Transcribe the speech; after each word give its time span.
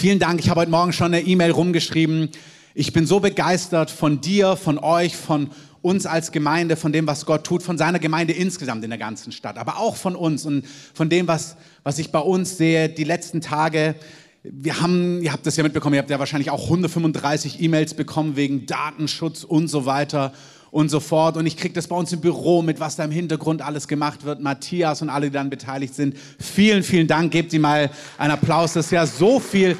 Vielen 0.00 0.18
Dank. 0.18 0.40
Ich 0.40 0.48
habe 0.48 0.62
heute 0.62 0.70
Morgen 0.70 0.94
schon 0.94 1.12
eine 1.12 1.20
E-Mail 1.20 1.50
rumgeschrieben. 1.50 2.30
Ich 2.72 2.94
bin 2.94 3.04
so 3.04 3.20
begeistert 3.20 3.90
von 3.90 4.22
dir, 4.22 4.56
von 4.56 4.78
euch, 4.78 5.14
von 5.14 5.50
uns 5.82 6.06
als 6.06 6.32
Gemeinde, 6.32 6.76
von 6.76 6.90
dem, 6.90 7.06
was 7.06 7.26
Gott 7.26 7.44
tut, 7.44 7.62
von 7.62 7.76
seiner 7.76 7.98
Gemeinde 7.98 8.32
insgesamt 8.32 8.82
in 8.82 8.88
der 8.88 8.98
ganzen 8.98 9.30
Stadt, 9.30 9.58
aber 9.58 9.76
auch 9.76 9.96
von 9.96 10.16
uns 10.16 10.46
und 10.46 10.64
von 10.94 11.10
dem, 11.10 11.28
was, 11.28 11.58
was 11.82 11.98
ich 11.98 12.10
bei 12.10 12.18
uns 12.18 12.56
sehe, 12.56 12.88
die 12.88 13.04
letzten 13.04 13.42
Tage. 13.42 13.94
Wir 14.42 14.80
haben, 14.80 15.20
ihr 15.20 15.34
habt 15.34 15.44
das 15.44 15.58
ja 15.58 15.62
mitbekommen, 15.62 15.96
ihr 15.96 16.00
habt 16.00 16.08
ja 16.08 16.18
wahrscheinlich 16.18 16.50
auch 16.50 16.64
135 16.64 17.60
E-Mails 17.60 17.92
bekommen 17.92 18.36
wegen 18.36 18.64
Datenschutz 18.64 19.44
und 19.44 19.68
so 19.68 19.84
weiter 19.84 20.32
und 20.70 20.88
so 20.88 21.00
fort. 21.00 21.36
Und 21.36 21.46
ich 21.46 21.56
kriege 21.56 21.74
das 21.74 21.88
bei 21.88 21.96
uns 21.96 22.12
im 22.12 22.20
Büro 22.20 22.62
mit, 22.62 22.80
was 22.80 22.96
da 22.96 23.04
im 23.04 23.10
Hintergrund 23.10 23.62
alles 23.62 23.88
gemacht 23.88 24.24
wird. 24.24 24.40
Matthias 24.40 25.02
und 25.02 25.10
alle, 25.10 25.26
die 25.26 25.32
dann 25.32 25.50
beteiligt 25.50 25.94
sind. 25.94 26.16
Vielen, 26.38 26.82
vielen 26.82 27.06
Dank. 27.06 27.32
Gebt 27.32 27.52
ihm 27.52 27.62
mal 27.62 27.90
einen 28.18 28.32
Applaus. 28.32 28.74
Das 28.74 28.86
ist 28.86 28.92
ja 28.92 29.06
so 29.06 29.40
viel 29.40 29.76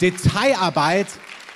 Detailarbeit 0.00 1.06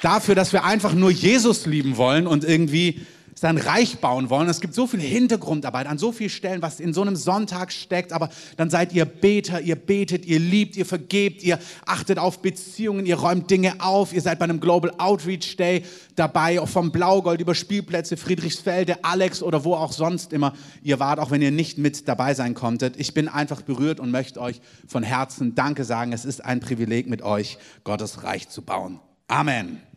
dafür, 0.03 0.35
dass 0.35 0.53
wir 0.53 0.65
einfach 0.65 0.95
nur 0.95 1.11
Jesus 1.11 1.67
lieben 1.67 1.97
wollen 1.97 2.27
und 2.27 2.45
irgendwie 2.45 3.07
sein 3.41 3.57
Reich 3.59 3.99
bauen 3.99 4.31
wollen. 4.31 4.49
Es 4.49 4.61
gibt 4.61 4.75
so 4.75 4.87
viel 4.87 5.01
Hintergrundarbeit 5.01 5.87
an 5.87 5.99
so 5.99 6.13
vielen 6.13 6.31
Stellen, 6.31 6.63
was 6.63 6.81
in 6.81 6.93
so 6.93 7.03
einem 7.03 7.17
Sonntag 7.17 7.73
steckt. 7.73 8.13
Aber 8.13 8.31
dann 8.57 8.71
seid 8.71 8.93
ihr 8.93 9.05
Beter, 9.05 9.61
ihr 9.61 9.77
betet, 9.77 10.27
ihr 10.27 10.39
liebt, 10.39 10.77
ihr 10.77 10.87
vergebt, 10.87 11.43
ihr 11.43 11.59
achtet 11.87 12.19
auf 12.19 12.41
Beziehungen, 12.41 13.07
ihr 13.07 13.17
räumt 13.17 13.51
Dinge 13.51 13.75
auf. 13.81 14.13
Ihr 14.13 14.23
seid 14.23 14.39
bei 14.39 14.45
einem 14.45 14.61
Global 14.61 14.93
Outreach 14.99 15.57
Day 15.57 15.85
dabei, 16.17 16.61
auch 16.61 16.69
vom 16.69 16.91
Blaugold 16.91 17.41
über 17.41 17.55
Spielplätze, 17.55 18.17
Friedrichsfelde, 18.17 19.05
Alex 19.05 19.43
oder 19.43 19.65
wo 19.65 19.75
auch 19.75 19.93
sonst 19.93 20.33
immer 20.33 20.55
ihr 20.83 20.99
wart, 20.99 21.21
auch 21.21 21.31
wenn 21.31 21.43
ihr 21.43 21.53
nicht 21.53 21.79
mit 21.79 22.09
dabei 22.09 22.35
sein 22.35 22.55
konntet. 22.55 22.99
Ich 22.99 23.15
bin 23.15 23.29
einfach 23.29 23.63
berührt 23.63 24.01
und 24.01 24.11
möchte 24.11 24.41
euch 24.41 24.61
von 24.87 25.03
Herzen 25.03 25.55
Danke 25.55 25.85
sagen. 25.85 26.13
Es 26.13 26.25
ist 26.25 26.45
ein 26.45 26.61
Privileg, 26.61 27.09
mit 27.09 27.23
euch 27.23 27.59
Gottes 27.85 28.25
Reich 28.25 28.49
zu 28.49 28.63
bauen. 28.63 29.01
Amen. 29.29 29.88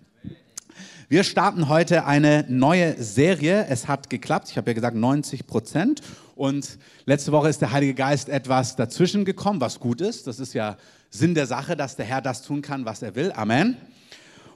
Wir 1.11 1.25
starten 1.25 1.67
heute 1.67 2.05
eine 2.05 2.45
neue 2.47 2.95
Serie. 3.03 3.65
Es 3.67 3.89
hat 3.89 4.09
geklappt. 4.09 4.47
Ich 4.49 4.55
habe 4.55 4.69
ja 4.69 4.75
gesagt 4.75 4.95
90 4.95 5.45
Prozent. 5.45 5.99
Und 6.37 6.77
letzte 7.05 7.33
Woche 7.33 7.49
ist 7.49 7.59
der 7.59 7.73
Heilige 7.73 7.95
Geist 7.95 8.29
etwas 8.29 8.77
dazwischen 8.77 9.25
gekommen, 9.25 9.59
was 9.59 9.81
gut 9.81 9.99
ist. 9.99 10.25
Das 10.25 10.39
ist 10.39 10.53
ja 10.53 10.77
Sinn 11.09 11.35
der 11.35 11.47
Sache, 11.47 11.75
dass 11.75 11.97
der 11.97 12.05
Herr 12.05 12.21
das 12.21 12.43
tun 12.43 12.61
kann, 12.61 12.85
was 12.85 13.01
er 13.01 13.13
will. 13.15 13.33
Amen. 13.35 13.75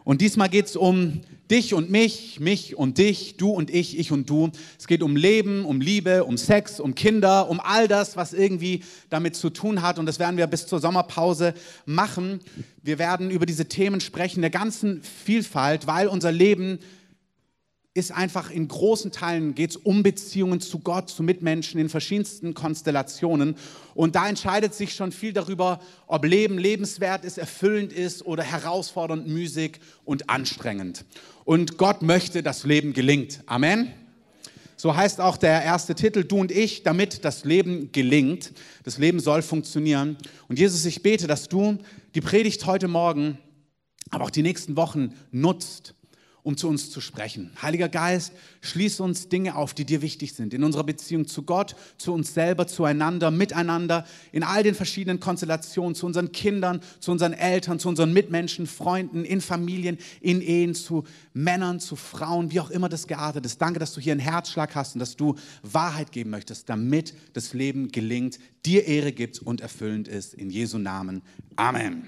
Und 0.05 0.21
diesmal 0.21 0.47
geht 0.47 0.67
es 0.67 0.77
um 0.77 1.19
dich 1.51 1.73
und 1.73 1.89
mich, 1.89 2.39
mich 2.39 2.75
und 2.75 2.97
dich, 2.97 3.37
du 3.37 3.49
und 3.49 3.69
ich, 3.69 3.97
ich 3.99 4.11
und 4.11 4.29
du. 4.29 4.51
Es 4.77 4.87
geht 4.87 5.03
um 5.03 5.15
Leben, 5.15 5.65
um 5.65 5.81
Liebe, 5.81 6.23
um 6.23 6.37
Sex, 6.37 6.79
um 6.79 6.95
Kinder, 6.95 7.49
um 7.49 7.59
all 7.59 7.87
das, 7.87 8.17
was 8.17 8.33
irgendwie 8.33 8.83
damit 9.09 9.35
zu 9.35 9.49
tun 9.49 9.81
hat. 9.81 9.99
Und 9.99 10.05
das 10.05 10.19
werden 10.19 10.37
wir 10.37 10.47
bis 10.47 10.67
zur 10.67 10.79
Sommerpause 10.79 11.53
machen. 11.85 12.39
Wir 12.81 12.99
werden 12.99 13.29
über 13.29 13.45
diese 13.45 13.65
Themen 13.65 14.01
sprechen, 14.01 14.41
der 14.41 14.49
ganzen 14.49 15.01
Vielfalt, 15.03 15.87
weil 15.87 16.07
unser 16.07 16.31
Leben 16.31 16.79
ist 17.95 18.11
einfach 18.11 18.51
in 18.51 18.67
großen 18.67 19.13
Teilen 19.13 19.55
geht 19.55 19.69
es 19.69 19.77
um 19.77 20.03
Beziehungen 20.03 20.59
zu 20.59 20.79
Gott, 20.79 21.09
zu 21.09 21.23
Mitmenschen 21.23 21.79
in 21.79 21.87
verschiedensten 21.87 22.53
Konstellationen. 22.53 23.55
Und 23.93 24.15
da 24.15 24.27
entscheidet 24.27 24.75
sich 24.75 24.93
schon 24.93 25.13
viel 25.13 25.31
darüber, 25.31 25.79
ob 26.05 26.25
Leben 26.25 26.57
lebenswert 26.57 27.23
ist, 27.23 27.37
erfüllend 27.37 27.93
ist 27.93 28.25
oder 28.25 28.43
herausfordernd, 28.43 29.27
müßig 29.27 29.79
und 30.03 30.29
anstrengend. 30.29 31.05
Und 31.45 31.77
Gott 31.77 32.01
möchte, 32.01 32.43
dass 32.43 32.65
Leben 32.65 32.91
gelingt. 32.91 33.39
Amen. 33.45 33.93
So 34.75 34.93
heißt 34.93 35.21
auch 35.21 35.37
der 35.37 35.63
erste 35.63 35.95
Titel, 35.95 36.25
du 36.25 36.39
und 36.39 36.51
ich, 36.51 36.83
damit 36.83 37.23
das 37.23 37.45
Leben 37.45 37.93
gelingt. 37.93 38.51
Das 38.83 38.97
Leben 38.97 39.21
soll 39.21 39.41
funktionieren. 39.41 40.17
Und 40.49 40.59
Jesus, 40.59 40.83
ich 40.83 41.01
bete, 41.01 41.27
dass 41.27 41.47
du 41.47 41.77
die 42.13 42.19
Predigt 42.19 42.65
heute 42.65 42.89
Morgen, 42.89 43.37
aber 44.09 44.25
auch 44.25 44.31
die 44.31 44.41
nächsten 44.41 44.75
Wochen 44.75 45.13
nutzt, 45.31 45.95
um 46.45 46.55
zu 46.57 46.69
uns 46.69 46.91
zu 46.91 47.01
sprechen. 47.01 47.49
Heiliger 47.59 47.89
Geist, 47.89 48.31
schließ 48.61 48.99
uns 48.99 49.29
Dinge 49.29 49.55
auf, 49.55 49.73
die 49.73 49.83
dir 49.83 50.03
wichtig 50.03 50.33
sind, 50.33 50.53
in 50.53 50.63
unserer 50.63 50.83
Beziehung 50.83 51.25
zu 51.25 51.41
Gott, 51.41 51.75
zu 51.97 52.13
uns 52.13 52.35
selber, 52.35 52.67
zueinander, 52.67 53.31
miteinander, 53.31 54.05
in 54.31 54.43
all 54.43 54.61
den 54.61 54.75
verschiedenen 54.75 55.19
Konstellationen, 55.19 55.95
zu 55.95 56.05
unseren 56.05 56.31
Kindern, 56.31 56.81
zu 56.99 57.11
unseren 57.11 57.33
Eltern, 57.33 57.79
zu 57.79 57.89
unseren 57.89 58.13
Mitmenschen, 58.13 58.67
Freunden, 58.67 59.25
in 59.25 59.41
Familien, 59.41 59.97
in 60.21 60.39
Ehen, 60.39 60.75
zu 60.75 61.03
Männern, 61.33 61.79
zu 61.79 61.95
Frauen, 61.95 62.51
wie 62.51 62.59
auch 62.59 62.69
immer 62.69 62.89
das 62.89 63.07
geartet 63.07 63.43
ist. 63.47 63.59
Danke, 63.59 63.79
dass 63.79 63.93
du 63.93 63.99
hier 63.99 64.11
einen 64.11 64.21
Herzschlag 64.21 64.75
hast 64.75 64.93
und 64.93 64.99
dass 64.99 65.15
du 65.15 65.33
Wahrheit 65.63 66.11
geben 66.11 66.29
möchtest, 66.29 66.69
damit 66.69 67.15
das 67.33 67.53
Leben 67.53 67.91
gelingt, 67.91 68.37
dir 68.67 68.85
Ehre 68.85 69.13
gibt 69.13 69.39
und 69.39 69.61
erfüllend 69.61 70.07
ist. 70.07 70.35
In 70.35 70.51
Jesu 70.51 70.77
Namen. 70.77 71.23
Amen. 71.55 72.07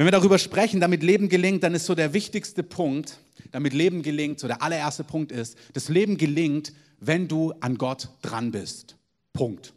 Wenn 0.00 0.06
wir 0.06 0.12
darüber 0.12 0.38
sprechen, 0.38 0.80
damit 0.80 1.02
Leben 1.02 1.28
gelingt, 1.28 1.62
dann 1.62 1.74
ist 1.74 1.84
so 1.84 1.94
der 1.94 2.14
wichtigste 2.14 2.62
Punkt, 2.62 3.18
damit 3.50 3.74
Leben 3.74 4.00
gelingt, 4.02 4.40
so 4.40 4.46
der 4.46 4.62
allererste 4.62 5.04
Punkt 5.04 5.30
ist, 5.30 5.58
das 5.74 5.90
Leben 5.90 6.16
gelingt, 6.16 6.72
wenn 7.00 7.28
du 7.28 7.52
an 7.60 7.76
Gott 7.76 8.08
dran 8.22 8.50
bist. 8.50 8.96
Punkt. 9.34 9.74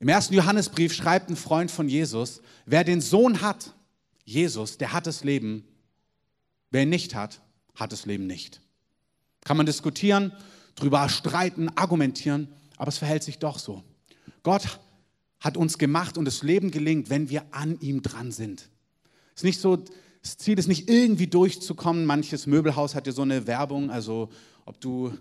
Im 0.00 0.08
ersten 0.08 0.34
Johannesbrief 0.34 0.92
schreibt 0.92 1.30
ein 1.30 1.36
Freund 1.36 1.70
von 1.70 1.88
Jesus, 1.88 2.42
wer 2.64 2.82
den 2.82 3.00
Sohn 3.00 3.40
hat, 3.40 3.72
Jesus, 4.24 4.78
der 4.78 4.92
hat 4.92 5.06
das 5.06 5.22
Leben. 5.22 5.62
Wer 6.72 6.82
ihn 6.82 6.88
nicht 6.88 7.14
hat, 7.14 7.42
hat 7.76 7.92
das 7.92 8.04
Leben 8.04 8.26
nicht. 8.26 8.60
Kann 9.44 9.56
man 9.56 9.66
diskutieren, 9.66 10.32
drüber 10.74 11.08
streiten, 11.08 11.68
argumentieren, 11.76 12.48
aber 12.78 12.88
es 12.88 12.98
verhält 12.98 13.22
sich 13.22 13.38
doch 13.38 13.60
so. 13.60 13.84
Gott 14.42 14.80
hat 15.40 15.56
uns 15.56 15.78
gemacht 15.78 16.18
und 16.18 16.24
das 16.24 16.42
Leben 16.42 16.70
gelingt, 16.70 17.10
wenn 17.10 17.30
wir 17.30 17.44
an 17.50 17.78
ihm 17.80 18.02
dran 18.02 18.32
sind. 18.32 18.68
Es 19.34 19.40
ist 19.40 19.44
nicht 19.44 19.60
so, 19.60 19.76
das 20.22 20.38
Ziel 20.38 20.58
ist 20.58 20.66
nicht 20.66 20.88
irgendwie 20.88 21.26
durchzukommen. 21.26 22.06
Manches 22.06 22.46
Möbelhaus 22.46 22.94
hat 22.94 23.06
ja 23.06 23.12
so 23.12 23.22
eine 23.22 23.46
Werbung, 23.46 23.90
also 23.90 24.30
ob 24.64 24.80
du 24.80 25.12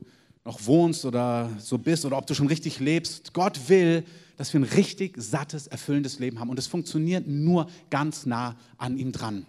noch 0.46 0.66
wohnst 0.66 1.06
oder 1.06 1.50
so 1.59 1.78
bist 1.78 2.06
oder 2.06 2.18
ob 2.18 2.28
du 2.28 2.34
schon 2.34 2.48
richtig 2.48 2.80
lebst. 2.80 3.34
Gott 3.34 3.68
will, 3.68 4.04
dass 4.38 4.54
wir 4.54 4.59
ein 4.59 4.64
richtig 4.64 5.16
sattes, 5.18 5.68
erfüllendes 5.68 6.20
Leben 6.20 6.40
haben 6.40 6.50
und 6.50 6.59
es 6.59 6.68
funktioniert 6.68 7.28
nur 7.28 7.68
ganz 7.90 8.25
nah 8.25 8.56
an 8.78 8.98
ihm 8.98 9.12
dran. 9.12 9.46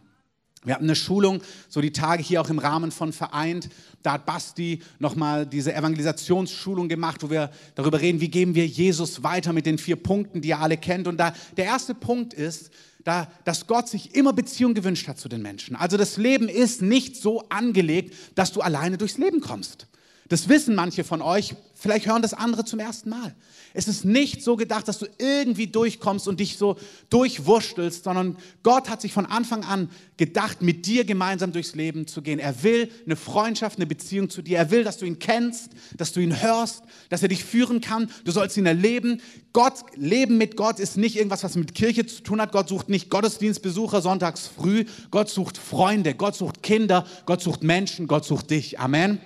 Wir 0.67 0.75
hatten 0.75 0.85
eine 0.85 0.97
Schulung, 0.97 1.41
so 1.69 1.81
die 1.81 1.93
Tage 1.93 2.23
hier 2.23 2.41
auch 2.41 2.51
im 2.51 2.59
Rahmen 2.59 2.91
von 2.91 3.13
Vereint. 3.13 3.69
Da 4.03 4.15
hat 4.15 4.27
Basti 4.27 4.81
nochmal 4.99 5.47
diese 5.47 5.73
Evangelisationsschulung 5.73 6.89
gemacht, 6.89 7.23
wo 7.23 7.31
wir 7.31 7.51
darüber 7.77 8.01
reden, 8.01 8.21
wie 8.21 8.29
geben 8.29 8.57
wir 8.57 8.67
Jesus 8.67 9.23
weiter 9.23 9.53
mit 9.53 9.65
den 9.65 9.79
vier 9.79 9.95
Punkten, 9.95 10.41
die 10.41 10.49
ihr 10.49 10.59
alle 10.59 10.77
kennt. 10.77 11.07
Und 11.07 11.19
da 11.19 11.33
der 11.57 11.67
erste 11.67 11.95
Punkt 11.95 12.35
ist, 12.35 12.71
da, 13.05 13.29
dass 13.45 13.69
Gott 13.69 13.89
sich 13.89 14.17
immer 14.17 14.33
Beziehung 14.33 14.75
gewünscht 14.75 15.07
hat 15.07 15.21
zu 15.21 15.29
den 15.29 15.41
Menschen. 15.41 15.77
Also 15.77 15.97
das 15.97 16.17
Leben 16.17 16.49
ist 16.49 16.83
nicht 16.83 17.15
so 17.15 17.45
angelegt, 17.49 18.13
dass 18.35 18.53
du 18.53 18.61
alleine 18.61 18.99
durchs 18.99 19.19
Leben 19.19 19.41
kommst. 19.41 19.87
Das 20.29 20.49
wissen 20.49 20.75
manche 20.75 21.05
von 21.05 21.23
euch, 21.23 21.55
vielleicht 21.75 22.07
hören 22.07 22.23
das 22.23 22.35
andere 22.35 22.65
zum 22.65 22.81
ersten 22.81 23.11
Mal. 23.11 23.35
Es 23.75 23.87
ist 23.87 24.05
nicht 24.05 24.43
so 24.43 24.57
gedacht, 24.57 24.89
dass 24.89 24.99
du 24.99 25.07
irgendwie 25.19 25.67
durchkommst 25.67 26.27
und 26.27 26.41
dich 26.41 26.57
so 26.57 26.77
durchwurschtelst, 27.11 28.05
sondern 28.05 28.37
Gott 28.63 28.89
hat 28.89 29.03
sich 29.03 29.13
von 29.13 29.27
Anfang 29.27 29.65
an 29.65 29.91
gedacht, 30.17 30.63
mit 30.63 30.87
dir 30.87 31.05
gemeinsam 31.05 31.53
durchs 31.53 31.75
Leben 31.75 32.07
zu 32.07 32.23
gehen. 32.23 32.39
Er 32.39 32.63
will 32.63 32.91
eine 33.05 33.15
Freundschaft, 33.15 33.79
eine 33.79 33.87
Beziehung 33.87 34.31
zu 34.31 34.43
dir. 34.43 34.59
Er 34.59 34.71
will, 34.71 34.83
dass 34.83 34.99
du 34.99 35.05
ihn 35.05 35.19
kennst, 35.19 35.71
dass 35.97 36.13
du 36.13 36.21
ihn 36.21 36.41
hörst, 36.43 36.83
dass 37.09 37.23
er 37.23 37.29
dich 37.29 37.45
führen 37.45 37.81
kann. 37.81 38.11
Du 38.25 38.33
sollst 38.33 38.57
ihn 38.57 38.67
erleben. 38.67 39.21
Gott, 39.53 39.75
Leben 39.95 40.39
mit 40.39 40.57
Gott 40.57 40.81
ist 40.81 40.97
nicht 40.97 41.17
irgendwas, 41.17 41.45
was 41.45 41.55
mit 41.55 41.75
Kirche 41.75 42.07
zu 42.07 42.23
tun 42.23 42.41
hat. 42.41 42.51
Gott 42.51 42.69
sucht 42.69 42.89
nicht 42.89 43.11
Gottesdienstbesucher 43.11 44.01
sonntags 44.01 44.49
früh. 44.49 44.87
Gott 45.11 45.29
sucht 45.29 45.59
Freunde. 45.59 46.15
Gott 46.15 46.35
sucht 46.35 46.63
Kinder. 46.63 47.07
Gott 47.27 47.43
sucht 47.43 47.63
Menschen. 47.63 48.07
Gott 48.07 48.25
sucht 48.25 48.51
dich. 48.51 48.81
Amen. 48.81 49.21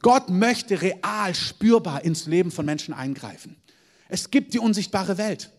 Gott 0.00 0.28
möchte 0.28 0.80
real, 0.80 1.34
spürbar 1.34 2.04
ins 2.04 2.26
Leben 2.26 2.50
von 2.50 2.64
Menschen 2.64 2.94
eingreifen. 2.94 3.56
Es 4.08 4.30
gibt 4.30 4.54
die 4.54 4.58
unsichtbare 4.58 5.18
Welt. 5.18 5.50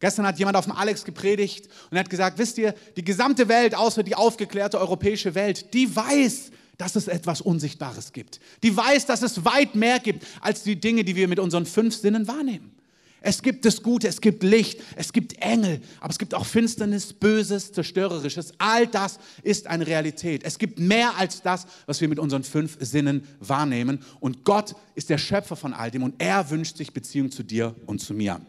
Gestern 0.00 0.26
hat 0.26 0.38
jemand 0.38 0.56
auf 0.56 0.64
dem 0.64 0.74
Alex 0.74 1.04
gepredigt 1.04 1.68
und 1.90 1.98
hat 1.98 2.10
gesagt, 2.10 2.38
wisst 2.38 2.58
ihr, 2.58 2.74
die 2.96 3.04
gesamte 3.04 3.48
Welt, 3.48 3.74
außer 3.74 4.02
die 4.02 4.16
aufgeklärte 4.16 4.80
europäische 4.80 5.34
Welt, 5.36 5.72
die 5.74 5.94
weiß, 5.94 6.50
dass 6.76 6.96
es 6.96 7.06
etwas 7.06 7.40
Unsichtbares 7.40 8.12
gibt. 8.12 8.40
Die 8.64 8.76
weiß, 8.76 9.06
dass 9.06 9.22
es 9.22 9.44
weit 9.44 9.76
mehr 9.76 10.00
gibt 10.00 10.26
als 10.40 10.64
die 10.64 10.80
Dinge, 10.80 11.04
die 11.04 11.14
wir 11.14 11.28
mit 11.28 11.38
unseren 11.38 11.66
fünf 11.66 11.94
Sinnen 11.94 12.26
wahrnehmen. 12.26 12.74
Es 13.22 13.42
gibt 13.42 13.64
das 13.64 13.82
Gute, 13.82 14.08
es 14.08 14.20
gibt 14.20 14.42
Licht, 14.42 14.80
es 14.96 15.12
gibt 15.12 15.40
Engel, 15.40 15.80
aber 16.00 16.10
es 16.10 16.18
gibt 16.18 16.34
auch 16.34 16.44
Finsternis, 16.44 17.12
Böses, 17.12 17.72
Zerstörerisches. 17.72 18.52
All 18.58 18.86
das 18.86 19.18
ist 19.42 19.68
eine 19.68 19.86
Realität. 19.86 20.42
Es 20.44 20.58
gibt 20.58 20.78
mehr 20.78 21.16
als 21.16 21.40
das, 21.40 21.66
was 21.86 22.00
wir 22.00 22.08
mit 22.08 22.18
unseren 22.18 22.42
fünf 22.42 22.76
Sinnen 22.80 23.26
wahrnehmen. 23.38 24.04
Und 24.20 24.44
Gott 24.44 24.74
ist 24.94 25.08
der 25.08 25.18
Schöpfer 25.18 25.56
von 25.56 25.72
all 25.72 25.90
dem 25.90 26.02
und 26.02 26.20
er 26.20 26.50
wünscht 26.50 26.76
sich 26.76 26.92
Beziehung 26.92 27.30
zu 27.30 27.42
dir 27.42 27.74
und 27.86 28.00
zu 28.00 28.12
mir. 28.12 28.40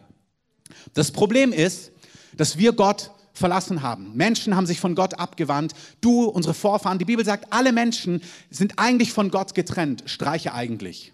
Das 0.92 1.12
Problem 1.12 1.52
ist, 1.52 1.92
dass 2.36 2.58
wir 2.58 2.72
Gott 2.72 3.12
verlassen 3.32 3.82
haben. 3.82 4.16
Menschen 4.16 4.56
haben 4.56 4.66
sich 4.66 4.80
von 4.80 4.94
Gott 4.94 5.14
abgewandt. 5.14 5.74
Du, 6.00 6.24
unsere 6.24 6.54
Vorfahren, 6.54 6.98
die 6.98 7.04
Bibel 7.04 7.24
sagt, 7.24 7.52
alle 7.52 7.72
Menschen 7.72 8.22
sind 8.50 8.78
eigentlich 8.78 9.12
von 9.12 9.30
Gott 9.30 9.54
getrennt. 9.54 10.04
Streiche 10.06 10.54
eigentlich. 10.54 11.12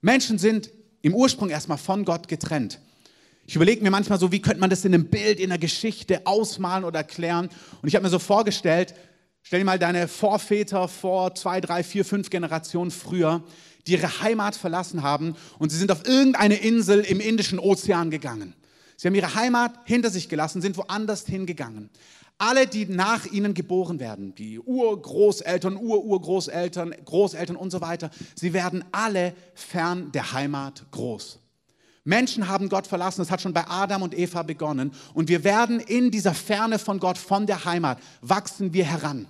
Menschen 0.00 0.38
sind 0.38 0.70
im 1.02 1.14
Ursprung 1.14 1.50
erstmal 1.50 1.78
von 1.78 2.04
Gott 2.04 2.28
getrennt. 2.28 2.80
Ich 3.46 3.56
überlege 3.56 3.82
mir 3.82 3.90
manchmal 3.90 4.18
so, 4.18 4.30
wie 4.30 4.42
könnte 4.42 4.60
man 4.60 4.68
das 4.68 4.84
in 4.84 4.92
einem 4.92 5.06
Bild, 5.06 5.40
in 5.40 5.50
einer 5.50 5.58
Geschichte 5.58 6.26
ausmalen 6.26 6.84
oder 6.84 6.98
erklären. 6.98 7.48
Und 7.80 7.88
ich 7.88 7.94
habe 7.94 8.02
mir 8.02 8.10
so 8.10 8.18
vorgestellt, 8.18 8.94
stell 9.42 9.60
dir 9.60 9.64
mal 9.64 9.78
deine 9.78 10.06
Vorväter 10.06 10.86
vor 10.86 11.34
zwei, 11.34 11.60
drei, 11.60 11.82
vier, 11.82 12.04
fünf 12.04 12.28
Generationen 12.28 12.90
früher, 12.90 13.42
die 13.86 13.92
ihre 13.92 14.20
Heimat 14.20 14.54
verlassen 14.54 15.02
haben 15.02 15.34
und 15.58 15.70
sie 15.70 15.78
sind 15.78 15.90
auf 15.90 16.06
irgendeine 16.06 16.56
Insel 16.56 17.00
im 17.00 17.20
Indischen 17.20 17.58
Ozean 17.58 18.10
gegangen. 18.10 18.54
Sie 18.96 19.08
haben 19.08 19.14
ihre 19.14 19.34
Heimat 19.34 19.72
hinter 19.84 20.10
sich 20.10 20.28
gelassen, 20.28 20.60
sind 20.60 20.76
woanders 20.76 21.24
hingegangen. 21.24 21.88
Alle, 22.38 22.68
die 22.68 22.86
nach 22.86 23.26
ihnen 23.26 23.52
geboren 23.52 23.98
werden, 23.98 24.32
die 24.36 24.60
Urgroßeltern, 24.60 25.76
Ururgroßeltern, 25.76 26.94
Großeltern 27.04 27.56
und 27.56 27.70
so 27.70 27.80
weiter, 27.80 28.10
sie 28.36 28.52
werden 28.52 28.84
alle 28.92 29.34
fern 29.54 30.12
der 30.12 30.32
Heimat 30.32 30.86
groß. 30.92 31.40
Menschen 32.04 32.48
haben 32.48 32.68
Gott 32.68 32.86
verlassen, 32.86 33.20
das 33.20 33.30
hat 33.30 33.42
schon 33.42 33.52
bei 33.52 33.66
Adam 33.68 34.02
und 34.02 34.16
Eva 34.16 34.42
begonnen. 34.42 34.92
Und 35.14 35.28
wir 35.28 35.42
werden 35.42 35.80
in 35.80 36.10
dieser 36.10 36.32
Ferne 36.32 36.78
von 36.78 37.00
Gott, 37.00 37.18
von 37.18 37.44
der 37.44 37.64
Heimat, 37.64 37.98
wachsen 38.22 38.72
wir 38.72 38.84
heran. 38.84 39.26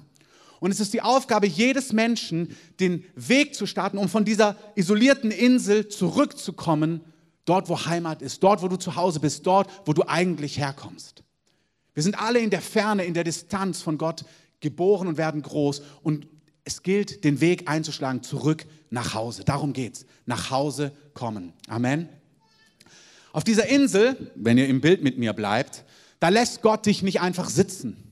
Und 0.60 0.70
es 0.70 0.78
ist 0.78 0.92
die 0.92 1.02
Aufgabe 1.02 1.46
jedes 1.46 1.92
Menschen, 1.92 2.56
den 2.78 3.04
Weg 3.14 3.54
zu 3.54 3.66
starten, 3.66 3.98
um 3.98 4.08
von 4.08 4.24
dieser 4.24 4.54
isolierten 4.74 5.30
Insel 5.30 5.88
zurückzukommen, 5.88 7.00
dort 7.46 7.68
wo 7.68 7.86
Heimat 7.86 8.22
ist, 8.22 8.42
dort 8.42 8.62
wo 8.62 8.68
du 8.68 8.76
zu 8.76 8.96
Hause 8.96 9.20
bist, 9.20 9.46
dort 9.46 9.70
wo 9.86 9.92
du 9.92 10.06
eigentlich 10.06 10.58
herkommst. 10.58 11.24
Wir 11.98 12.04
sind 12.04 12.20
alle 12.20 12.38
in 12.38 12.50
der 12.50 12.60
Ferne, 12.60 13.04
in 13.06 13.12
der 13.12 13.24
Distanz 13.24 13.82
von 13.82 13.98
Gott 13.98 14.24
geboren 14.60 15.08
und 15.08 15.16
werden 15.16 15.42
groß. 15.42 15.82
Und 16.04 16.28
es 16.62 16.84
gilt, 16.84 17.24
den 17.24 17.40
Weg 17.40 17.68
einzuschlagen, 17.68 18.22
zurück 18.22 18.66
nach 18.88 19.14
Hause. 19.14 19.42
Darum 19.44 19.72
geht's. 19.72 20.06
Nach 20.24 20.52
Hause 20.52 20.92
kommen. 21.12 21.54
Amen. 21.66 22.08
Auf 23.32 23.42
dieser 23.42 23.66
Insel, 23.66 24.30
wenn 24.36 24.58
ihr 24.58 24.68
im 24.68 24.80
Bild 24.80 25.02
mit 25.02 25.18
mir 25.18 25.32
bleibt, 25.32 25.82
da 26.20 26.28
lässt 26.28 26.62
Gott 26.62 26.86
dich 26.86 27.02
nicht 27.02 27.20
einfach 27.20 27.50
sitzen 27.50 28.07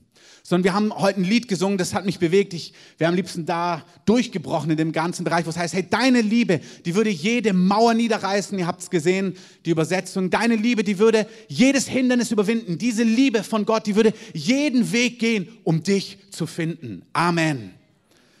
sondern 0.47 0.63
wir 0.63 0.73
haben 0.73 0.93
heute 0.97 1.19
ein 1.19 1.25
Lied 1.25 1.49
gesungen, 1.49 1.77
das 1.77 1.93
hat 1.93 2.05
mich 2.05 2.19
bewegt. 2.19 2.53
Ich 2.53 2.71
wäre 2.97 3.09
am 3.09 3.15
liebsten 3.15 3.45
da 3.45 3.83
durchgebrochen 4.05 4.71
in 4.71 4.77
dem 4.77 4.93
ganzen 4.93 5.25
Bereich, 5.25 5.45
wo 5.45 5.49
es 5.49 5.57
heißt, 5.57 5.73
hey, 5.73 5.85
deine 5.89 6.21
Liebe, 6.21 6.61
die 6.85 6.95
würde 6.95 7.09
jede 7.09 7.51
Mauer 7.51 7.93
niederreißen. 7.93 8.57
Ihr 8.57 8.65
habt 8.65 8.81
es 8.81 8.89
gesehen, 8.89 9.35
die 9.65 9.71
Übersetzung. 9.71 10.29
Deine 10.29 10.55
Liebe, 10.55 10.85
die 10.85 10.99
würde 10.99 11.27
jedes 11.49 11.89
Hindernis 11.89 12.31
überwinden. 12.31 12.77
Diese 12.77 13.03
Liebe 13.03 13.43
von 13.43 13.65
Gott, 13.65 13.87
die 13.87 13.97
würde 13.97 14.13
jeden 14.31 14.93
Weg 14.93 15.19
gehen, 15.19 15.49
um 15.65 15.83
dich 15.83 16.17
zu 16.31 16.47
finden. 16.47 17.01
Amen. 17.11 17.73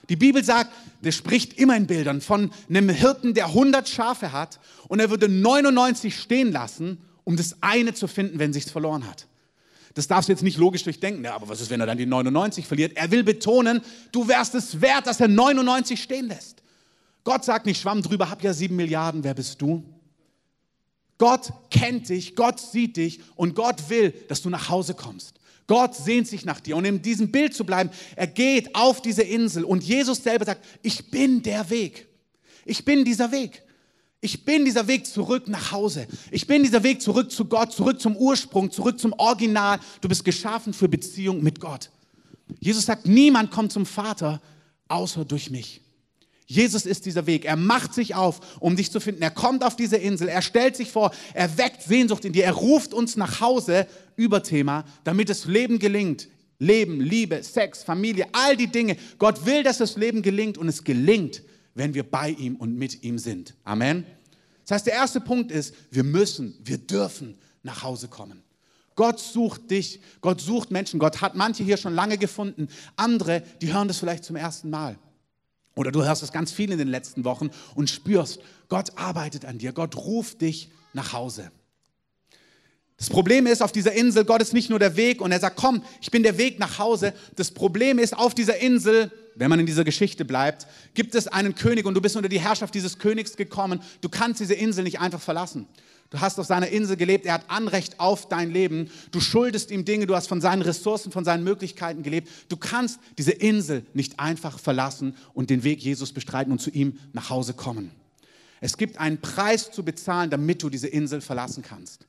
Die 0.07 0.15
Bibel 0.15 0.41
sagt, 0.45 0.71
das 1.01 1.13
spricht 1.13 1.59
immer 1.59 1.75
in 1.75 1.87
Bildern 1.87 2.21
von 2.21 2.51
einem 2.69 2.87
Hirten, 2.87 3.33
der 3.33 3.47
100 3.47 3.89
Schafe 3.89 4.31
hat 4.31 4.61
und 4.87 5.01
er 5.01 5.09
würde 5.09 5.27
99 5.27 6.17
stehen 6.17 6.53
lassen, 6.53 6.99
um 7.25 7.35
das 7.35 7.57
eine 7.59 7.93
zu 7.93 8.07
finden, 8.07 8.39
wenn 8.39 8.53
sich's 8.53 8.71
verloren 8.71 9.05
hat. 9.05 9.27
Das 9.97 10.07
darfst 10.07 10.29
du 10.29 10.33
jetzt 10.33 10.43
nicht 10.43 10.59
logisch 10.59 10.83
durchdenken. 10.83 11.23
Ja, 11.23 11.33
aber 11.33 11.49
was 11.49 11.59
ist, 11.59 11.71
wenn 11.71 11.79
er 11.79 11.87
dann 11.87 11.97
die 11.97 12.05
99 12.05 12.67
verliert? 12.67 12.95
Er 12.95 13.09
will 13.09 13.23
betonen, 13.23 13.81
du 14.11 14.27
wärst 14.27 14.53
es 14.53 14.79
wert, 14.79 15.07
dass 15.07 15.19
er 15.19 15.27
99 15.27 15.99
stehen 15.99 16.27
lässt. 16.27 16.61
Gott 17.23 17.43
sagt 17.43 17.65
nicht, 17.65 17.81
schwamm 17.81 18.03
drüber, 18.03 18.29
hab 18.29 18.43
ja 18.43 18.53
sieben 18.53 18.75
Milliarden, 18.75 19.23
wer 19.23 19.33
bist 19.33 19.59
du? 19.59 19.83
Gott 21.17 21.51
kennt 21.71 22.09
dich, 22.09 22.35
Gott 22.35 22.59
sieht 22.59 22.95
dich 22.95 23.21
und 23.35 23.55
Gott 23.55 23.89
will, 23.89 24.11
dass 24.27 24.43
du 24.43 24.51
nach 24.51 24.69
Hause 24.69 24.93
kommst. 24.93 25.33
Gott 25.65 25.95
sehnt 25.95 26.27
sich 26.27 26.45
nach 26.45 26.59
dir. 26.59 26.77
Und 26.77 26.85
in 26.85 27.01
diesem 27.01 27.31
Bild 27.31 27.55
zu 27.55 27.65
bleiben, 27.65 27.89
er 28.15 28.27
geht 28.27 28.75
auf 28.75 29.01
diese 29.01 29.23
Insel 29.23 29.63
und 29.63 29.83
Jesus 29.83 30.23
selber 30.23 30.45
sagt, 30.45 30.63
ich 30.83 31.09
bin 31.09 31.41
der 31.41 31.67
Weg. 31.71 32.07
Ich 32.65 32.85
bin 32.85 33.03
dieser 33.03 33.31
Weg. 33.31 33.63
Ich 34.19 34.45
bin 34.45 34.65
dieser 34.65 34.87
Weg 34.87 35.05
zurück 35.05 35.47
nach 35.47 35.71
Hause. 35.71 36.07
Ich 36.31 36.47
bin 36.47 36.63
dieser 36.63 36.83
Weg 36.83 37.01
zurück 37.01 37.31
zu 37.31 37.45
Gott, 37.45 37.71
zurück 37.71 38.01
zum 38.01 38.15
Ursprung, 38.15 38.71
zurück 38.71 38.99
zum 38.99 39.13
Original. 39.13 39.79
Du 40.01 40.09
bist 40.09 40.25
geschaffen 40.25 40.73
für 40.73 40.89
Beziehung 40.89 41.43
mit 41.43 41.59
Gott. 41.59 41.91
Jesus 42.59 42.85
sagt, 42.85 43.05
niemand 43.05 43.51
kommt 43.51 43.71
zum 43.71 43.85
Vater 43.85 44.41
außer 44.87 45.25
durch 45.25 45.49
mich. 45.51 45.81
Jesus 46.47 46.85
ist 46.85 47.05
dieser 47.05 47.27
Weg. 47.27 47.43
Er 47.43 47.57
macht 47.57 47.93
sich 47.93 48.15
auf, 48.15 48.57
um 48.61 48.77
dich 48.77 48.89
zu 48.89 49.01
finden. 49.01 49.21
Er 49.21 49.31
kommt 49.31 49.63
auf 49.63 49.75
diese 49.75 49.97
Insel. 49.97 50.29
Er 50.29 50.41
stellt 50.41 50.77
sich 50.77 50.89
vor. 50.91 51.11
Er 51.33 51.57
weckt 51.57 51.83
Sehnsucht 51.83 52.23
in 52.23 52.31
dir. 52.31 52.45
Er 52.45 52.53
ruft 52.53 52.93
uns 52.93 53.17
nach 53.17 53.41
Hause 53.41 53.85
über 54.15 54.41
Thema, 54.41 54.85
damit 55.03 55.29
das 55.29 55.45
Leben 55.45 55.77
gelingt. 55.77 56.29
Leben, 56.57 57.01
Liebe, 57.01 57.43
Sex, 57.43 57.83
Familie, 57.83 58.27
all 58.31 58.55
die 58.55 58.67
Dinge. 58.67 58.97
Gott 59.19 59.45
will, 59.45 59.61
dass 59.61 59.77
das 59.77 59.97
Leben 59.97 60.21
gelingt 60.21 60.57
und 60.57 60.69
es 60.69 60.83
gelingt, 60.83 61.43
wenn 61.77 61.93
wir 61.93 62.03
bei 62.03 62.31
ihm 62.31 62.55
und 62.55 62.75
mit 62.75 63.03
ihm 63.03 63.19
sind. 63.19 63.53
Amen. 63.63 64.05
Das 64.65 64.75
heißt, 64.75 64.87
der 64.87 64.95
erste 64.95 65.21
Punkt 65.21 65.51
ist, 65.51 65.73
wir 65.91 66.03
müssen, 66.03 66.57
wir 66.63 66.77
dürfen 66.77 67.37
nach 67.63 67.83
Hause 67.83 68.07
kommen. 68.07 68.43
Gott 68.95 69.19
sucht 69.19 69.69
dich, 69.69 70.01
Gott 70.21 70.41
sucht 70.41 70.71
Menschen. 70.71 70.99
Gott 70.99 71.21
hat 71.21 71.35
manche 71.35 71.63
hier 71.63 71.77
schon 71.77 71.93
lange 71.93 72.17
gefunden, 72.17 72.67
andere, 72.95 73.43
die 73.61 73.71
hören 73.71 73.87
das 73.87 73.99
vielleicht 73.99 74.23
zum 74.23 74.35
ersten 74.35 74.71
Mal. 74.71 74.97
Oder 75.75 75.91
du 75.91 76.03
hörst 76.03 76.23
es 76.23 76.31
ganz 76.31 76.51
viel 76.51 76.71
in 76.71 76.79
den 76.79 76.87
letzten 76.87 77.23
Wochen 77.23 77.51
und 77.75 77.91
spürst, 77.91 78.39
Gott 78.67 78.97
arbeitet 78.97 79.45
an 79.45 79.59
dir, 79.59 79.71
Gott 79.71 79.95
ruft 79.95 80.41
dich 80.41 80.71
nach 80.93 81.13
Hause. 81.13 81.51
Das 82.97 83.11
Problem 83.11 83.45
ist, 83.45 83.61
auf 83.61 83.71
dieser 83.71 83.93
Insel, 83.93 84.25
Gott 84.25 84.41
ist 84.41 84.53
nicht 84.53 84.71
nur 84.71 84.79
der 84.79 84.95
Weg 84.97 85.21
und 85.21 85.31
er 85.31 85.39
sagt, 85.39 85.57
komm, 85.57 85.83
ich 86.01 86.09
bin 86.09 86.23
der 86.23 86.39
Weg 86.39 86.57
nach 86.57 86.79
Hause. 86.79 87.13
Das 87.35 87.51
Problem 87.51 87.99
ist, 87.99 88.17
auf 88.17 88.33
dieser 88.33 88.57
Insel, 88.57 89.11
wenn 89.37 89.49
man 89.49 89.59
in 89.59 89.65
dieser 89.65 89.83
Geschichte 89.83 90.25
bleibt, 90.25 90.67
gibt 90.93 91.15
es 91.15 91.27
einen 91.27 91.55
König 91.55 91.85
und 91.85 91.93
du 91.93 92.01
bist 92.01 92.15
unter 92.15 92.29
die 92.29 92.39
Herrschaft 92.39 92.73
dieses 92.73 92.97
Königs 92.97 93.37
gekommen. 93.37 93.81
Du 94.01 94.09
kannst 94.09 94.39
diese 94.39 94.53
Insel 94.53 94.83
nicht 94.83 94.99
einfach 94.99 95.21
verlassen. 95.21 95.67
Du 96.09 96.21
hast 96.21 96.39
auf 96.39 96.45
seiner 96.45 96.69
Insel 96.69 96.95
gelebt, 96.95 97.25
er 97.25 97.33
hat 97.33 97.49
Anrecht 97.49 97.99
auf 97.99 98.29
dein 98.29 98.49
Leben. 98.49 98.89
Du 99.11 99.19
schuldest 99.19 99.71
ihm 99.71 99.83
Dinge, 99.83 100.07
du 100.07 100.15
hast 100.15 100.27
von 100.27 100.39
seinen 100.39 100.61
Ressourcen, 100.61 101.11
von 101.11 101.25
seinen 101.25 101.43
Möglichkeiten 101.43 102.01
gelebt. 102.01 102.29
Du 102.47 102.55
kannst 102.55 102.99
diese 103.17 103.31
Insel 103.31 103.85
nicht 103.93 104.19
einfach 104.19 104.57
verlassen 104.57 105.15
und 105.33 105.49
den 105.49 105.63
Weg 105.63 105.81
Jesus 105.81 106.13
bestreiten 106.13 106.51
und 106.51 106.59
zu 106.59 106.69
ihm 106.69 106.97
nach 107.11 107.29
Hause 107.29 107.53
kommen. 107.53 107.91
Es 108.61 108.77
gibt 108.77 108.97
einen 108.99 109.19
Preis 109.19 109.71
zu 109.71 109.83
bezahlen, 109.83 110.29
damit 110.29 110.63
du 110.63 110.69
diese 110.69 110.87
Insel 110.87 111.21
verlassen 111.21 111.61
kannst. 111.61 112.07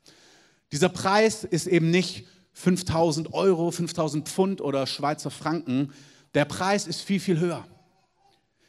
Dieser 0.71 0.89
Preis 0.89 1.45
ist 1.45 1.67
eben 1.67 1.91
nicht 1.91 2.27
5000 2.53 3.35
Euro, 3.35 3.71
5000 3.71 4.29
Pfund 4.29 4.61
oder 4.61 4.87
Schweizer 4.87 5.31
Franken. 5.31 5.93
Der 6.35 6.45
Preis 6.45 6.87
ist 6.87 7.03
viel, 7.03 7.21
viel 7.21 7.39
höher. 7.39 7.67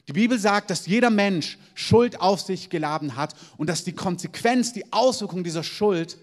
Die 0.07 0.13
Bibel 0.13 0.39
sagt, 0.39 0.71
dass 0.71 0.88
jeder 0.88 1.11
Mensch 1.11 1.59
Schuld 1.75 2.19
auf 2.19 2.41
sich 2.41 2.69
geladen 2.69 3.15
hat 3.15 3.35
und 3.57 3.67
dass 3.67 3.83
die 3.83 3.94
Konsequenz, 3.94 4.73
die 4.73 4.91
Auswirkung 4.91 5.44
dieser 5.44 5.63
Schuld, 5.63 6.17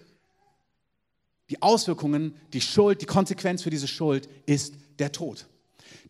die 1.49 1.61
Auswirkungen, 1.61 2.35
die 2.51 2.59
Schuld, 2.59 3.01
die 3.01 3.05
Konsequenz 3.05 3.63
für 3.63 3.69
diese 3.69 3.87
Schuld 3.87 4.27
ist 4.45 4.73
der 4.99 5.13
Tod. 5.13 5.45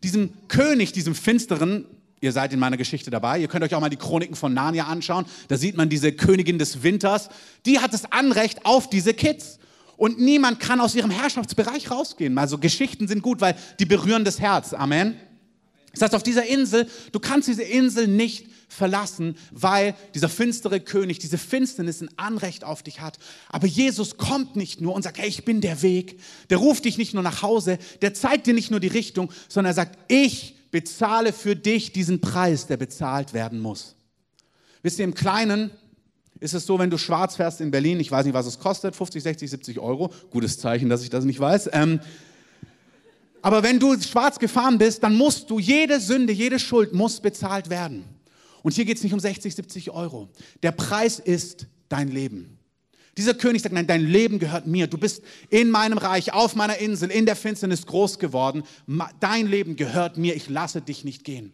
Diesem 0.02 0.32
König, 0.48 0.92
diesem 0.92 1.14
finsteren, 1.14 1.84
ihr 2.20 2.32
seid 2.32 2.52
in 2.52 2.58
meiner 2.58 2.76
Geschichte 2.76 3.10
dabei, 3.10 3.38
ihr 3.38 3.46
könnt 3.46 3.62
euch 3.62 3.74
auch 3.76 3.80
mal 3.80 3.90
die 3.90 3.96
Chroniken 3.96 4.34
von 4.34 4.52
Narnia 4.52 4.86
anschauen, 4.86 5.26
da 5.46 5.56
sieht 5.56 5.76
man 5.76 5.88
diese 5.88 6.10
Königin 6.10 6.58
des 6.58 6.82
Winters, 6.82 7.28
die 7.64 7.78
hat 7.78 7.94
das 7.94 8.10
Anrecht 8.10 8.66
auf 8.66 8.90
diese 8.90 9.14
Kids 9.14 9.60
und 9.98 10.18
niemand 10.20 10.60
kann 10.60 10.80
aus 10.80 10.94
ihrem 10.94 11.10
Herrschaftsbereich 11.10 11.90
rausgehen. 11.90 12.38
Also 12.38 12.56
Geschichten 12.56 13.08
sind 13.08 13.20
gut, 13.20 13.42
weil 13.42 13.56
die 13.80 13.84
berühren 13.84 14.24
das 14.24 14.40
Herz. 14.40 14.72
Amen. 14.72 15.16
Das 15.92 16.02
heißt, 16.02 16.14
auf 16.14 16.22
dieser 16.22 16.46
Insel, 16.46 16.88
du 17.10 17.18
kannst 17.18 17.48
diese 17.48 17.64
Insel 17.64 18.06
nicht 18.06 18.46
verlassen, 18.68 19.36
weil 19.50 19.96
dieser 20.14 20.28
finstere 20.28 20.78
König, 20.78 21.18
diese 21.18 21.36
Finsternis 21.36 22.00
ein 22.00 22.10
Anrecht 22.16 22.62
auf 22.62 22.84
dich 22.84 23.00
hat. 23.00 23.18
Aber 23.48 23.66
Jesus 23.66 24.16
kommt 24.16 24.54
nicht 24.54 24.80
nur 24.80 24.94
und 24.94 25.02
sagt, 25.02 25.18
hey, 25.18 25.28
ich 25.28 25.44
bin 25.44 25.60
der 25.60 25.82
Weg. 25.82 26.20
Der 26.48 26.58
ruft 26.58 26.84
dich 26.84 26.96
nicht 26.96 27.14
nur 27.14 27.24
nach 27.24 27.42
Hause, 27.42 27.78
der 28.00 28.14
zeigt 28.14 28.46
dir 28.46 28.54
nicht 28.54 28.70
nur 28.70 28.80
die 28.80 28.86
Richtung, 28.86 29.32
sondern 29.48 29.72
er 29.72 29.74
sagt, 29.74 29.98
ich 30.06 30.54
bezahle 30.70 31.32
für 31.32 31.56
dich 31.56 31.92
diesen 31.92 32.20
Preis, 32.20 32.68
der 32.68 32.76
bezahlt 32.76 33.32
werden 33.32 33.58
muss. 33.58 33.96
Wisst 34.82 35.00
ihr, 35.00 35.06
im 35.06 35.14
Kleinen 35.14 35.72
ist 36.40 36.54
es 36.54 36.66
so, 36.66 36.78
wenn 36.78 36.90
du 36.90 36.98
schwarz 36.98 37.36
fährst 37.36 37.60
in 37.60 37.70
Berlin, 37.70 38.00
ich 38.00 38.10
weiß 38.10 38.24
nicht, 38.24 38.34
was 38.34 38.46
es 38.46 38.58
kostet, 38.58 38.94
50, 38.94 39.22
60, 39.22 39.50
70 39.50 39.78
Euro, 39.80 40.12
gutes 40.30 40.58
Zeichen, 40.58 40.88
dass 40.88 41.02
ich 41.02 41.10
das 41.10 41.24
nicht 41.24 41.40
weiß. 41.40 41.70
Ähm, 41.72 42.00
aber 43.42 43.62
wenn 43.62 43.78
du 43.78 44.00
schwarz 44.00 44.38
gefahren 44.38 44.78
bist, 44.78 45.02
dann 45.02 45.16
musst 45.16 45.50
du, 45.50 45.58
jede 45.58 46.00
Sünde, 46.00 46.32
jede 46.32 46.58
Schuld 46.58 46.92
muss 46.92 47.20
bezahlt 47.20 47.70
werden. 47.70 48.04
Und 48.62 48.74
hier 48.74 48.84
geht 48.84 48.96
es 48.98 49.04
nicht 49.04 49.12
um 49.12 49.20
60, 49.20 49.54
70 49.54 49.90
Euro. 49.90 50.28
Der 50.62 50.72
Preis 50.72 51.18
ist 51.18 51.66
dein 51.88 52.08
Leben. 52.08 52.58
Dieser 53.16 53.34
König 53.34 53.62
sagt, 53.62 53.74
nein, 53.74 53.86
dein 53.86 54.02
Leben 54.02 54.38
gehört 54.38 54.66
mir. 54.66 54.86
Du 54.86 54.98
bist 54.98 55.22
in 55.50 55.70
meinem 55.70 55.98
Reich, 55.98 56.32
auf 56.32 56.54
meiner 56.54 56.78
Insel, 56.78 57.10
in 57.10 57.26
der 57.26 57.34
Finsternis 57.34 57.86
groß 57.86 58.18
geworden. 58.18 58.62
Dein 59.18 59.46
Leben 59.46 59.74
gehört 59.74 60.18
mir. 60.18 60.36
Ich 60.36 60.48
lasse 60.48 60.80
dich 60.80 61.04
nicht 61.04 61.24
gehen. 61.24 61.52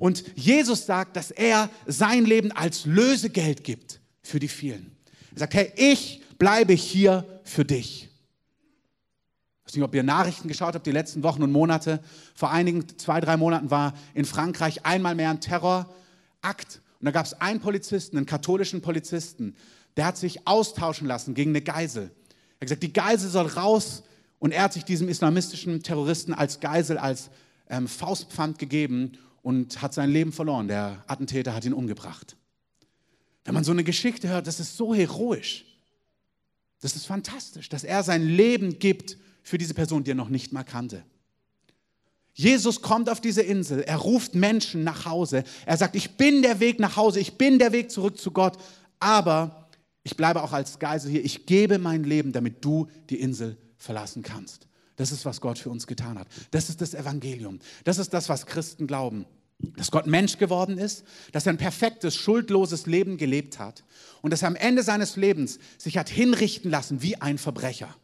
Und 0.00 0.24
Jesus 0.34 0.86
sagt, 0.86 1.16
dass 1.16 1.30
er 1.30 1.70
sein 1.86 2.24
Leben 2.24 2.50
als 2.50 2.84
Lösegeld 2.84 3.62
gibt 3.62 4.00
für 4.24 4.40
die 4.40 4.48
vielen. 4.48 4.96
Er 5.32 5.40
sagt, 5.40 5.54
hey, 5.54 5.72
ich 5.76 6.22
bleibe 6.38 6.72
hier 6.72 7.24
für 7.44 7.64
dich. 7.64 8.08
Ich 9.60 9.68
weiß 9.70 9.74
nicht, 9.76 9.84
ob 9.84 9.94
ihr 9.94 10.02
Nachrichten 10.02 10.48
geschaut 10.48 10.74
habt 10.74 10.86
die 10.86 10.90
letzten 10.90 11.22
Wochen 11.22 11.42
und 11.42 11.52
Monate. 11.52 12.00
Vor 12.34 12.50
einigen 12.50 12.86
zwei, 12.98 13.20
drei 13.20 13.36
Monaten 13.36 13.70
war 13.70 13.94
in 14.14 14.24
Frankreich 14.24 14.84
einmal 14.84 15.14
mehr 15.14 15.30
ein 15.30 15.40
Terrorakt. 15.40 16.80
Und 17.00 17.06
da 17.06 17.10
gab 17.10 17.26
es 17.26 17.34
einen 17.40 17.60
Polizisten, 17.60 18.16
einen 18.16 18.26
katholischen 18.26 18.82
Polizisten, 18.82 19.54
der 19.96 20.06
hat 20.06 20.16
sich 20.16 20.46
austauschen 20.46 21.06
lassen 21.06 21.34
gegen 21.34 21.52
eine 21.52 21.62
Geisel. 21.62 22.10
hat 22.54 22.60
gesagt, 22.60 22.82
die 22.82 22.92
Geisel 22.92 23.30
soll 23.30 23.46
raus. 23.46 24.02
Und 24.38 24.52
er 24.52 24.64
hat 24.64 24.72
sich 24.72 24.84
diesem 24.84 25.08
islamistischen 25.08 25.82
Terroristen 25.82 26.34
als 26.34 26.60
Geisel, 26.60 26.98
als 26.98 27.30
ähm, 27.68 27.88
Faustpfand 27.88 28.58
gegeben 28.58 29.12
und 29.42 29.80
hat 29.80 29.94
sein 29.94 30.10
Leben 30.10 30.32
verloren. 30.32 30.68
Der 30.68 31.04
Attentäter 31.06 31.54
hat 31.54 31.64
ihn 31.64 31.72
umgebracht. 31.72 32.36
Wenn 33.44 33.54
man 33.54 33.64
so 33.64 33.72
eine 33.72 33.84
Geschichte 33.84 34.28
hört, 34.28 34.46
das 34.46 34.60
ist 34.60 34.76
so 34.76 34.94
heroisch. 34.94 35.64
Das 36.80 36.96
ist 36.96 37.06
fantastisch, 37.06 37.68
dass 37.68 37.84
er 37.84 38.02
sein 38.02 38.26
Leben 38.26 38.78
gibt 38.78 39.16
für 39.42 39.58
diese 39.58 39.74
Person, 39.74 40.04
die 40.04 40.12
er 40.12 40.16
noch 40.16 40.28
nicht 40.28 40.52
mal 40.52 40.64
kannte. 40.64 41.04
Jesus 42.34 42.82
kommt 42.82 43.08
auf 43.08 43.20
diese 43.20 43.42
Insel, 43.42 43.82
er 43.82 43.96
ruft 43.96 44.34
Menschen 44.34 44.82
nach 44.82 45.04
Hause. 45.04 45.44
Er 45.66 45.76
sagt, 45.76 45.94
ich 45.94 46.16
bin 46.16 46.42
der 46.42 46.58
Weg 46.58 46.80
nach 46.80 46.96
Hause, 46.96 47.20
ich 47.20 47.38
bin 47.38 47.58
der 47.58 47.72
Weg 47.72 47.90
zurück 47.90 48.18
zu 48.18 48.32
Gott, 48.32 48.58
aber 48.98 49.68
ich 50.02 50.16
bleibe 50.16 50.42
auch 50.42 50.52
als 50.52 50.78
Geisel 50.78 51.10
hier. 51.10 51.24
Ich 51.24 51.46
gebe 51.46 51.78
mein 51.78 52.04
Leben, 52.04 52.32
damit 52.32 52.64
du 52.64 52.88
die 53.08 53.20
Insel 53.20 53.56
verlassen 53.76 54.22
kannst. 54.22 54.66
Das 54.96 55.12
ist, 55.12 55.24
was 55.24 55.40
Gott 55.40 55.58
für 55.58 55.70
uns 55.70 55.86
getan 55.86 56.18
hat. 56.18 56.28
Das 56.50 56.68
ist 56.68 56.80
das 56.80 56.94
Evangelium. 56.94 57.58
Das 57.84 57.98
ist 57.98 58.12
das, 58.12 58.28
was 58.28 58.46
Christen 58.46 58.86
glauben. 58.86 59.26
Dass 59.76 59.90
Gott 59.90 60.06
Mensch 60.06 60.38
geworden 60.38 60.78
ist, 60.78 61.04
dass 61.32 61.46
er 61.46 61.52
ein 61.52 61.58
perfektes, 61.58 62.14
schuldloses 62.14 62.86
Leben 62.86 63.16
gelebt 63.16 63.58
hat 63.58 63.84
und 64.22 64.32
dass 64.32 64.42
er 64.42 64.48
am 64.48 64.56
Ende 64.56 64.82
seines 64.82 65.16
Lebens 65.16 65.58
sich 65.78 65.98
hat 65.98 66.08
hinrichten 66.08 66.70
lassen 66.70 67.02
wie 67.02 67.16
ein 67.20 67.38
Verbrecher. 67.38 67.94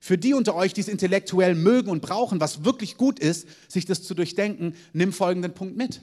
Für 0.00 0.18
die 0.18 0.34
unter 0.34 0.54
euch, 0.54 0.74
die 0.74 0.82
es 0.82 0.88
intellektuell 0.88 1.54
mögen 1.54 1.90
und 1.90 2.02
brauchen, 2.02 2.38
was 2.38 2.64
wirklich 2.64 2.98
gut 2.98 3.18
ist, 3.18 3.48
sich 3.68 3.86
das 3.86 4.02
zu 4.02 4.14
durchdenken, 4.14 4.74
nimm 4.92 5.12
folgenden 5.14 5.54
Punkt 5.54 5.76
mit. 5.76 6.02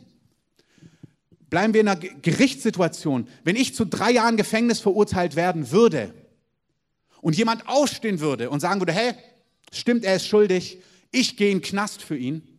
Bleiben 1.51 1.73
wir 1.73 1.81
in 1.81 1.87
einer 1.87 1.99
Gerichtssituation. 1.99 3.27
Wenn 3.43 3.55
ich 3.55 3.75
zu 3.75 3.85
drei 3.85 4.11
Jahren 4.11 4.37
Gefängnis 4.37 4.79
verurteilt 4.79 5.35
werden 5.35 5.69
würde 5.69 6.13
und 7.21 7.37
jemand 7.37 7.67
aufstehen 7.67 8.21
würde 8.21 8.49
und 8.49 8.59
sagen 8.61 8.81
würde, 8.81 8.93
hey, 8.93 9.13
stimmt, 9.71 10.03
er 10.03 10.15
ist 10.15 10.27
schuldig, 10.27 10.79
ich 11.11 11.37
gehe 11.37 11.51
in 11.51 11.57
den 11.57 11.63
Knast 11.63 12.01
für 12.01 12.17
ihn, 12.17 12.50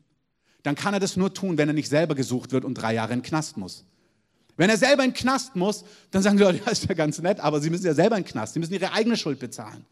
dann 0.62 0.74
kann 0.74 0.94
er 0.94 1.00
das 1.00 1.16
nur 1.16 1.34
tun, 1.34 1.58
wenn 1.58 1.68
er 1.68 1.74
nicht 1.74 1.88
selber 1.88 2.14
gesucht 2.14 2.52
wird 2.52 2.64
und 2.64 2.74
drei 2.74 2.94
Jahre 2.94 3.12
in 3.12 3.20
den 3.20 3.24
Knast 3.24 3.56
muss. 3.56 3.84
Wenn 4.56 4.70
er 4.70 4.76
selber 4.76 5.04
in 5.04 5.10
den 5.10 5.16
Knast 5.16 5.56
muss, 5.56 5.84
dann 6.10 6.22
sagen 6.22 6.36
die 6.36 6.42
Leute, 6.42 6.58
das 6.64 6.80
ist 6.80 6.88
ja 6.88 6.94
ganz 6.94 7.18
nett, 7.20 7.40
aber 7.40 7.60
sie 7.60 7.70
müssen 7.70 7.86
ja 7.86 7.94
selber 7.94 8.16
in 8.16 8.24
den 8.24 8.30
Knast, 8.30 8.54
sie 8.54 8.60
müssen 8.60 8.74
ihre 8.74 8.92
eigene 8.92 9.16
Schuld 9.16 9.38
bezahlen. 9.38 9.84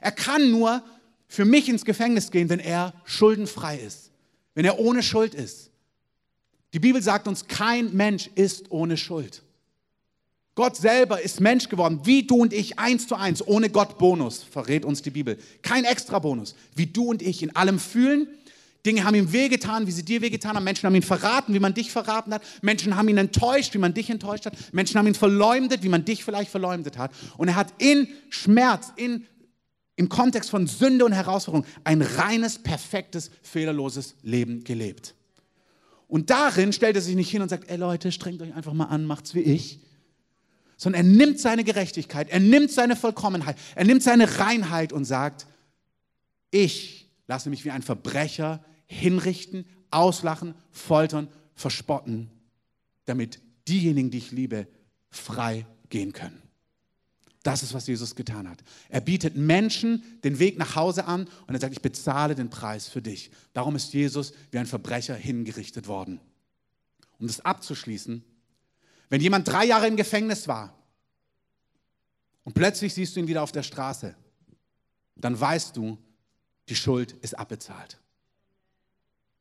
Er 0.00 0.12
kann 0.12 0.50
nur 0.50 0.82
für 1.28 1.44
mich 1.44 1.68
ins 1.68 1.84
Gefängnis 1.84 2.30
gehen, 2.30 2.48
wenn 2.48 2.60
er 2.60 2.92
schuldenfrei 3.04 3.78
ist, 3.78 4.10
wenn 4.54 4.64
er 4.64 4.78
ohne 4.78 5.02
Schuld 5.02 5.34
ist. 5.34 5.70
Die 6.72 6.78
Bibel 6.78 7.02
sagt 7.02 7.26
uns, 7.26 7.46
kein 7.48 7.94
Mensch 7.94 8.28
ist 8.34 8.70
ohne 8.70 8.96
Schuld. 8.96 9.42
Gott 10.54 10.76
selber 10.76 11.20
ist 11.20 11.40
Mensch 11.40 11.68
geworden, 11.68 12.00
wie 12.04 12.26
du 12.26 12.36
und 12.36 12.52
ich, 12.52 12.78
eins 12.78 13.06
zu 13.06 13.14
eins, 13.14 13.46
ohne 13.46 13.68
Gott 13.68 13.98
Bonus, 13.98 14.42
verrät 14.42 14.84
uns 14.84 15.02
die 15.02 15.10
Bibel. 15.10 15.38
Kein 15.62 15.84
extra 15.84 16.18
Bonus, 16.18 16.54
wie 16.74 16.86
du 16.86 17.10
und 17.10 17.22
ich 17.22 17.42
in 17.42 17.54
allem 17.54 17.78
fühlen. 17.78 18.28
Dinge 18.86 19.04
haben 19.04 19.14
ihm 19.14 19.32
wehgetan, 19.32 19.86
wie 19.86 19.90
sie 19.90 20.04
dir 20.04 20.22
wehgetan 20.22 20.56
haben. 20.56 20.64
Menschen 20.64 20.86
haben 20.86 20.94
ihn 20.94 21.02
verraten, 21.02 21.52
wie 21.52 21.60
man 21.60 21.74
dich 21.74 21.90
verraten 21.90 22.32
hat. 22.32 22.42
Menschen 22.62 22.96
haben 22.96 23.08
ihn 23.08 23.18
enttäuscht, 23.18 23.74
wie 23.74 23.78
man 23.78 23.92
dich 23.92 24.08
enttäuscht 24.08 24.46
hat. 24.46 24.54
Menschen 24.72 24.98
haben 24.98 25.06
ihn 25.06 25.14
verleumdet, 25.14 25.82
wie 25.82 25.88
man 25.88 26.04
dich 26.04 26.24
vielleicht 26.24 26.50
verleumdet 26.50 26.96
hat. 26.96 27.10
Und 27.36 27.48
er 27.48 27.56
hat 27.56 27.74
in 27.78 28.08
Schmerz, 28.30 28.92
in 28.96 29.26
im 29.96 30.08
Kontext 30.10 30.50
von 30.50 30.66
Sünde 30.66 31.04
und 31.04 31.12
Herausforderung 31.12 31.66
ein 31.82 32.02
reines, 32.02 32.58
perfektes, 32.58 33.30
fehlerloses 33.42 34.14
Leben 34.22 34.62
gelebt. 34.62 35.14
Und 36.06 36.30
darin 36.30 36.72
stellt 36.72 36.96
er 36.96 37.02
sich 37.02 37.16
nicht 37.16 37.30
hin 37.30 37.42
und 37.42 37.48
sagt, 37.48 37.68
ey 37.68 37.76
Leute, 37.76 38.12
strengt 38.12 38.40
euch 38.42 38.54
einfach 38.54 38.74
mal 38.74 38.84
an, 38.84 39.06
macht's 39.06 39.34
wie 39.34 39.40
ich. 39.40 39.80
Sondern 40.76 41.06
er 41.06 41.10
nimmt 41.10 41.40
seine 41.40 41.64
Gerechtigkeit, 41.64 42.28
er 42.28 42.40
nimmt 42.40 42.70
seine 42.70 42.94
Vollkommenheit, 42.94 43.56
er 43.74 43.84
nimmt 43.84 44.02
seine 44.02 44.38
Reinheit 44.38 44.92
und 44.92 45.06
sagt, 45.06 45.46
ich 46.50 47.10
lasse 47.26 47.48
mich 47.48 47.64
wie 47.64 47.70
ein 47.70 47.82
Verbrecher 47.82 48.62
hinrichten, 48.86 49.66
auslachen, 49.90 50.54
foltern, 50.70 51.28
verspotten, 51.54 52.30
damit 53.04 53.40
diejenigen, 53.68 54.10
die 54.10 54.18
ich 54.18 54.32
liebe, 54.32 54.66
frei 55.10 55.66
gehen 55.88 56.12
können. 56.12 56.42
Das 57.42 57.62
ist, 57.62 57.74
was 57.74 57.86
Jesus 57.86 58.16
getan 58.16 58.48
hat. 58.48 58.64
Er 58.88 59.00
bietet 59.00 59.36
Menschen 59.36 60.02
den 60.24 60.40
Weg 60.40 60.58
nach 60.58 60.74
Hause 60.74 61.04
an 61.04 61.28
und 61.46 61.54
er 61.54 61.60
sagt, 61.60 61.74
ich 61.74 61.80
bezahle 61.80 62.34
den 62.34 62.50
Preis 62.50 62.88
für 62.88 63.00
dich. 63.00 63.30
Darum 63.52 63.76
ist 63.76 63.94
Jesus 63.94 64.32
wie 64.50 64.58
ein 64.58 64.66
Verbrecher 64.66 65.14
hingerichtet 65.14 65.86
worden. 65.86 66.20
Um 67.18 67.28
das 67.28 67.44
abzuschließen, 67.44 68.24
wenn 69.08 69.20
jemand 69.20 69.46
drei 69.46 69.64
Jahre 69.64 69.86
im 69.86 69.96
Gefängnis 69.96 70.48
war 70.48 70.76
und 72.42 72.54
plötzlich 72.54 72.94
siehst 72.94 73.14
du 73.14 73.20
ihn 73.20 73.28
wieder 73.28 73.44
auf 73.44 73.52
der 73.52 73.62
Straße, 73.62 74.16
dann 75.14 75.38
weißt 75.38 75.76
du, 75.76 75.98
die 76.68 76.74
Schuld 76.76 77.12
ist 77.12 77.38
abbezahlt. 77.38 78.00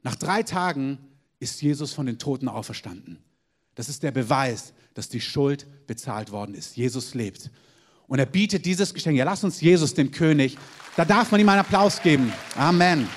Nach 0.05 0.13
drei 0.13 0.43
Tagen 0.43 1.00
ist 1.39 1.63
Jesus 1.63 1.91
von 1.93 2.05
den 2.05 2.19
Toten 2.19 2.47
auferstanden. 2.47 3.17
Das 3.74 3.89
ist 3.89 4.03
der 4.03 4.12
Beweis, 4.12 4.71
dass 4.93 5.09
die 5.09 5.19
Schuld 5.19 5.65
bezahlt 5.88 6.31
worden 6.31 6.53
ist. 6.53 6.77
Jesus 6.77 7.15
lebt. 7.15 7.50
Und 8.05 8.19
er 8.19 8.27
bietet 8.27 8.67
dieses 8.67 8.93
Geschenk. 8.93 9.17
Ja, 9.17 9.25
lass 9.25 9.43
uns 9.43 9.62
Jesus, 9.62 9.95
dem 9.95 10.12
König, 10.12 10.59
da 10.95 11.05
darf 11.05 11.31
man 11.31 11.41
ihm 11.41 11.50
einen 11.50 11.62
Applaus 11.62 12.03
geben. 12.03 12.31
Amen. 12.55 13.09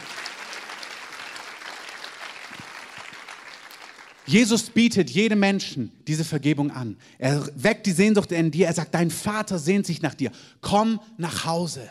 Jesus 4.25 4.71
bietet 4.71 5.11
jedem 5.11 5.41
Menschen 5.41 5.93
diese 6.07 6.25
Vergebung 6.25 6.71
an. 6.71 6.97
Er 7.19 7.47
weckt 7.55 7.85
die 7.85 7.93
Sehnsucht 7.93 8.33
in 8.33 8.51
dir. 8.51 8.67
Er 8.67 8.73
sagt, 8.73 8.95
dein 8.95 9.11
Vater 9.11 9.59
sehnt 9.59 9.85
sich 9.85 10.01
nach 10.01 10.15
dir. 10.15 10.33
Komm 10.63 11.01
nach 11.19 11.45
Hause. 11.45 11.87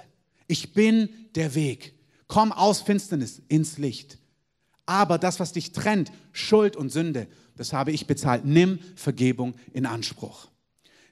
Ich 0.48 0.74
bin 0.74 1.10
der 1.36 1.54
Weg. 1.54 1.94
Komm 2.28 2.52
aus 2.52 2.82
Finsternis 2.82 3.44
ins 3.48 3.78
Licht. 3.78 4.18
Aber 4.88 5.20
das, 5.20 5.40
was 5.40 5.52
dich 5.52 5.74
trennt, 5.74 6.12
Schuld 6.32 6.76
und 6.76 6.92
Sünde, 6.92 7.28
das 7.58 7.74
habe 7.74 7.92
ich 7.92 8.08
bezahlt. 8.08 8.46
Nimm 8.46 8.80
Vergebung 8.96 9.54
in 9.74 9.86
Anspruch. 9.86 10.48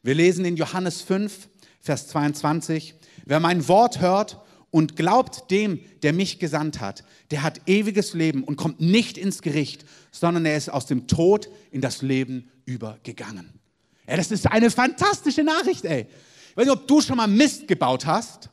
Wir 0.02 0.16
lesen 0.16 0.46
in 0.46 0.56
Johannes 0.56 1.02
5, 1.02 1.50
Vers 1.82 2.08
22, 2.08 2.96
wer 3.26 3.40
mein 3.40 3.68
Wort 3.68 4.02
hört 4.02 4.40
und 4.72 4.96
glaubt 4.96 5.52
dem, 5.52 5.80
der 6.04 6.14
mich 6.14 6.40
gesandt 6.40 6.80
hat, 6.80 7.04
der 7.32 7.44
hat 7.44 7.62
ewiges 7.68 8.14
Leben 8.14 8.44
und 8.44 8.56
kommt 8.56 8.80
nicht 8.80 9.18
ins 9.18 9.42
Gericht, 9.42 9.86
sondern 10.12 10.46
er 10.46 10.58
ist 10.58 10.70
aus 10.70 10.86
dem 10.86 11.08
Tod 11.08 11.50
in 11.72 11.82
das 11.82 12.02
Leben 12.02 12.50
übergegangen. 12.66 13.60
Ja, 14.08 14.16
das 14.16 14.32
ist 14.32 14.48
eine 14.48 14.70
fantastische 14.70 15.44
Nachricht, 15.44 15.86
ey. 15.86 16.08
Ich 16.52 16.58
weiß 16.58 16.66
nicht, 16.66 16.76
ob 16.76 16.88
du 16.88 17.02
schon 17.02 17.18
mal 17.18 17.28
Mist 17.28 17.68
gebaut 17.68 18.06
hast. 18.06 18.50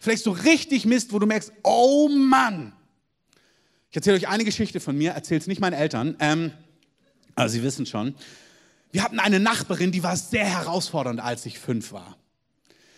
Vielleicht 0.00 0.24
so 0.24 0.30
richtig 0.30 0.86
Mist, 0.86 1.12
wo 1.12 1.18
du 1.18 1.26
merkst, 1.26 1.52
oh 1.62 2.08
Mann. 2.08 2.72
Ich 3.92 3.96
erzähle 3.96 4.16
euch 4.16 4.28
eine 4.28 4.46
Geschichte 4.46 4.80
von 4.80 4.96
mir, 4.96 5.10
erzähle 5.10 5.40
es 5.40 5.46
nicht 5.46 5.60
meinen 5.60 5.74
Eltern, 5.74 6.16
ähm, 6.18 6.50
aber 7.34 7.50
sie 7.50 7.62
wissen 7.62 7.84
schon. 7.84 8.14
Wir 8.90 9.02
hatten 9.02 9.20
eine 9.20 9.38
Nachbarin, 9.38 9.92
die 9.92 10.02
war 10.02 10.16
sehr 10.16 10.46
herausfordernd, 10.46 11.20
als 11.20 11.44
ich 11.44 11.58
fünf 11.58 11.92
war. 11.92 12.16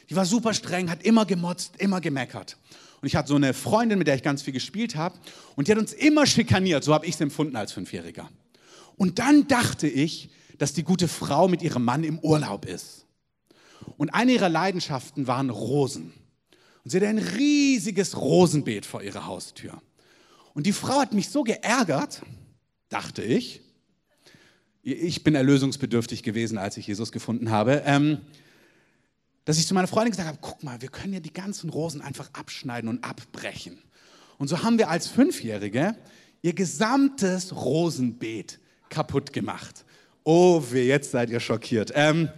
Die 0.09 0.15
war 0.15 0.25
super 0.25 0.55
streng, 0.55 0.91
hat 0.91 1.03
immer 1.03 1.27
gemotzt, 1.27 1.79
immer 1.79 2.01
gemeckert. 2.01 2.59
Und 3.01 3.09
ich 3.09 3.17
hatte 3.17 3.31
so 3.31 3.35
eine 3.35 3.55
Freundin, 3.55 3.99
mit 3.99 4.07
der 4.07 4.15
ich 4.15 4.23
ganz 4.23 4.43
viel 4.43 4.53
gespielt 4.53 4.95
habe. 4.95 5.19
Und 5.57 5.67
die 5.67 5.73
hat 5.73 5.81
uns 5.81 5.93
immer 5.93 6.27
schikaniert. 6.27 6.85
So 6.85 6.95
habe 6.95 7.07
ich 7.07 7.17
es 7.17 7.21
empfunden 7.21 7.57
als 7.57 7.73
Fünfjähriger. 7.73 8.31
Und 8.95 9.19
dann 9.19 9.49
dachte 9.49 9.89
ich, 9.89 10.31
dass 10.59 10.75
die 10.75 10.85
gute 10.85 11.09
Frau 11.09 11.49
mit 11.49 11.61
ihrem 11.61 11.85
Mann 11.85 12.05
im 12.05 12.21
Urlaub 12.21 12.67
ist. 12.67 13.07
Und 13.97 14.11
eine 14.15 14.31
ihrer 14.31 14.49
Leidenschaften 14.49 15.27
waren 15.27 15.51
Rosen. 15.51 16.13
Und 16.85 16.91
sie 16.93 16.99
hatte 16.99 17.09
ein 17.09 17.19
riesiges 17.19 18.17
Rosenbeet 18.17 18.87
vor 18.87 19.03
ihrer 19.03 19.27
Haustür. 19.27 19.83
Und 20.55 20.67
die 20.67 20.73
Frau 20.73 21.01
hat 21.01 21.13
mich 21.13 21.29
so 21.29 21.43
geärgert, 21.43 22.23
dachte 22.89 23.23
ich. 23.23 23.61
Ich 24.83 25.25
bin 25.25 25.35
erlösungsbedürftig 25.35 26.23
gewesen, 26.23 26.59
als 26.59 26.77
ich 26.77 26.87
Jesus 26.87 27.11
gefunden 27.11 27.51
habe. 27.51 27.83
Ähm, 27.85 28.21
dass 29.45 29.59
ich 29.59 29.67
zu 29.67 29.75
meiner 29.75 29.89
Freundin 29.89 30.13
gesagt 30.13 30.29
habe, 30.29 30.39
guck 30.41 30.63
mal, 30.63 30.81
wir 30.81 30.89
können 30.89 31.13
ja 31.13 31.21
die 31.21 31.33
ganzen 31.33 31.71
Rosen 31.71 32.01
einfach 32.01 32.31
abschneiden 32.33 32.89
und 32.89 33.05
abbrechen. 33.05 33.79
Und 34.39 34.49
so 34.49 34.63
haben 34.63 34.79
wir 34.79 34.89
als 34.89 35.07
Fünfjährige 35.07 35.97
ihr 36.43 36.55
gesamtes 36.55 37.55
Rosenbeet 37.55 38.59
kaputt 38.89 39.33
gemacht. 39.33 39.85
Oh 40.23 40.63
weh, 40.71 40.87
jetzt 40.87 41.11
seid 41.11 41.31
ihr 41.31 41.41
schockiert. 41.41 41.93
Ähm, 41.95 42.29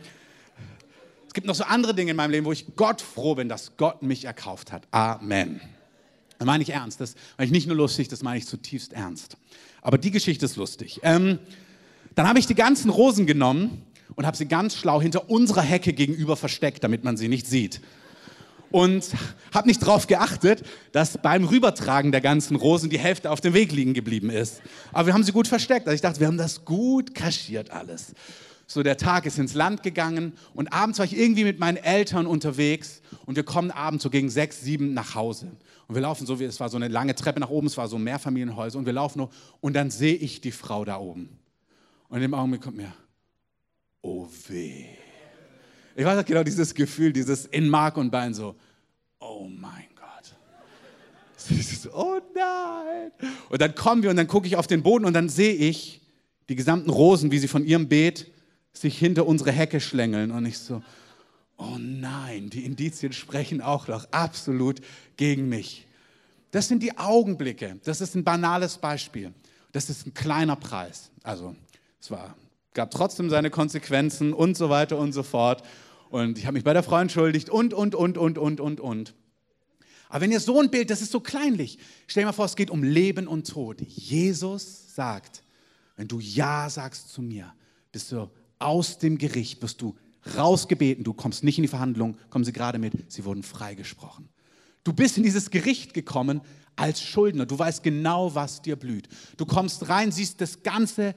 es 1.27 1.35
gibt 1.35 1.47
noch 1.47 1.55
so 1.55 1.65
andere 1.65 1.95
Dinge 1.95 2.13
in 2.13 2.17
meinem 2.17 2.31
Leben, 2.31 2.47
wo 2.47 2.53
ich 2.53 2.77
Gott 2.77 3.01
froh 3.01 3.35
bin, 3.35 3.49
dass 3.49 3.77
Gott 3.77 4.03
mich 4.03 4.25
erkauft 4.25 4.73
hat. 4.73 4.89
Amen. 4.91 5.61
Das 6.39 6.47
meine 6.47 6.63
ich 6.63 6.71
ernst. 6.71 7.01
Das 7.01 7.15
meine 7.37 7.47
ich 7.47 7.53
nicht 7.53 7.67
nur 7.67 7.77
lustig, 7.77 8.09
das 8.09 8.23
meine 8.23 8.39
ich 8.39 8.47
zutiefst 8.47 8.93
ernst. 8.93 9.37
Aber 9.83 9.99
die 9.99 10.11
Geschichte 10.11 10.45
ist 10.45 10.57
lustig. 10.57 11.01
Ähm, 11.03 11.39
dann 12.15 12.29
habe 12.29 12.39
ich 12.39 12.47
die 12.47 12.55
ganzen 12.55 12.91
Rosen 12.91 13.27
genommen 13.27 13.83
und 14.15 14.27
habe 14.27 14.37
sie 14.37 14.47
ganz 14.47 14.75
schlau 14.75 15.01
hinter 15.01 15.31
unserer 15.31 15.63
Hecke 15.63 15.93
gegenüber 15.93 16.37
versteckt, 16.37 16.83
damit 16.83 17.05
man 17.05 17.17
sie 17.17 17.29
nicht 17.29 17.47
sieht. 17.47 17.81
Und 18.71 19.07
habe 19.55 19.69
nicht 19.69 19.81
darauf 19.81 20.07
geachtet, 20.07 20.65
dass 20.93 21.19
beim 21.19 21.45
Rübertragen 21.45 22.11
der 22.11 22.21
ganzen 22.21 22.57
Rosen 22.57 22.91
die 22.91 22.99
Hälfte 22.99 23.31
auf 23.31 23.41
dem 23.41 23.55
Weg 23.55 23.71
liegen 23.73 23.95
geblieben 23.95 24.29
ist. 24.29 24.61
Aber 24.93 25.07
wir 25.07 25.15
haben 25.15 25.23
sie 25.23 25.33
gut 25.33 25.47
versteckt. 25.47 25.87
Also 25.87 25.95
ich 25.95 26.01
dachte, 26.01 26.21
wir 26.21 26.27
haben 26.27 26.37
das 26.37 26.65
gut 26.65 27.15
kaschiert 27.15 27.71
alles. 27.71 28.13
So 28.67 28.83
der 28.83 28.97
Tag 28.97 29.27
ist 29.27 29.39
ins 29.39 29.55
Land 29.55 29.83
gegangen 29.83 30.33
und 30.55 30.73
abends 30.73 30.99
war 30.99 31.07
ich 31.07 31.17
irgendwie 31.17 31.45
mit 31.45 31.61
meinen 31.61 31.77
Eltern 31.77 32.27
unterwegs 32.27 33.01
und 33.25 33.37
wir 33.37 33.45
kommen 33.45 33.71
abends 33.71 34.03
so 34.03 34.11
gegen 34.11 34.29
sechs, 34.29 34.61
sieben 34.61 34.93
nach 34.93 35.15
Hause. 35.15 35.53
Und 35.87 35.95
wir 35.95 36.03
laufen 36.03 36.27
so, 36.27 36.41
wie 36.41 36.45
es 36.45 36.59
war 36.59 36.69
so 36.69 36.77
eine 36.77 36.89
lange 36.89 37.15
Treppe 37.15 37.39
nach 37.39 37.49
oben, 37.51 37.69
es 37.69 37.77
war 37.77 37.87
so 37.87 37.97
Mehrfamilienhäuser 37.97 38.79
und 38.79 38.87
wir 38.87 38.93
laufen 38.93 39.19
nur 39.19 39.31
und 39.61 39.75
dann 39.75 39.91
sehe 39.91 40.15
ich 40.15 40.41
die 40.41 40.51
Frau 40.51 40.85
da 40.85 40.99
oben. 40.99 41.39
Und 42.09 42.23
im 42.23 42.35
Augenblick 42.35 42.63
kommt 42.63 42.77
mir, 42.77 42.93
oh 44.03 44.29
weh. 44.49 44.87
Ich 45.95 46.05
weiß 46.05 46.19
auch 46.19 46.27
genau 46.27 46.43
dieses 46.43 46.75
Gefühl, 46.75 47.13
dieses 47.13 47.47
in 47.47 47.69
Mark 47.69 47.97
und 47.97 48.11
Bein 48.11 48.35
so, 48.35 48.57
oh 49.21 49.49
mein 49.49 49.87
Gott. 49.95 50.35
oh 51.95 52.21
nein. 52.35 53.13
Und 53.49 53.61
dann 53.61 53.75
kommen 53.77 54.03
wir 54.03 54.11
und 54.11 54.17
dann 54.17 54.27
gucke 54.27 54.49
ich 54.49 54.57
auf 54.57 54.67
den 54.67 54.83
Boden 54.83 55.05
und 55.05 55.15
dann 55.15 55.29
sehe 55.29 55.55
ich 55.55 56.01
die 56.49 56.57
gesamten 56.57 56.91
Rosen, 56.91 57.31
wie 57.31 57.39
sie 57.39 57.49
von 57.49 57.65
ihrem 57.65 57.89
Beet 57.89 58.31
sich 58.77 58.99
hinter 58.99 59.27
unsere 59.27 59.53
Hecke 59.53 59.81
schlängeln. 59.81 60.31
Und 60.31 60.47
ich 60.47 60.59
so, 60.59 60.83
oh 61.57 61.77
nein, 61.79 62.51
die 62.51 62.65
Indizien 62.65 63.13
sprechen 63.13 63.61
auch 63.61 63.89
noch 63.89 64.07
absolut 64.11 64.81
gegen 65.17 65.49
mich. 65.49 65.87
Das 66.51 66.69
sind 66.69 66.83
die 66.83 66.97
Augenblicke. 66.97 67.79
Das 67.85 68.01
ist 68.01 68.15
ein 68.15 68.25
banales 68.25 68.79
Beispiel. 68.79 69.33
Das 69.73 69.91
ist 69.91 70.07
ein 70.07 70.15
kleiner 70.15 70.57
Preis. 70.57 71.11
Also, 71.23 71.55
es 72.01 72.11
war, 72.11 72.37
gab 72.73 72.91
trotzdem 72.91 73.31
seine 73.31 73.51
Konsequenzen 73.51 74.33
und 74.33 74.57
so 74.57 74.71
weiter 74.71 74.99
und 74.99 75.13
so 75.13 75.23
fort. 75.23 75.63
Und 76.09 76.39
ich 76.39 76.47
habe 76.47 76.55
mich 76.55 76.65
bei 76.65 76.73
der 76.73 76.83
Frau 76.83 76.99
entschuldigt 76.99 77.51
und, 77.51 77.75
und, 77.75 77.95
und, 77.95 78.17
und, 78.17 78.39
und, 78.39 78.61
und, 78.61 78.81
und. 78.81 79.15
Aber 80.09 80.21
wenn 80.21 80.31
ihr 80.31 80.41
so 80.41 80.61
ein 80.61 80.71
Bild, 80.71 80.91
das 80.91 81.03
ist 81.03 81.11
so 81.11 81.21
kleinlich. 81.21 81.79
Stell 82.07 82.23
dir 82.23 82.27
mal 82.27 82.33
vor, 82.33 82.45
es 82.45 82.55
geht 82.55 82.71
um 82.71 82.83
Leben 82.83 83.27
und 83.27 83.49
Tod. 83.49 83.81
Jesus 83.81 84.95
sagt, 84.95 85.43
wenn 85.97 86.07
du 86.07 86.21
Ja 86.21 86.71
sagst 86.71 87.11
zu 87.13 87.23
mir, 87.23 87.53
bist 87.91 88.13
du 88.13 88.31
aus 88.59 88.99
dem 88.99 89.19
Gericht, 89.19 89.63
wirst 89.63 89.83
du 89.83 89.97
rausgebeten, 90.37 91.05
du 91.05 91.13
kommst 91.13 91.45
nicht 91.45 91.59
in 91.59 91.63
die 91.63 91.69
Verhandlung, 91.69 92.17
kommen 92.31 92.45
sie 92.45 92.53
gerade 92.53 92.79
mit, 92.79 93.11
sie 93.11 93.25
wurden 93.25 93.43
freigesprochen. 93.43 94.29
Du 94.85 94.93
bist 94.93 95.17
in 95.17 95.23
dieses 95.23 95.51
Gericht 95.51 95.95
gekommen 95.95 96.41
als 96.77 97.03
Schuldner, 97.03 97.47
du 97.47 97.59
weißt 97.59 97.83
genau, 97.83 98.35
was 98.35 98.63
dir 98.63 98.77
blüht. 98.77 99.09
Du 99.37 99.47
kommst 99.47 99.89
rein, 99.89 100.13
siehst 100.13 100.41
das 100.41 100.63
Ganze, 100.63 101.15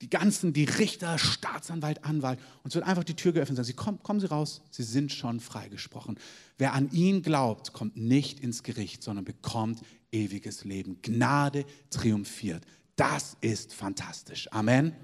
die 0.00 0.08
ganzen, 0.08 0.52
die 0.52 0.64
Richter, 0.64 1.18
Staatsanwalt, 1.18 2.04
Anwalt, 2.04 2.38
und 2.62 2.68
es 2.68 2.74
wird 2.74 2.86
einfach 2.86 3.04
die 3.04 3.16
Tür 3.16 3.32
geöffnet 3.32 3.58
und 3.58 3.64
sagen, 3.64 3.66
sie, 3.66 3.74
kommen, 3.74 4.02
kommen 4.02 4.20
Sie 4.20 4.26
raus, 4.26 4.62
Sie 4.70 4.82
sind 4.82 5.12
schon 5.12 5.40
freigesprochen. 5.40 6.18
Wer 6.56 6.72
an 6.72 6.90
ihn 6.92 7.22
glaubt, 7.22 7.72
kommt 7.72 7.96
nicht 7.96 8.40
ins 8.40 8.62
Gericht, 8.62 9.02
sondern 9.02 9.24
bekommt 9.24 9.80
ewiges 10.12 10.64
Leben. 10.64 11.02
Gnade 11.02 11.66
triumphiert. 11.90 12.64
Das 12.96 13.36
ist 13.40 13.74
fantastisch. 13.74 14.50
Amen. 14.52 14.94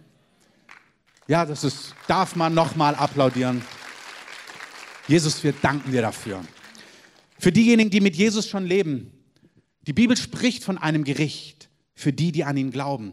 Ja, 1.28 1.44
das 1.44 1.64
ist, 1.64 1.94
darf 2.06 2.36
man 2.36 2.54
nochmal 2.54 2.94
applaudieren. 2.94 3.62
Jesus, 5.08 5.42
wir 5.42 5.52
danken 5.52 5.90
dir 5.90 6.02
dafür. 6.02 6.44
Für 7.38 7.50
diejenigen, 7.50 7.90
die 7.90 8.00
mit 8.00 8.14
Jesus 8.14 8.48
schon 8.48 8.64
leben, 8.64 9.10
die 9.88 9.92
Bibel 9.92 10.16
spricht 10.16 10.62
von 10.62 10.78
einem 10.78 11.02
Gericht 11.02 11.68
für 11.94 12.12
die, 12.12 12.30
die 12.30 12.44
an 12.44 12.56
ihn 12.56 12.70
glauben. 12.70 13.12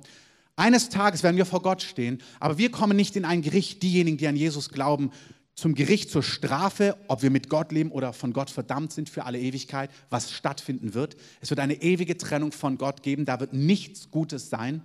Eines 0.55 0.89
Tages 0.89 1.23
werden 1.23 1.37
wir 1.37 1.47
vor 1.47 1.63
Gott 1.63 1.81
stehen, 1.81 2.21
aber 2.39 2.59
wir 2.59 2.69
kommen 2.69 2.95
nicht 2.95 3.15
in 3.15 3.25
ein 3.25 3.41
Gericht, 3.41 3.81
diejenigen, 3.81 4.17
die 4.17 4.27
an 4.27 4.35
Jesus 4.35 4.69
glauben, 4.69 5.09
zum 5.55 5.73
Gericht, 5.73 6.11
zur 6.11 6.21
Strafe, 6.21 6.97
ob 7.07 7.23
wir 7.23 7.31
mit 7.31 7.49
Gott 7.49 7.71
leben 7.71 7.91
oder 7.91 8.13
von 8.13 8.33
Gott 8.33 8.51
verdammt 8.51 8.91
sind 8.91 9.09
für 9.09 9.25
alle 9.25 9.39
Ewigkeit, 9.39 9.89
was 10.11 10.31
stattfinden 10.31 10.93
wird. 10.93 11.15
Es 11.41 11.49
wird 11.49 11.59
eine 11.59 11.81
ewige 11.81 12.17
Trennung 12.17 12.51
von 12.51 12.77
Gott 12.77 13.01
geben, 13.01 13.25
da 13.25 13.39
wird 13.39 13.53
nichts 13.53 14.11
Gutes 14.11 14.51
sein. 14.51 14.83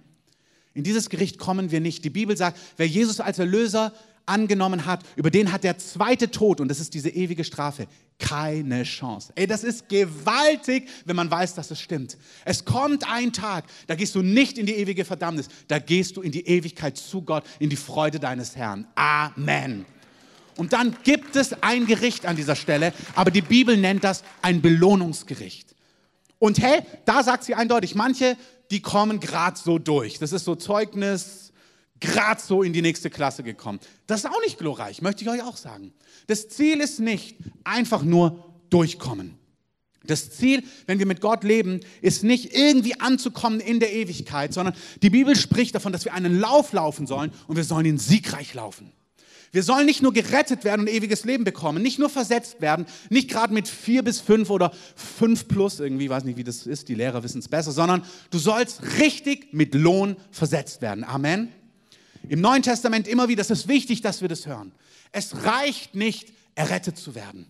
In 0.78 0.84
dieses 0.84 1.10
Gericht 1.10 1.38
kommen 1.38 1.72
wir 1.72 1.80
nicht. 1.80 2.04
Die 2.04 2.10
Bibel 2.10 2.36
sagt, 2.36 2.56
wer 2.76 2.86
Jesus 2.86 3.18
als 3.18 3.40
Erlöser 3.40 3.92
angenommen 4.26 4.86
hat, 4.86 5.02
über 5.16 5.28
den 5.28 5.50
hat 5.50 5.64
der 5.64 5.76
zweite 5.76 6.30
Tod, 6.30 6.60
und 6.60 6.68
das 6.68 6.78
ist 6.78 6.94
diese 6.94 7.08
ewige 7.08 7.42
Strafe, 7.42 7.88
keine 8.20 8.84
Chance. 8.84 9.32
Ey, 9.34 9.48
das 9.48 9.64
ist 9.64 9.88
gewaltig, 9.88 10.88
wenn 11.04 11.16
man 11.16 11.32
weiß, 11.32 11.56
dass 11.56 11.72
es 11.72 11.80
stimmt. 11.80 12.16
Es 12.44 12.64
kommt 12.64 13.10
ein 13.12 13.32
Tag, 13.32 13.64
da 13.88 13.96
gehst 13.96 14.14
du 14.14 14.22
nicht 14.22 14.56
in 14.56 14.66
die 14.66 14.74
ewige 14.74 15.04
Verdammnis, 15.04 15.48
da 15.66 15.80
gehst 15.80 16.16
du 16.16 16.22
in 16.22 16.30
die 16.30 16.46
Ewigkeit 16.46 16.96
zu 16.96 17.22
Gott, 17.22 17.42
in 17.58 17.70
die 17.70 17.76
Freude 17.76 18.20
deines 18.20 18.54
Herrn. 18.54 18.86
Amen. 18.94 19.84
Und 20.56 20.72
dann 20.74 20.94
gibt 21.02 21.34
es 21.34 21.60
ein 21.60 21.86
Gericht 21.86 22.24
an 22.24 22.36
dieser 22.36 22.54
Stelle, 22.54 22.92
aber 23.16 23.32
die 23.32 23.42
Bibel 23.42 23.76
nennt 23.76 24.04
das 24.04 24.22
ein 24.42 24.62
Belohnungsgericht. 24.62 25.74
Und 26.38 26.60
hey, 26.60 26.82
da 27.04 27.24
sagt 27.24 27.42
sie 27.42 27.56
eindeutig, 27.56 27.96
manche, 27.96 28.36
die 28.70 28.80
kommen 28.80 29.20
gerade 29.20 29.58
so 29.58 29.78
durch. 29.78 30.18
Das 30.18 30.32
ist 30.32 30.44
so 30.44 30.54
Zeugnis, 30.54 31.52
gerade 32.00 32.40
so 32.40 32.62
in 32.62 32.72
die 32.72 32.82
nächste 32.82 33.10
Klasse 33.10 33.42
gekommen. 33.42 33.80
Das 34.06 34.20
ist 34.20 34.26
auch 34.26 34.40
nicht 34.42 34.58
glorreich, 34.58 35.02
möchte 35.02 35.22
ich 35.22 35.30
euch 35.30 35.42
auch 35.42 35.56
sagen. 35.56 35.92
Das 36.26 36.48
Ziel 36.48 36.80
ist 36.80 37.00
nicht 37.00 37.36
einfach 37.64 38.02
nur 38.02 38.44
durchkommen. 38.70 39.38
Das 40.04 40.30
Ziel, 40.30 40.62
wenn 40.86 40.98
wir 40.98 41.06
mit 41.06 41.20
Gott 41.20 41.44
leben, 41.44 41.80
ist 42.00 42.24
nicht 42.24 42.54
irgendwie 42.56 42.98
anzukommen 43.00 43.60
in 43.60 43.80
der 43.80 43.92
Ewigkeit, 43.92 44.54
sondern 44.54 44.74
die 45.02 45.10
Bibel 45.10 45.36
spricht 45.36 45.74
davon, 45.74 45.92
dass 45.92 46.04
wir 46.04 46.14
einen 46.14 46.38
Lauf 46.38 46.72
laufen 46.72 47.06
sollen 47.06 47.32
und 47.46 47.56
wir 47.56 47.64
sollen 47.64 47.84
ihn 47.84 47.98
siegreich 47.98 48.54
laufen. 48.54 48.92
Wir 49.50 49.62
sollen 49.62 49.86
nicht 49.86 50.02
nur 50.02 50.12
gerettet 50.12 50.64
werden 50.64 50.82
und 50.82 50.88
ewiges 50.88 51.24
Leben 51.24 51.44
bekommen, 51.44 51.82
nicht 51.82 51.98
nur 51.98 52.10
versetzt 52.10 52.60
werden, 52.60 52.86
nicht 53.08 53.30
gerade 53.30 53.54
mit 53.54 53.66
vier 53.66 54.02
bis 54.02 54.20
fünf 54.20 54.50
oder 54.50 54.72
fünf 54.94 55.48
plus, 55.48 55.80
irgendwie, 55.80 56.10
weiß 56.10 56.24
nicht, 56.24 56.36
wie 56.36 56.44
das 56.44 56.66
ist, 56.66 56.88
die 56.88 56.94
Lehrer 56.94 57.22
wissen 57.22 57.38
es 57.38 57.48
besser, 57.48 57.72
sondern 57.72 58.04
du 58.30 58.38
sollst 58.38 58.82
richtig 58.98 59.52
mit 59.52 59.74
Lohn 59.74 60.16
versetzt 60.30 60.82
werden. 60.82 61.04
Amen. 61.04 61.48
Im 62.28 62.40
Neuen 62.40 62.62
Testament 62.62 63.08
immer 63.08 63.28
wieder, 63.28 63.40
es 63.40 63.50
ist 63.50 63.68
wichtig, 63.68 64.02
dass 64.02 64.20
wir 64.20 64.28
das 64.28 64.46
hören. 64.46 64.72
Es 65.12 65.44
reicht 65.44 65.94
nicht, 65.94 66.32
errettet 66.54 66.98
zu 66.98 67.14
werden. 67.14 67.46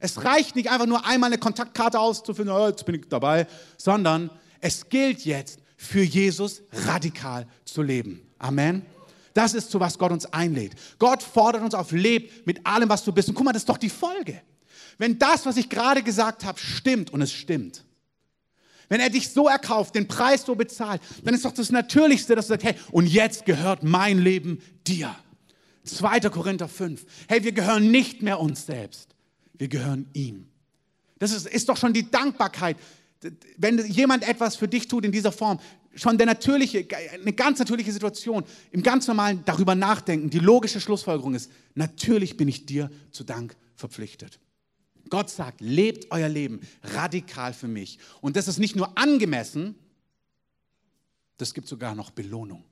Es 0.00 0.24
reicht 0.24 0.56
nicht 0.56 0.70
einfach 0.70 0.86
nur 0.86 1.06
einmal 1.06 1.28
eine 1.28 1.38
Kontaktkarte 1.38 1.98
auszufinden, 1.98 2.54
oh, 2.54 2.68
jetzt 2.68 2.84
bin 2.86 2.96
ich 2.96 3.08
dabei, 3.08 3.46
sondern 3.76 4.30
es 4.60 4.88
gilt 4.88 5.24
jetzt 5.24 5.60
für 5.76 6.02
Jesus 6.02 6.62
radikal 6.72 7.46
zu 7.64 7.82
leben. 7.82 8.22
Amen. 8.38 8.84
Das 9.38 9.54
ist, 9.54 9.70
zu 9.70 9.78
was 9.78 9.96
Gott 9.98 10.10
uns 10.10 10.26
einlädt. 10.32 10.72
Gott 10.98 11.22
fordert 11.22 11.62
uns 11.62 11.72
auf, 11.72 11.92
leb 11.92 12.44
mit 12.44 12.66
allem, 12.66 12.88
was 12.88 13.04
du 13.04 13.12
bist. 13.12 13.28
Und 13.28 13.36
guck 13.36 13.44
mal, 13.44 13.52
das 13.52 13.62
ist 13.62 13.68
doch 13.68 13.78
die 13.78 13.88
Folge. 13.88 14.42
Wenn 14.98 15.16
das, 15.16 15.46
was 15.46 15.56
ich 15.56 15.68
gerade 15.68 16.02
gesagt 16.02 16.44
habe, 16.44 16.58
stimmt 16.58 17.12
und 17.12 17.22
es 17.22 17.32
stimmt, 17.32 17.84
wenn 18.88 18.98
er 18.98 19.10
dich 19.10 19.28
so 19.28 19.46
erkauft, 19.46 19.94
den 19.94 20.08
Preis 20.08 20.44
so 20.44 20.56
bezahlt, 20.56 21.00
dann 21.22 21.34
ist 21.34 21.44
doch 21.44 21.52
das 21.52 21.70
Natürlichste, 21.70 22.34
dass 22.34 22.46
du 22.46 22.54
sagst, 22.54 22.66
hey, 22.66 22.74
und 22.90 23.06
jetzt 23.06 23.46
gehört 23.46 23.84
mein 23.84 24.18
Leben 24.18 24.60
dir. 24.88 25.14
2. 25.84 26.18
Korinther 26.18 26.66
5. 26.66 27.06
Hey, 27.28 27.44
wir 27.44 27.52
gehören 27.52 27.92
nicht 27.92 28.22
mehr 28.22 28.40
uns 28.40 28.66
selbst. 28.66 29.14
Wir 29.52 29.68
gehören 29.68 30.08
ihm. 30.14 30.48
Das 31.20 31.30
ist, 31.30 31.46
ist 31.46 31.68
doch 31.68 31.76
schon 31.76 31.92
die 31.92 32.10
Dankbarkeit. 32.10 32.76
Wenn 33.56 33.78
jemand 33.86 34.28
etwas 34.28 34.56
für 34.56 34.66
dich 34.66 34.88
tut 34.88 35.04
in 35.04 35.12
dieser 35.12 35.30
Form, 35.30 35.60
schon 35.98 36.16
der 36.16 36.26
natürliche, 36.26 36.86
eine 37.12 37.32
ganz 37.32 37.58
natürliche 37.58 37.92
Situation, 37.92 38.44
im 38.70 38.82
ganz 38.82 39.06
normalen 39.06 39.42
darüber 39.44 39.74
nachdenken, 39.74 40.30
die 40.30 40.38
logische 40.38 40.80
Schlussfolgerung 40.80 41.34
ist, 41.34 41.50
natürlich 41.74 42.36
bin 42.36 42.48
ich 42.48 42.66
dir 42.66 42.90
zu 43.10 43.24
Dank 43.24 43.56
verpflichtet. 43.74 44.38
Gott 45.08 45.30
sagt, 45.30 45.60
lebt 45.60 46.10
euer 46.10 46.28
Leben 46.28 46.60
radikal 46.82 47.52
für 47.52 47.68
mich. 47.68 47.98
Und 48.20 48.36
das 48.36 48.48
ist 48.48 48.58
nicht 48.58 48.76
nur 48.76 48.96
angemessen, 48.98 49.74
das 51.38 51.54
gibt 51.54 51.68
sogar 51.68 51.94
noch 51.94 52.10
Belohnung. 52.10 52.64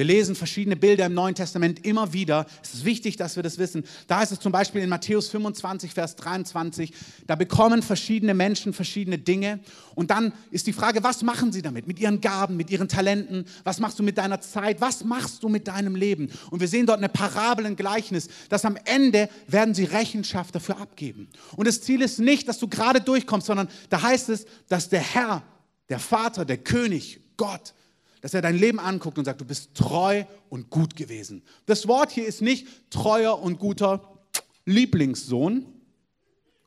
Wir 0.00 0.06
lesen 0.06 0.34
verschiedene 0.34 0.76
Bilder 0.76 1.04
im 1.04 1.12
Neuen 1.12 1.34
Testament 1.34 1.84
immer 1.84 2.14
wieder. 2.14 2.46
Es 2.62 2.72
ist 2.72 2.86
wichtig, 2.86 3.18
dass 3.18 3.36
wir 3.36 3.42
das 3.42 3.58
wissen. 3.58 3.84
Da 4.06 4.22
ist 4.22 4.32
es 4.32 4.40
zum 4.40 4.50
Beispiel 4.50 4.80
in 4.80 4.88
Matthäus 4.88 5.28
25, 5.28 5.92
Vers 5.92 6.16
23. 6.16 6.94
Da 7.26 7.34
bekommen 7.34 7.82
verschiedene 7.82 8.32
Menschen 8.32 8.72
verschiedene 8.72 9.18
Dinge. 9.18 9.60
Und 9.94 10.10
dann 10.10 10.32
ist 10.50 10.66
die 10.66 10.72
Frage, 10.72 11.04
was 11.04 11.22
machen 11.22 11.52
sie 11.52 11.60
damit? 11.60 11.86
Mit 11.86 11.98
ihren 11.98 12.22
Gaben, 12.22 12.56
mit 12.56 12.70
ihren 12.70 12.88
Talenten? 12.88 13.44
Was 13.62 13.78
machst 13.78 13.98
du 13.98 14.02
mit 14.02 14.16
deiner 14.16 14.40
Zeit? 14.40 14.80
Was 14.80 15.04
machst 15.04 15.42
du 15.42 15.50
mit 15.50 15.68
deinem 15.68 15.94
Leben? 15.96 16.30
Und 16.50 16.60
wir 16.60 16.68
sehen 16.68 16.86
dort 16.86 16.96
eine 16.96 17.10
Parabel, 17.10 17.66
ein 17.66 17.76
Gleichnis, 17.76 18.28
dass 18.48 18.64
am 18.64 18.78
Ende 18.86 19.28
werden 19.48 19.74
sie 19.74 19.84
Rechenschaft 19.84 20.54
dafür 20.54 20.78
abgeben. 20.78 21.28
Und 21.56 21.68
das 21.68 21.82
Ziel 21.82 22.00
ist 22.00 22.20
nicht, 22.20 22.48
dass 22.48 22.58
du 22.58 22.68
gerade 22.68 23.02
durchkommst, 23.02 23.48
sondern 23.48 23.68
da 23.90 24.00
heißt 24.00 24.30
es, 24.30 24.46
dass 24.66 24.88
der 24.88 25.02
Herr, 25.02 25.42
der 25.90 25.98
Vater, 25.98 26.46
der 26.46 26.56
König, 26.56 27.20
Gott, 27.36 27.74
dass 28.20 28.34
er 28.34 28.42
dein 28.42 28.56
Leben 28.56 28.78
anguckt 28.78 29.18
und 29.18 29.24
sagt, 29.24 29.40
du 29.40 29.44
bist 29.44 29.74
treu 29.74 30.24
und 30.48 30.70
gut 30.70 30.96
gewesen. 30.96 31.42
Das 31.66 31.88
Wort 31.88 32.10
hier 32.10 32.26
ist 32.26 32.42
nicht 32.42 32.66
treuer 32.90 33.40
und 33.40 33.58
guter 33.58 34.18
Lieblingssohn, 34.66 35.66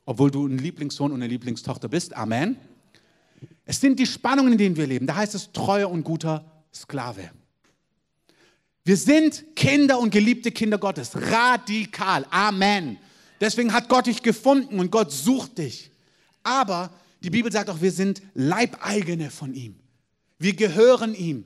obwohl 0.05 0.31
du 0.31 0.47
ein 0.47 0.57
Lieblingssohn 0.57 1.11
und 1.11 1.21
eine 1.21 1.27
Lieblingstochter 1.27 1.87
bist. 1.87 2.15
Amen. 2.15 2.57
Es 3.65 3.79
sind 3.79 3.99
die 3.99 4.05
Spannungen, 4.05 4.53
in 4.53 4.57
denen 4.57 4.77
wir 4.77 4.87
leben. 4.87 5.07
Da 5.07 5.15
heißt 5.15 5.35
es 5.35 5.51
treuer 5.51 5.89
und 5.89 6.03
guter 6.03 6.43
Sklave. 6.73 7.31
Wir 8.83 8.97
sind 8.97 9.55
Kinder 9.55 9.99
und 9.99 10.09
geliebte 10.09 10.51
Kinder 10.51 10.77
Gottes. 10.77 11.11
Radikal. 11.15 12.25
Amen. 12.29 12.97
Deswegen 13.39 13.71
hat 13.71 13.87
Gott 13.87 14.07
dich 14.07 14.21
gefunden 14.21 14.79
und 14.79 14.91
Gott 14.91 15.11
sucht 15.11 15.57
dich. 15.57 15.91
Aber 16.43 16.89
die 17.21 17.29
Bibel 17.29 17.51
sagt 17.51 17.69
auch, 17.69 17.81
wir 17.81 17.91
sind 17.91 18.21
Leibeigene 18.33 19.29
von 19.29 19.53
ihm. 19.53 19.75
Wir 20.39 20.56
gehören 20.56 21.15
ihm. 21.15 21.46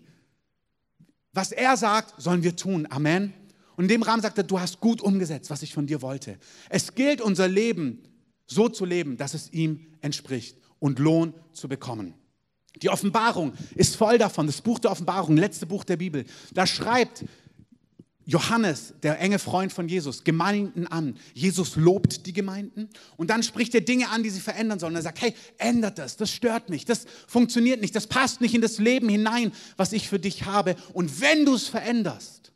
Was 1.34 1.52
er 1.52 1.78
sagt, 1.78 2.22
sollen 2.22 2.44
wir 2.44 2.56
tun. 2.56 2.88
Amen. 2.90 3.34
Und 3.76 3.86
in 3.86 3.90
dem 3.90 4.02
Rahmen 4.02 4.22
sagt 4.22 4.38
er, 4.40 4.44
du 4.44 4.60
hast 4.60 4.80
gut 4.80 5.02
umgesetzt, 5.02 5.50
was 5.50 5.62
ich 5.62 5.74
von 5.74 5.86
dir 5.86 6.02
wollte. 6.02 6.40
Es 6.70 6.96
gilt, 6.96 7.22
unser 7.22 7.48
Leben 7.48 8.02
so 8.48 8.70
zu 8.70 8.86
leben, 8.86 9.18
dass 9.18 9.34
es 9.34 9.52
ihm 9.54 9.86
entspricht 10.02 10.58
und 10.80 11.00
Lohn 11.00 11.34
zu 11.54 11.68
bekommen. 11.68 12.16
Die 12.82 12.90
Offenbarung 12.90 13.54
ist 13.76 13.96
voll 13.96 14.18
davon. 14.18 14.48
Das 14.48 14.62
Buch 14.62 14.80
der 14.80 14.92
Offenbarung, 14.92 15.38
letzte 15.38 15.66
Buch 15.66 15.84
der 15.84 15.98
Bibel. 15.98 16.26
Da 16.54 16.66
schreibt 16.66 17.26
Johannes, 18.28 18.94
der 19.04 19.22
enge 19.22 19.40
Freund 19.40 19.72
von 19.72 19.88
Jesus, 19.88 20.26
Gemeinden 20.26 20.86
an. 20.86 21.18
Jesus 21.34 21.78
lobt 21.78 22.26
die 22.26 22.34
Gemeinden 22.34 22.90
und 23.16 23.30
dann 23.30 23.42
spricht 23.42 23.74
er 23.74 23.80
Dinge 23.80 24.10
an, 24.10 24.22
die 24.22 24.30
sie 24.30 24.42
verändern 24.42 24.80
sollen. 24.80 24.96
Er 24.96 25.02
sagt, 25.02 25.22
hey, 25.22 25.34
ändert 25.58 25.98
das, 25.98 26.18
das 26.18 26.30
stört 26.30 26.70
mich, 26.70 26.84
das 26.84 27.06
funktioniert 27.26 27.80
nicht, 27.80 27.96
das 27.96 28.06
passt 28.06 28.42
nicht 28.42 28.54
in 28.54 28.60
das 28.60 28.80
Leben 28.80 29.08
hinein, 29.08 29.54
was 29.78 29.94
ich 29.94 30.10
für 30.10 30.20
dich 30.20 30.46
habe. 30.46 30.76
Und 30.92 31.22
wenn 31.22 31.46
du 31.46 31.56
es 31.56 31.70
veränderst, 31.70 32.52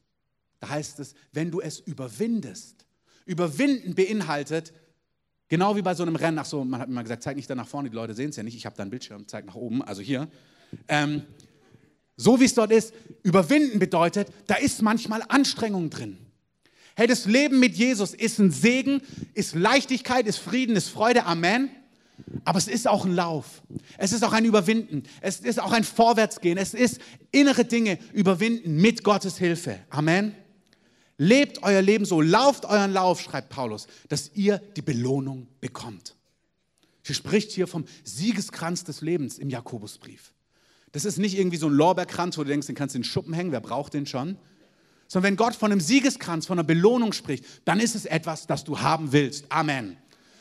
da 0.59 0.67
heißt 0.67 0.99
es, 0.99 1.15
wenn 1.31 1.51
du 1.51 1.61
es 1.61 1.79
überwindest. 1.79 2.85
Überwinden 3.25 3.95
beinhaltet, 3.95 4.73
genau 5.47 5.77
wie 5.77 5.81
bei 5.81 5.95
so 5.95 6.03
einem 6.03 6.17
Rennen, 6.17 6.37
ach 6.37 6.45
so, 6.45 6.65
man 6.65 6.81
hat 6.81 6.89
mal 6.89 7.01
gesagt, 7.01 7.23
zeig 7.23 7.37
nicht 7.37 7.49
da 7.49 7.55
nach 7.55 7.67
vorne, 7.67 7.89
die 7.89 7.95
Leute 7.95 8.13
sehen 8.13 8.31
es 8.31 8.35
ja 8.35 8.43
nicht, 8.43 8.57
ich 8.57 8.65
habe 8.65 8.75
da 8.75 8.83
einen 8.83 8.89
Bildschirm, 8.89 9.25
zeig 9.25 9.45
nach 9.45 9.55
oben, 9.55 9.81
also 9.81 10.01
hier. 10.01 10.27
Ähm, 10.89 11.23
so 12.21 12.39
wie 12.39 12.45
es 12.45 12.53
dort 12.53 12.71
ist, 12.71 12.93
überwinden 13.23 13.79
bedeutet, 13.79 14.27
da 14.47 14.55
ist 14.55 14.81
manchmal 14.81 15.23
Anstrengung 15.27 15.89
drin. 15.89 16.17
Hey, 16.95 17.07
das 17.07 17.25
Leben 17.25 17.59
mit 17.59 17.75
Jesus 17.75 18.13
ist 18.13 18.37
ein 18.37 18.51
Segen, 18.51 19.01
ist 19.33 19.55
Leichtigkeit, 19.55 20.27
ist 20.27 20.37
Frieden, 20.37 20.75
ist 20.75 20.89
Freude, 20.89 21.25
Amen. 21.25 21.71
Aber 22.45 22.59
es 22.59 22.67
ist 22.67 22.87
auch 22.87 23.05
ein 23.05 23.15
Lauf. 23.15 23.63
Es 23.97 24.11
ist 24.11 24.23
auch 24.23 24.33
ein 24.33 24.45
Überwinden. 24.45 25.03
Es 25.21 25.39
ist 25.39 25.59
auch 25.59 25.71
ein 25.71 25.83
Vorwärtsgehen. 25.83 26.59
Es 26.59 26.75
ist 26.75 26.99
innere 27.31 27.65
Dinge 27.65 27.97
überwinden 28.13 28.75
mit 28.75 29.03
Gottes 29.03 29.39
Hilfe. 29.39 29.79
Amen. 29.89 30.35
Lebt 31.17 31.63
euer 31.63 31.81
Leben 31.81 32.05
so, 32.05 32.21
lauft 32.21 32.65
euren 32.65 32.93
Lauf, 32.93 33.21
schreibt 33.21 33.49
Paulus, 33.49 33.87
dass 34.09 34.31
ihr 34.35 34.59
die 34.75 34.83
Belohnung 34.83 35.47
bekommt. 35.59 36.15
Sie 37.01 37.15
spricht 37.15 37.51
hier 37.51 37.65
vom 37.65 37.85
Siegeskranz 38.03 38.83
des 38.83 39.01
Lebens 39.01 39.39
im 39.39 39.49
Jakobusbrief. 39.49 40.33
Das 40.91 41.05
ist 41.05 41.17
nicht 41.17 41.37
irgendwie 41.37 41.57
so 41.57 41.67
ein 41.67 41.73
Lorbeerkranz, 41.73 42.37
wo 42.37 42.43
du 42.43 42.49
denkst, 42.49 42.67
den 42.67 42.75
kannst 42.75 42.95
du 42.95 42.97
in 42.97 43.03
den 43.03 43.07
Schuppen 43.07 43.33
hängen, 43.33 43.51
wer 43.51 43.61
braucht 43.61 43.93
den 43.93 44.05
schon? 44.05 44.37
Sondern 45.07 45.31
wenn 45.31 45.37
Gott 45.37 45.55
von 45.55 45.71
einem 45.71 45.81
Siegeskranz, 45.81 46.47
von 46.47 46.57
einer 46.57 46.65
Belohnung 46.65 47.13
spricht, 47.13 47.45
dann 47.65 47.79
ist 47.79 47.95
es 47.95 48.05
etwas, 48.05 48.47
das 48.47 48.63
du 48.63 48.79
haben 48.79 49.11
willst. 49.11 49.45
Amen. 49.49 49.97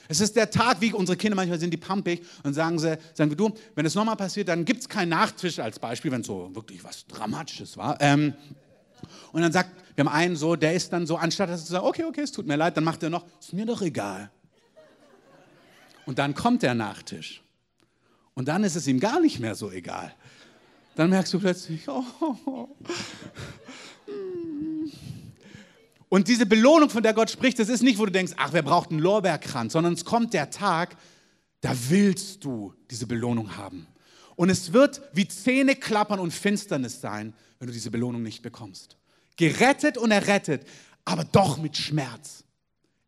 Es 0.09 0.21
ist 0.21 0.35
der 0.35 0.51
Tag, 0.51 0.81
wie 0.81 0.93
unsere 0.93 1.17
Kinder 1.17 1.37
manchmal 1.37 1.61
sind, 1.61 1.73
die 1.73 1.77
pumpig 1.77 2.23
und 2.43 2.53
sagen 2.53 2.81
sie, 2.81 2.99
sagen 3.15 3.31
wir, 3.31 3.37
du, 3.37 3.53
wenn 3.77 3.87
es 3.87 3.95
nochmal 3.95 4.17
passiert, 4.17 4.49
dann 4.49 4.65
gibt 4.65 4.81
es 4.81 4.89
keinen 4.89 5.11
Nachtisch 5.11 5.61
als 5.61 5.79
Beispiel, 5.79 6.11
wenn 6.11 6.23
es 6.23 6.27
so 6.27 6.51
wirklich 6.53 6.83
was 6.83 7.07
Dramatisches 7.07 7.77
war. 7.77 7.97
Ähm, 8.01 8.35
und 9.33 9.43
dann 9.43 9.53
sagt, 9.53 9.71
wir 9.95 10.05
haben 10.05 10.13
einen 10.13 10.35
so, 10.35 10.57
der 10.57 10.75
ist 10.75 10.93
dann 10.93 11.07
so, 11.07 11.17
anstatt 11.17 11.49
dass 11.49 11.61
er 11.61 11.67
sagt, 11.67 11.85
okay, 11.85 12.05
okay, 12.05 12.23
es 12.23 12.33
tut 12.33 12.47
mir 12.47 12.57
leid, 12.57 12.77
dann 12.77 12.83
macht 12.83 13.05
er 13.05 13.11
noch, 13.11 13.25
ist 13.39 13.53
mir 13.53 13.67
doch 13.67 13.83
egal. 13.83 14.31
Und 16.07 16.19
dann 16.19 16.35
kommt 16.35 16.63
der 16.63 16.75
Nachtisch. 16.75 17.43
Und 18.35 18.49
dann 18.49 18.65
ist 18.65 18.75
es 18.75 18.89
ihm 18.89 18.99
gar 18.99 19.21
nicht 19.21 19.39
mehr 19.39 19.55
so 19.55 19.71
egal. 19.71 20.13
Dann 20.95 21.11
merkst 21.11 21.33
du 21.33 21.41
plötzlich, 21.41 21.89
oh. 21.89 22.69
Und 26.09 26.27
diese 26.27 26.45
Belohnung, 26.45 26.91
von 26.91 27.03
der 27.03 27.15
Gott 27.15 27.31
spricht, 27.31 27.59
das 27.59 27.69
ist 27.69 27.83
nicht, 27.83 27.99
wo 27.99 28.05
du 28.05 28.11
denkst, 28.11 28.33
ach, 28.37 28.53
wer 28.53 28.63
braucht 28.63 28.91
einen 28.91 28.99
Lorbeerkranz, 28.99 29.73
sondern 29.73 29.93
es 29.93 30.05
kommt 30.05 30.35
der 30.35 30.51
Tag, 30.51 30.97
da 31.61 31.73
willst 31.89 32.45
du 32.45 32.75
diese 32.91 33.07
Belohnung 33.07 33.57
haben. 33.57 33.87
Und 34.35 34.51
es 34.51 34.73
wird 34.73 35.03
wie 35.13 35.29
Zähne 35.29 35.77
klappern 35.77 36.19
und 36.19 36.33
Finsternis 36.33 37.01
sein, 37.01 37.33
wenn 37.59 37.69
du 37.69 37.73
diese 37.73 37.91
Belohnung 37.91 38.23
nicht 38.23 38.43
bekommst. 38.43 38.97
Gerettet 39.37 39.99
und 39.99 40.11
errettet, 40.11 40.67
aber 41.05 41.25
doch 41.25 41.59
mit 41.59 41.77
Schmerz. 41.77 42.45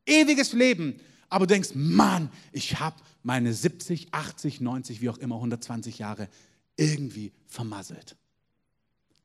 Ewiges 0.06 0.52
Leben, 0.52 1.00
aber 1.28 1.46
du 1.46 1.54
denkst, 1.54 1.70
Mann, 1.74 2.30
ich 2.52 2.78
habe 2.78 2.96
meine 3.22 3.52
70, 3.52 4.08
80, 4.12 4.60
90, 4.60 5.00
wie 5.00 5.08
auch 5.08 5.18
immer, 5.18 5.36
120 5.36 5.98
Jahre 5.98 6.28
irgendwie 6.76 7.32
vermasselt. 7.46 8.16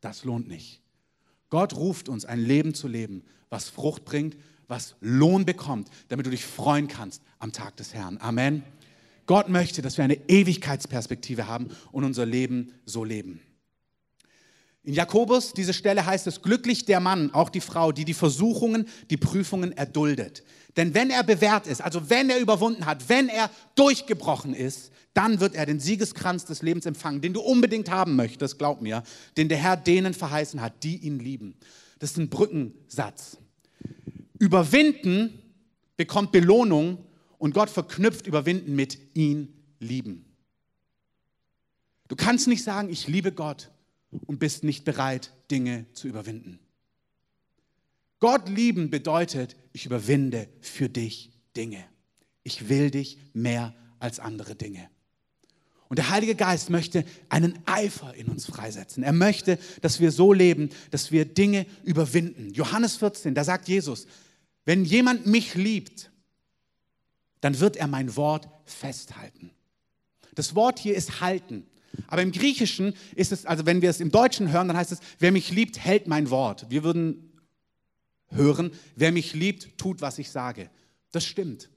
Das 0.01 0.23
lohnt 0.23 0.47
nicht. 0.47 0.81
Gott 1.49 1.75
ruft 1.75 2.09
uns, 2.09 2.25
ein 2.25 2.39
Leben 2.39 2.73
zu 2.73 2.87
leben, 2.87 3.23
was 3.49 3.69
Frucht 3.69 4.05
bringt, 4.05 4.37
was 4.67 4.95
Lohn 4.99 5.45
bekommt, 5.45 5.89
damit 6.09 6.25
du 6.25 6.29
dich 6.29 6.45
freuen 6.45 6.87
kannst 6.87 7.21
am 7.39 7.53
Tag 7.53 7.77
des 7.77 7.93
Herrn. 7.93 8.17
Amen. 8.19 8.63
Gott 9.25 9.49
möchte, 9.49 9.81
dass 9.81 9.97
wir 9.97 10.03
eine 10.03 10.29
Ewigkeitsperspektive 10.29 11.47
haben 11.47 11.69
und 11.91 12.03
unser 12.03 12.25
Leben 12.25 12.73
so 12.85 13.03
leben. 13.03 13.41
In 14.87 14.93
Jakobus, 14.93 15.51
diese 15.51 15.73
Stelle 15.73 16.05
heißt 16.05 16.27
es, 16.27 16.41
glücklich 16.41 16.85
der 16.85 17.01
Mann, 17.01 17.33
auch 17.33 17.49
die 17.49 17.59
Frau, 17.59 17.91
die 17.91 18.05
die 18.05 18.13
Versuchungen, 18.13 18.87
die 19.09 19.17
Prüfungen 19.17 19.73
erduldet. 19.73 20.45
Denn 20.77 20.93
wenn 20.93 21.09
er 21.09 21.25
bewährt 21.25 21.67
ist, 21.67 21.81
also 21.81 22.09
wenn 22.09 22.29
er 22.29 22.39
überwunden 22.39 22.85
hat, 22.85 23.09
wenn 23.09 23.27
er 23.27 23.51
durchgebrochen 23.75 24.53
ist, 24.53 24.93
dann 25.13 25.41
wird 25.41 25.55
er 25.55 25.65
den 25.65 25.81
Siegeskranz 25.81 26.45
des 26.45 26.61
Lebens 26.61 26.85
empfangen, 26.85 27.19
den 27.19 27.33
du 27.33 27.41
unbedingt 27.41 27.91
haben 27.91 28.15
möchtest, 28.15 28.59
glaub 28.59 28.81
mir, 28.81 29.03
den 29.35 29.49
der 29.49 29.57
Herr 29.57 29.75
denen 29.75 30.13
verheißen 30.13 30.61
hat, 30.61 30.81
die 30.83 30.95
ihn 30.99 31.19
lieben. 31.19 31.55
Das 31.99 32.11
ist 32.11 32.17
ein 32.17 32.29
Brückensatz. 32.29 33.39
Überwinden 34.39 35.37
bekommt 35.97 36.31
Belohnung 36.31 36.99
und 37.39 37.53
Gott 37.53 37.69
verknüpft 37.69 38.25
Überwinden 38.25 38.73
mit 38.73 38.97
ihn 39.15 39.53
lieben. 39.81 40.23
Du 42.07 42.15
kannst 42.15 42.47
nicht 42.47 42.63
sagen, 42.63 42.89
ich 42.89 43.09
liebe 43.09 43.33
Gott 43.33 43.69
und 44.11 44.39
bist 44.39 44.63
nicht 44.63 44.85
bereit, 44.85 45.33
Dinge 45.51 45.85
zu 45.93 46.07
überwinden. 46.07 46.59
Gott 48.19 48.49
lieben 48.49 48.89
bedeutet, 48.89 49.55
ich 49.73 49.85
überwinde 49.85 50.49
für 50.61 50.89
dich 50.89 51.31
Dinge. 51.55 51.83
Ich 52.43 52.69
will 52.69 52.89
dich 52.89 53.19
mehr 53.33 53.75
als 53.99 54.19
andere 54.19 54.55
Dinge. 54.55 54.89
Und 55.89 55.97
der 55.99 56.09
Heilige 56.09 56.35
Geist 56.35 56.69
möchte 56.69 57.05
einen 57.29 57.59
Eifer 57.65 58.13
in 58.13 58.27
uns 58.27 58.45
freisetzen. 58.45 59.03
Er 59.03 59.13
möchte, 59.13 59.57
dass 59.81 59.99
wir 59.99 60.11
so 60.11 60.33
leben, 60.33 60.69
dass 60.91 61.11
wir 61.11 61.25
Dinge 61.25 61.65
überwinden. 61.83 62.53
Johannes 62.53 62.97
14, 62.97 63.33
da 63.35 63.43
sagt 63.43 63.67
Jesus, 63.67 64.07
wenn 64.65 64.83
jemand 64.83 65.27
mich 65.27 65.55
liebt, 65.55 66.11
dann 67.39 67.59
wird 67.59 67.77
er 67.77 67.87
mein 67.87 68.15
Wort 68.15 68.49
festhalten. 68.65 69.51
Das 70.35 70.55
Wort 70.55 70.79
hier 70.79 70.95
ist 70.95 71.21
halten. 71.21 71.65
Aber 72.07 72.21
im 72.21 72.31
Griechischen 72.31 72.93
ist 73.15 73.31
es, 73.31 73.45
also 73.45 73.65
wenn 73.65 73.81
wir 73.81 73.89
es 73.89 73.99
im 73.99 74.11
Deutschen 74.11 74.51
hören, 74.51 74.67
dann 74.67 74.77
heißt 74.77 74.91
es, 74.91 74.99
wer 75.19 75.31
mich 75.31 75.51
liebt, 75.51 75.79
hält 75.79 76.07
mein 76.07 76.29
Wort. 76.29 76.67
Wir 76.69 76.83
würden 76.83 77.31
hören, 78.29 78.71
wer 78.95 79.11
mich 79.11 79.33
liebt, 79.33 79.77
tut, 79.77 80.01
was 80.01 80.19
ich 80.19 80.29
sage. 80.29 80.69
Das 81.11 81.25
stimmt. 81.25 81.69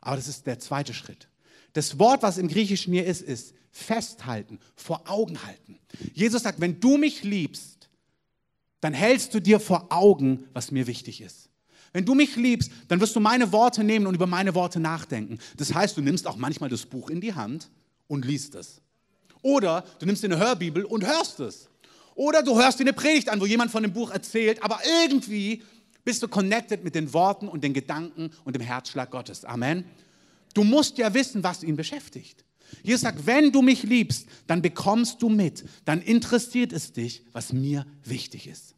Aber 0.00 0.16
das 0.16 0.28
ist 0.28 0.46
der 0.46 0.58
zweite 0.58 0.94
Schritt. 0.94 1.28
Das 1.72 1.98
Wort, 1.98 2.22
was 2.22 2.38
im 2.38 2.48
Griechischen 2.48 2.92
hier 2.92 3.06
ist, 3.06 3.22
ist 3.22 3.54
festhalten, 3.70 4.58
vor 4.74 5.08
Augen 5.08 5.42
halten. 5.44 5.78
Jesus 6.12 6.42
sagt, 6.42 6.60
wenn 6.60 6.80
du 6.80 6.96
mich 6.96 7.22
liebst, 7.22 7.88
dann 8.80 8.94
hältst 8.94 9.34
du 9.34 9.40
dir 9.40 9.60
vor 9.60 9.86
Augen, 9.90 10.44
was 10.52 10.70
mir 10.70 10.86
wichtig 10.86 11.20
ist. 11.20 11.50
Wenn 11.92 12.04
du 12.04 12.14
mich 12.14 12.36
liebst, 12.36 12.70
dann 12.88 13.00
wirst 13.00 13.16
du 13.16 13.20
meine 13.20 13.52
Worte 13.52 13.84
nehmen 13.84 14.06
und 14.06 14.14
über 14.14 14.26
meine 14.26 14.54
Worte 14.54 14.80
nachdenken. 14.80 15.38
Das 15.56 15.74
heißt, 15.74 15.96
du 15.96 16.02
nimmst 16.02 16.26
auch 16.26 16.36
manchmal 16.36 16.70
das 16.70 16.86
Buch 16.86 17.10
in 17.10 17.20
die 17.20 17.34
Hand 17.34 17.70
und 18.06 18.24
liest 18.24 18.54
es. 18.54 18.80
Oder 19.42 19.84
du 19.98 20.06
nimmst 20.06 20.22
dir 20.22 20.28
eine 20.28 20.38
Hörbibel 20.38 20.84
und 20.84 21.06
hörst 21.06 21.40
es. 21.40 21.68
Oder 22.14 22.42
du 22.42 22.60
hörst 22.60 22.78
dir 22.78 22.84
eine 22.84 22.92
Predigt 22.92 23.28
an, 23.28 23.40
wo 23.40 23.46
jemand 23.46 23.70
von 23.70 23.82
dem 23.82 23.92
Buch 23.92 24.10
erzählt, 24.10 24.62
aber 24.62 24.80
irgendwie 25.02 25.62
bist 26.04 26.22
du 26.22 26.28
connected 26.28 26.84
mit 26.84 26.94
den 26.94 27.12
Worten 27.12 27.48
und 27.48 27.62
den 27.62 27.72
Gedanken 27.72 28.30
und 28.44 28.54
dem 28.54 28.62
Herzschlag 28.62 29.10
Gottes. 29.10 29.44
Amen. 29.44 29.84
Du 30.54 30.64
musst 30.64 30.98
ja 30.98 31.12
wissen, 31.14 31.42
was 31.42 31.62
ihn 31.62 31.76
beschäftigt. 31.76 32.44
Jesus 32.82 33.02
sagt, 33.02 33.26
wenn 33.26 33.52
du 33.52 33.62
mich 33.62 33.82
liebst, 33.82 34.26
dann 34.46 34.62
bekommst 34.62 35.22
du 35.22 35.28
mit, 35.28 35.64
dann 35.84 36.02
interessiert 36.02 36.72
es 36.72 36.92
dich, 36.92 37.22
was 37.32 37.52
mir 37.52 37.86
wichtig 38.04 38.46
ist. 38.46 38.74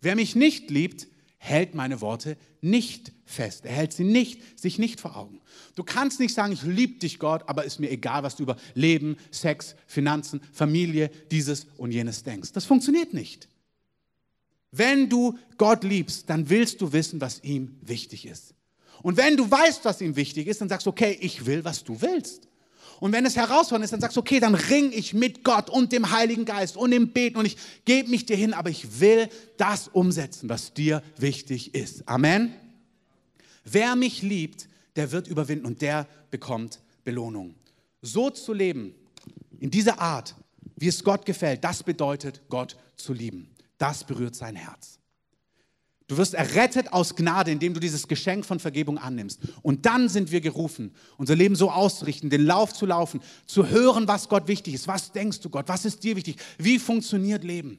Wer 0.00 0.16
mich 0.16 0.36
nicht 0.36 0.70
liebt, 0.70 1.06
hält 1.44 1.74
meine 1.74 2.00
Worte 2.00 2.38
nicht 2.62 3.12
fest. 3.26 3.66
Er 3.66 3.72
hält 3.72 3.92
sie 3.92 4.04
nicht, 4.04 4.58
sich 4.58 4.78
nicht 4.78 4.98
vor 4.98 5.14
Augen. 5.14 5.42
Du 5.74 5.84
kannst 5.84 6.18
nicht 6.18 6.32
sagen, 6.32 6.54
ich 6.54 6.62
liebe 6.62 6.98
dich 6.98 7.18
Gott, 7.18 7.42
aber 7.46 7.64
ist 7.64 7.78
mir 7.78 7.90
egal, 7.90 8.22
was 8.22 8.36
du 8.36 8.44
über 8.44 8.56
Leben, 8.74 9.18
Sex, 9.30 9.76
Finanzen, 9.86 10.40
Familie, 10.52 11.10
dieses 11.30 11.66
und 11.76 11.92
jenes 11.92 12.22
denkst. 12.22 12.52
Das 12.52 12.64
funktioniert 12.64 13.12
nicht. 13.12 13.48
Wenn 14.70 15.10
du 15.10 15.38
Gott 15.58 15.84
liebst, 15.84 16.30
dann 16.30 16.48
willst 16.48 16.80
du 16.80 16.94
wissen, 16.94 17.20
was 17.20 17.44
ihm 17.44 17.76
wichtig 17.82 18.26
ist. 18.26 18.54
Und 19.02 19.18
wenn 19.18 19.36
du 19.36 19.50
weißt, 19.50 19.84
was 19.84 20.00
ihm 20.00 20.16
wichtig 20.16 20.46
ist, 20.46 20.62
dann 20.62 20.70
sagst 20.70 20.86
du, 20.86 20.90
okay, 20.90 21.18
ich 21.20 21.44
will, 21.44 21.62
was 21.62 21.84
du 21.84 22.00
willst. 22.00 22.48
Und 23.00 23.12
wenn 23.12 23.26
es 23.26 23.36
herausfordernd 23.36 23.84
ist, 23.84 23.92
dann 23.92 24.00
sagst 24.00 24.16
du, 24.16 24.20
okay, 24.20 24.40
dann 24.40 24.54
ring 24.54 24.92
ich 24.92 25.14
mit 25.14 25.44
Gott 25.44 25.70
und 25.70 25.92
dem 25.92 26.10
Heiligen 26.10 26.44
Geist 26.44 26.76
und 26.76 26.90
dem 26.90 27.12
Beten 27.12 27.38
und 27.38 27.46
ich 27.46 27.56
gebe 27.84 28.10
mich 28.10 28.26
dir 28.26 28.36
hin, 28.36 28.54
aber 28.54 28.70
ich 28.70 29.00
will 29.00 29.28
das 29.56 29.88
umsetzen, 29.88 30.48
was 30.48 30.74
dir 30.74 31.02
wichtig 31.16 31.74
ist. 31.74 32.08
Amen. 32.08 32.54
Wer 33.64 33.96
mich 33.96 34.22
liebt, 34.22 34.68
der 34.96 35.12
wird 35.12 35.26
überwinden 35.28 35.66
und 35.66 35.82
der 35.82 36.06
bekommt 36.30 36.80
Belohnung. 37.04 37.54
So 38.02 38.30
zu 38.30 38.52
leben, 38.52 38.94
in 39.60 39.70
dieser 39.70 40.00
Art, 40.00 40.34
wie 40.76 40.88
es 40.88 41.02
Gott 41.02 41.24
gefällt, 41.24 41.64
das 41.64 41.82
bedeutet, 41.82 42.42
Gott 42.48 42.76
zu 42.96 43.12
lieben. 43.12 43.48
Das 43.78 44.04
berührt 44.04 44.34
sein 44.34 44.56
Herz. 44.56 44.98
Du 46.06 46.18
wirst 46.18 46.34
errettet 46.34 46.92
aus 46.92 47.16
Gnade, 47.16 47.50
indem 47.50 47.72
du 47.72 47.80
dieses 47.80 48.08
Geschenk 48.08 48.44
von 48.44 48.60
Vergebung 48.60 48.98
annimmst. 48.98 49.40
Und 49.62 49.86
dann 49.86 50.10
sind 50.10 50.30
wir 50.30 50.42
gerufen, 50.42 50.94
unser 51.16 51.34
Leben 51.34 51.56
so 51.56 51.70
auszurichten, 51.70 52.28
den 52.28 52.44
Lauf 52.44 52.74
zu 52.74 52.84
laufen, 52.84 53.22
zu 53.46 53.68
hören, 53.68 54.06
was 54.06 54.28
Gott 54.28 54.46
wichtig 54.46 54.74
ist. 54.74 54.86
Was 54.86 55.12
denkst 55.12 55.40
du 55.40 55.48
Gott? 55.48 55.68
Was 55.68 55.86
ist 55.86 56.04
dir 56.04 56.14
wichtig? 56.16 56.36
Wie 56.58 56.78
funktioniert 56.78 57.42
Leben? 57.42 57.78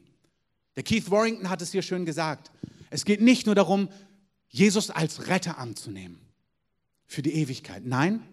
Der 0.76 0.84
Keith 0.84 1.12
Warrington 1.12 1.50
hat 1.50 1.62
es 1.62 1.72
hier 1.72 1.84
schön 1.84 2.06
gesagt. 2.06 2.52
Es 2.90 3.06
geht 3.06 3.22
nicht 3.22 3.46
nur 3.46 3.56
darum, 3.56 3.90
Jesus 4.50 4.90
als 4.90 5.28
Retter 5.28 5.60
anzunehmen 5.60 6.20
für 7.06 7.22
die 7.22 7.34
Ewigkeit. 7.34 7.86
Nein, 7.86 8.24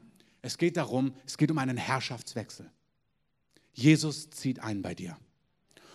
es 0.41 0.57
geht 0.57 0.77
darum, 0.79 1.13
es 1.27 1.37
geht 1.37 1.51
um 1.51 1.59
einen 1.59 1.77
Herrschaftswechsel. 1.77 2.71
Jesus 3.75 4.31
zieht 4.31 4.61
ein 4.61 4.83
bei 4.83 4.95
dir. 4.95 5.17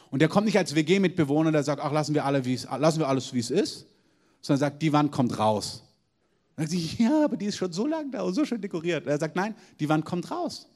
Und 0.10 0.22
der 0.22 0.30
kommt 0.30 0.46
nicht 0.46 0.58
als 0.58 0.76
WG-Mitbewohner, 0.76 1.52
der 1.52 1.64
sagt, 1.64 1.82
ach, 1.82 1.92
lassen 1.92 2.14
wir, 2.14 2.26
alle, 2.26 2.42
lassen 2.80 3.00
wir 3.00 3.08
alles, 3.08 3.34
wie 3.34 3.40
es 3.40 3.52
ist, 3.52 3.86
sondern 4.42 4.60
sagt, 4.60 4.82
die 4.82 4.94
Wand 4.94 5.12
kommt 5.12 5.38
raus. 5.38 5.84
Dann 6.56 6.68
sagt 6.68 7.00
ja, 7.00 7.26
aber 7.26 7.38
die 7.38 7.46
ist 7.46 7.58
schon 7.58 7.72
so 7.72 7.86
lang 7.86 8.12
da 8.12 8.22
und 8.22 8.34
so 8.34 8.46
schön 8.46 8.62
dekoriert. 8.62 9.06
Er 9.06 9.20
sagt, 9.20 9.36
nein, 9.36 9.56
die 9.80 9.90
Wand 9.90 10.06
kommt 10.06 10.32
raus. 10.32 10.68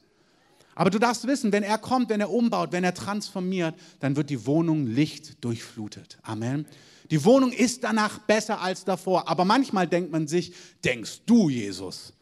Aber 0.74 0.90
du 0.90 0.98
darfst 0.98 1.26
wissen, 1.26 1.52
wenn 1.52 1.62
er 1.62 1.78
kommt, 1.78 2.08
wenn 2.08 2.20
er 2.20 2.30
umbaut, 2.30 2.72
wenn 2.72 2.84
er 2.84 2.94
transformiert, 2.94 3.74
dann 4.00 4.16
wird 4.16 4.30
die 4.30 4.46
Wohnung 4.46 4.86
Licht 4.86 5.44
durchflutet. 5.44 6.18
Amen. 6.22 6.66
Die 7.10 7.24
Wohnung 7.24 7.52
ist 7.52 7.84
danach 7.84 8.20
besser 8.20 8.60
als 8.60 8.84
davor. 8.84 9.28
Aber 9.28 9.44
manchmal 9.44 9.86
denkt 9.86 10.12
man 10.12 10.28
sich, 10.28 10.54
denkst 10.84 11.22
du, 11.26 11.50
Jesus? 11.50 12.14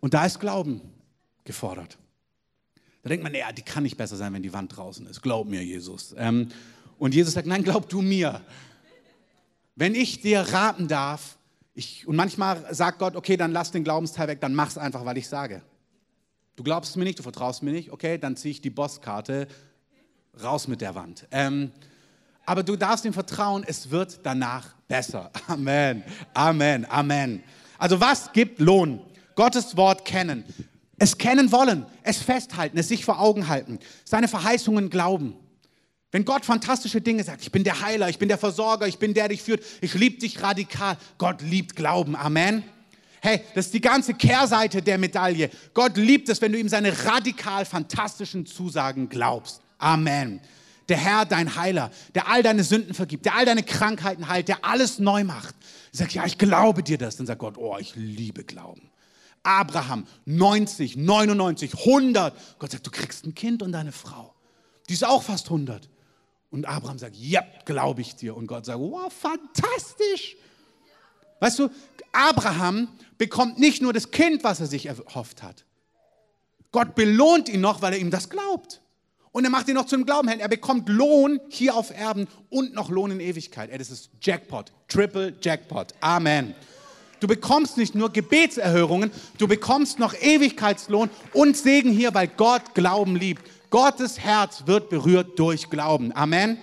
Und 0.00 0.14
da 0.14 0.26
ist 0.26 0.38
Glauben 0.38 0.80
gefordert. 1.44 1.98
Da 3.06 3.10
denkt 3.10 3.22
man, 3.22 3.32
ja, 3.32 3.52
die 3.52 3.62
kann 3.62 3.84
nicht 3.84 3.96
besser 3.96 4.16
sein, 4.16 4.34
wenn 4.34 4.42
die 4.42 4.52
Wand 4.52 4.76
draußen 4.76 5.06
ist. 5.06 5.22
Glaub 5.22 5.46
mir, 5.46 5.62
Jesus. 5.62 6.12
Ähm, 6.18 6.48
und 6.98 7.14
Jesus 7.14 7.34
sagt, 7.34 7.46
nein, 7.46 7.62
glaub 7.62 7.88
du 7.88 8.02
mir. 8.02 8.40
Wenn 9.76 9.94
ich 9.94 10.22
dir 10.22 10.40
raten 10.40 10.88
darf, 10.88 11.38
ich, 11.72 12.08
und 12.08 12.16
manchmal 12.16 12.74
sagt 12.74 12.98
Gott, 12.98 13.14
okay, 13.14 13.36
dann 13.36 13.52
lass 13.52 13.70
den 13.70 13.84
Glaubensteil 13.84 14.26
weg, 14.26 14.40
dann 14.40 14.56
mach's 14.56 14.76
einfach, 14.76 15.04
weil 15.04 15.18
ich 15.18 15.28
sage. 15.28 15.62
Du 16.56 16.64
glaubst 16.64 16.96
mir 16.96 17.04
nicht, 17.04 17.20
du 17.20 17.22
vertraust 17.22 17.62
mir 17.62 17.70
nicht, 17.70 17.92
okay, 17.92 18.18
dann 18.18 18.34
ziehe 18.34 18.50
ich 18.50 18.60
die 18.60 18.70
Bosskarte 18.70 19.46
raus 20.42 20.66
mit 20.66 20.80
der 20.80 20.96
Wand. 20.96 21.28
Ähm, 21.30 21.70
aber 22.44 22.64
du 22.64 22.74
darfst 22.74 23.04
ihm 23.04 23.12
vertrauen, 23.12 23.62
es 23.64 23.88
wird 23.92 24.18
danach 24.24 24.74
besser. 24.88 25.30
Amen, 25.46 26.02
Amen, 26.34 26.84
Amen. 26.90 27.44
Also 27.78 28.00
was 28.00 28.32
gibt 28.32 28.58
Lohn? 28.58 28.98
Gottes 29.36 29.76
Wort 29.76 30.04
kennen. 30.04 30.42
Es 30.98 31.18
kennen 31.18 31.52
wollen, 31.52 31.84
es 32.02 32.18
festhalten, 32.18 32.78
es 32.78 32.88
sich 32.88 33.04
vor 33.04 33.20
Augen 33.20 33.48
halten, 33.48 33.78
seine 34.04 34.28
Verheißungen 34.28 34.88
glauben. 34.88 35.36
Wenn 36.10 36.24
Gott 36.24 36.46
fantastische 36.46 37.00
Dinge 37.00 37.22
sagt, 37.24 37.42
ich 37.42 37.52
bin 37.52 37.64
der 37.64 37.82
Heiler, 37.82 38.08
ich 38.08 38.18
bin 38.18 38.28
der 38.28 38.38
Versorger, 38.38 38.86
ich 38.86 38.98
bin 38.98 39.12
der, 39.12 39.24
der 39.24 39.36
dich 39.36 39.42
führt, 39.42 39.62
ich 39.80 39.92
liebe 39.94 40.18
dich 40.18 40.42
radikal. 40.42 40.96
Gott 41.18 41.42
liebt 41.42 41.76
Glauben. 41.76 42.16
Amen. 42.16 42.62
Hey, 43.20 43.42
das 43.54 43.66
ist 43.66 43.74
die 43.74 43.80
ganze 43.80 44.14
Kehrseite 44.14 44.80
der 44.80 44.98
Medaille. 44.98 45.50
Gott 45.74 45.96
liebt 45.96 46.28
es, 46.28 46.40
wenn 46.40 46.52
du 46.52 46.58
ihm 46.58 46.68
seine 46.68 47.04
radikal 47.04 47.64
fantastischen 47.64 48.46
Zusagen 48.46 49.08
glaubst. 49.08 49.60
Amen. 49.78 50.40
Der 50.88 50.96
Herr, 50.96 51.24
dein 51.24 51.56
Heiler, 51.56 51.90
der 52.14 52.28
all 52.28 52.42
deine 52.44 52.62
Sünden 52.62 52.94
vergibt, 52.94 53.26
der 53.26 53.34
all 53.34 53.44
deine 53.44 53.64
Krankheiten 53.64 54.28
heilt, 54.28 54.46
der 54.46 54.64
alles 54.64 55.00
neu 55.00 55.24
macht. 55.24 55.54
Du 55.90 55.98
sagst, 55.98 56.14
ja, 56.14 56.24
ich 56.24 56.38
glaube 56.38 56.84
dir 56.84 56.98
das. 56.98 57.16
Dann 57.16 57.26
sagt 57.26 57.40
Gott, 57.40 57.58
oh, 57.58 57.76
ich 57.78 57.96
liebe 57.96 58.44
Glauben. 58.44 58.88
Abraham 59.46 60.06
90, 60.24 60.96
99, 60.96 61.74
100. 61.86 62.58
Gott 62.58 62.72
sagt, 62.72 62.86
du 62.86 62.90
kriegst 62.90 63.24
ein 63.24 63.34
Kind 63.34 63.62
und 63.62 63.72
deine 63.72 63.92
Frau. 63.92 64.34
Die 64.88 64.94
ist 64.94 65.04
auch 65.04 65.22
fast 65.22 65.46
100. 65.46 65.88
Und 66.50 66.66
Abraham 66.66 66.98
sagt, 66.98 67.16
ja, 67.16 67.42
glaube 67.64 68.00
ich 68.00 68.16
dir. 68.16 68.36
Und 68.36 68.48
Gott 68.48 68.66
sagt, 68.66 68.80
wow, 68.80 69.12
fantastisch. 69.12 70.36
Weißt 71.38 71.58
du, 71.58 71.68
Abraham 72.12 72.88
bekommt 73.18 73.58
nicht 73.58 73.82
nur 73.82 73.92
das 73.92 74.10
Kind, 74.10 74.42
was 74.42 74.60
er 74.60 74.66
sich 74.66 74.86
erhofft 74.86 75.42
hat. 75.42 75.64
Gott 76.72 76.94
belohnt 76.94 77.48
ihn 77.48 77.60
noch, 77.60 77.82
weil 77.82 77.92
er 77.92 77.98
ihm 77.98 78.10
das 78.10 78.28
glaubt. 78.28 78.80
Und 79.30 79.44
er 79.44 79.50
macht 79.50 79.68
ihn 79.68 79.74
noch 79.74 79.86
zum 79.86 80.06
Glauben. 80.06 80.28
Er 80.28 80.48
bekommt 80.48 80.88
Lohn 80.88 81.40
hier 81.50 81.76
auf 81.76 81.90
Erden 81.96 82.26
und 82.48 82.74
noch 82.74 82.90
Lohn 82.90 83.12
in 83.12 83.20
Ewigkeit. 83.20 83.70
Das 83.78 83.90
ist 83.90 84.10
Jackpot, 84.20 84.72
Triple 84.88 85.36
Jackpot. 85.40 85.94
Amen. 86.00 86.54
Du 87.20 87.26
bekommst 87.26 87.76
nicht 87.76 87.94
nur 87.94 88.12
Gebetserhörungen, 88.12 89.10
du 89.38 89.48
bekommst 89.48 89.98
noch 89.98 90.14
Ewigkeitslohn 90.14 91.08
und 91.32 91.56
Segen 91.56 91.90
hier, 91.90 92.12
weil 92.14 92.28
Gott 92.28 92.74
Glauben 92.74 93.16
liebt. 93.16 93.42
Gottes 93.70 94.18
Herz 94.18 94.64
wird 94.66 94.90
berührt 94.90 95.38
durch 95.38 95.70
Glauben. 95.70 96.14
Amen. 96.14 96.58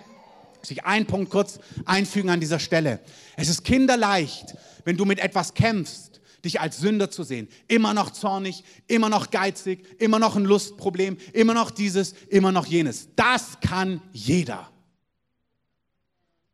Sich 0.62 0.86
ein 0.86 1.06
Punkt 1.06 1.32
kurz 1.32 1.60
einfügen 1.86 2.30
an 2.30 2.40
dieser 2.40 2.60
Stelle. 2.60 3.00
Es 3.36 3.50
ist 3.50 3.64
kinderleicht, 3.64 4.56
wenn 4.86 4.96
du 4.96 5.06
mit 5.06 5.20
etwas 5.20 5.54
kämpfst, 5.54 6.22
dich 6.46 6.62
als 6.62 6.78
Sünder 6.78 7.10
zu 7.10 7.24
sehen. 7.24 7.48
Immer 7.68 7.94
noch 7.94 8.12
zornig, 8.12 8.64
immer 8.88 9.10
noch 9.10 9.32
geizig, 9.32 9.86
immer 10.00 10.20
noch 10.20 10.36
ein 10.36 10.46
Lustproblem, 10.46 11.18
immer 11.34 11.54
noch 11.54 11.72
dieses, 11.72 12.14
immer 12.30 12.52
noch 12.52 12.66
jenes. 12.66 13.10
Das 13.16 13.60
kann 13.62 14.02
jeder. 14.12 14.70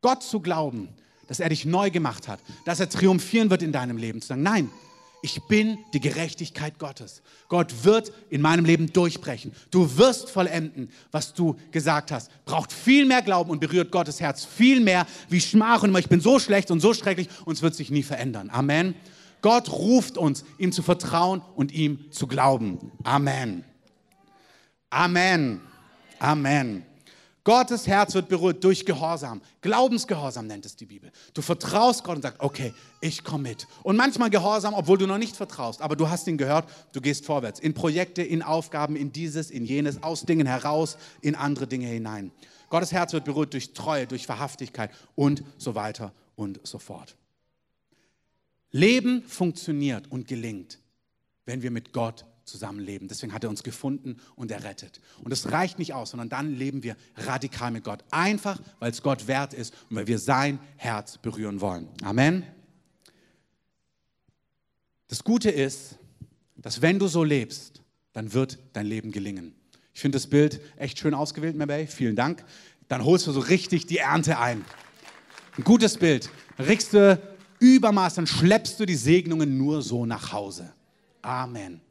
Gott 0.00 0.22
zu 0.22 0.40
glauben, 0.40 0.88
dass 1.30 1.38
er 1.38 1.48
dich 1.48 1.64
neu 1.64 1.90
gemacht 1.92 2.26
hat, 2.26 2.40
dass 2.64 2.80
er 2.80 2.88
triumphieren 2.88 3.50
wird 3.50 3.62
in 3.62 3.70
deinem 3.70 3.96
Leben. 3.96 4.20
Zu 4.20 4.26
sagen, 4.26 4.42
nein, 4.42 4.68
ich 5.22 5.40
bin 5.44 5.78
die 5.94 6.00
Gerechtigkeit 6.00 6.80
Gottes. 6.80 7.22
Gott 7.48 7.84
wird 7.84 8.10
in 8.30 8.40
meinem 8.40 8.64
Leben 8.64 8.92
durchbrechen. 8.92 9.52
Du 9.70 9.96
wirst 9.96 10.28
vollenden, 10.28 10.90
was 11.12 11.32
du 11.32 11.54
gesagt 11.70 12.10
hast. 12.10 12.32
Braucht 12.46 12.72
viel 12.72 13.06
mehr 13.06 13.22
Glauben 13.22 13.48
und 13.52 13.60
berührt 13.60 13.92
Gottes 13.92 14.20
Herz 14.20 14.44
viel 14.44 14.80
mehr 14.80 15.06
wie 15.28 15.40
Schmach 15.40 15.84
und 15.84 15.90
immer, 15.90 16.00
ich 16.00 16.08
bin 16.08 16.20
so 16.20 16.40
schlecht 16.40 16.72
und 16.72 16.80
so 16.80 16.94
schrecklich 16.94 17.28
und 17.44 17.54
es 17.54 17.62
wird 17.62 17.76
sich 17.76 17.92
nie 17.92 18.02
verändern. 18.02 18.50
Amen. 18.50 18.96
Gott 19.40 19.70
ruft 19.70 20.18
uns, 20.18 20.44
ihm 20.58 20.72
zu 20.72 20.82
vertrauen 20.82 21.42
und 21.54 21.70
ihm 21.70 22.10
zu 22.10 22.26
glauben. 22.26 22.90
Amen. 23.04 23.62
Amen. 24.90 25.60
Amen. 26.18 26.89
Gottes 27.42 27.86
Herz 27.86 28.14
wird 28.14 28.28
berührt 28.28 28.62
durch 28.62 28.84
Gehorsam. 28.84 29.40
Glaubensgehorsam 29.62 30.46
nennt 30.46 30.66
es 30.66 30.76
die 30.76 30.84
Bibel. 30.84 31.10
Du 31.32 31.40
vertraust 31.40 32.04
Gott 32.04 32.16
und 32.16 32.22
sagst, 32.22 32.40
okay, 32.40 32.74
ich 33.00 33.24
komme 33.24 33.48
mit. 33.48 33.66
Und 33.82 33.96
manchmal 33.96 34.28
Gehorsam, 34.28 34.74
obwohl 34.74 34.98
du 34.98 35.06
noch 35.06 35.16
nicht 35.16 35.36
vertraust, 35.36 35.80
aber 35.80 35.96
du 35.96 36.10
hast 36.10 36.26
ihn 36.26 36.36
gehört, 36.36 36.68
du 36.92 37.00
gehst 37.00 37.24
vorwärts. 37.24 37.58
In 37.58 37.72
Projekte, 37.72 38.22
in 38.22 38.42
Aufgaben, 38.42 38.94
in 38.94 39.10
dieses, 39.12 39.50
in 39.50 39.64
jenes, 39.64 40.02
aus 40.02 40.24
Dingen 40.24 40.46
heraus, 40.46 40.98
in 41.22 41.34
andere 41.34 41.66
Dinge 41.66 41.86
hinein. 41.86 42.30
Gottes 42.68 42.92
Herz 42.92 43.14
wird 43.14 43.24
berührt 43.24 43.54
durch 43.54 43.72
Treue, 43.72 44.06
durch 44.06 44.28
Wahrhaftigkeit 44.28 44.90
und 45.14 45.42
so 45.56 45.74
weiter 45.74 46.12
und 46.36 46.60
so 46.62 46.78
fort. 46.78 47.16
Leben 48.70 49.22
funktioniert 49.24 50.10
und 50.10 50.28
gelingt, 50.28 50.78
wenn 51.46 51.62
wir 51.62 51.70
mit 51.70 51.92
Gott 51.92 52.24
zusammenleben. 52.50 53.08
Deswegen 53.08 53.32
hat 53.32 53.44
er 53.44 53.50
uns 53.50 53.62
gefunden 53.62 54.16
und 54.36 54.50
errettet. 54.50 55.00
Und 55.22 55.32
es 55.32 55.50
reicht 55.50 55.78
nicht 55.78 55.94
aus, 55.94 56.10
sondern 56.10 56.28
dann 56.28 56.54
leben 56.54 56.82
wir 56.82 56.96
radikal 57.16 57.70
mit 57.70 57.84
Gott. 57.84 58.04
Einfach, 58.10 58.60
weil 58.78 58.90
es 58.90 59.02
Gott 59.02 59.26
wert 59.26 59.54
ist 59.54 59.74
und 59.88 59.96
weil 59.96 60.06
wir 60.06 60.18
sein 60.18 60.58
Herz 60.76 61.18
berühren 61.18 61.60
wollen. 61.60 61.88
Amen. 62.02 62.44
Das 65.08 65.24
Gute 65.24 65.50
ist, 65.50 65.96
dass 66.56 66.82
wenn 66.82 66.98
du 66.98 67.08
so 67.08 67.24
lebst, 67.24 67.82
dann 68.12 68.32
wird 68.32 68.58
dein 68.72 68.86
Leben 68.86 69.12
gelingen. 69.12 69.54
Ich 69.94 70.00
finde 70.00 70.16
das 70.16 70.26
Bild 70.26 70.60
echt 70.76 70.98
schön 70.98 71.14
ausgewählt, 71.14 71.56
Mabey. 71.56 71.86
Vielen 71.86 72.16
Dank. 72.16 72.44
Dann 72.88 73.04
holst 73.04 73.26
du 73.26 73.32
so 73.32 73.40
richtig 73.40 73.86
die 73.86 73.98
Ernte 73.98 74.38
ein. 74.38 74.64
Ein 75.56 75.64
gutes 75.64 75.96
Bild. 75.96 76.30
Riechst 76.58 76.92
du 76.92 77.20
Übermaß, 77.60 78.14
dann 78.14 78.26
schleppst 78.26 78.80
du 78.80 78.86
die 78.86 78.96
Segnungen 78.96 79.58
nur 79.58 79.82
so 79.82 80.06
nach 80.06 80.32
Hause. 80.32 80.72
Amen. 81.20 81.82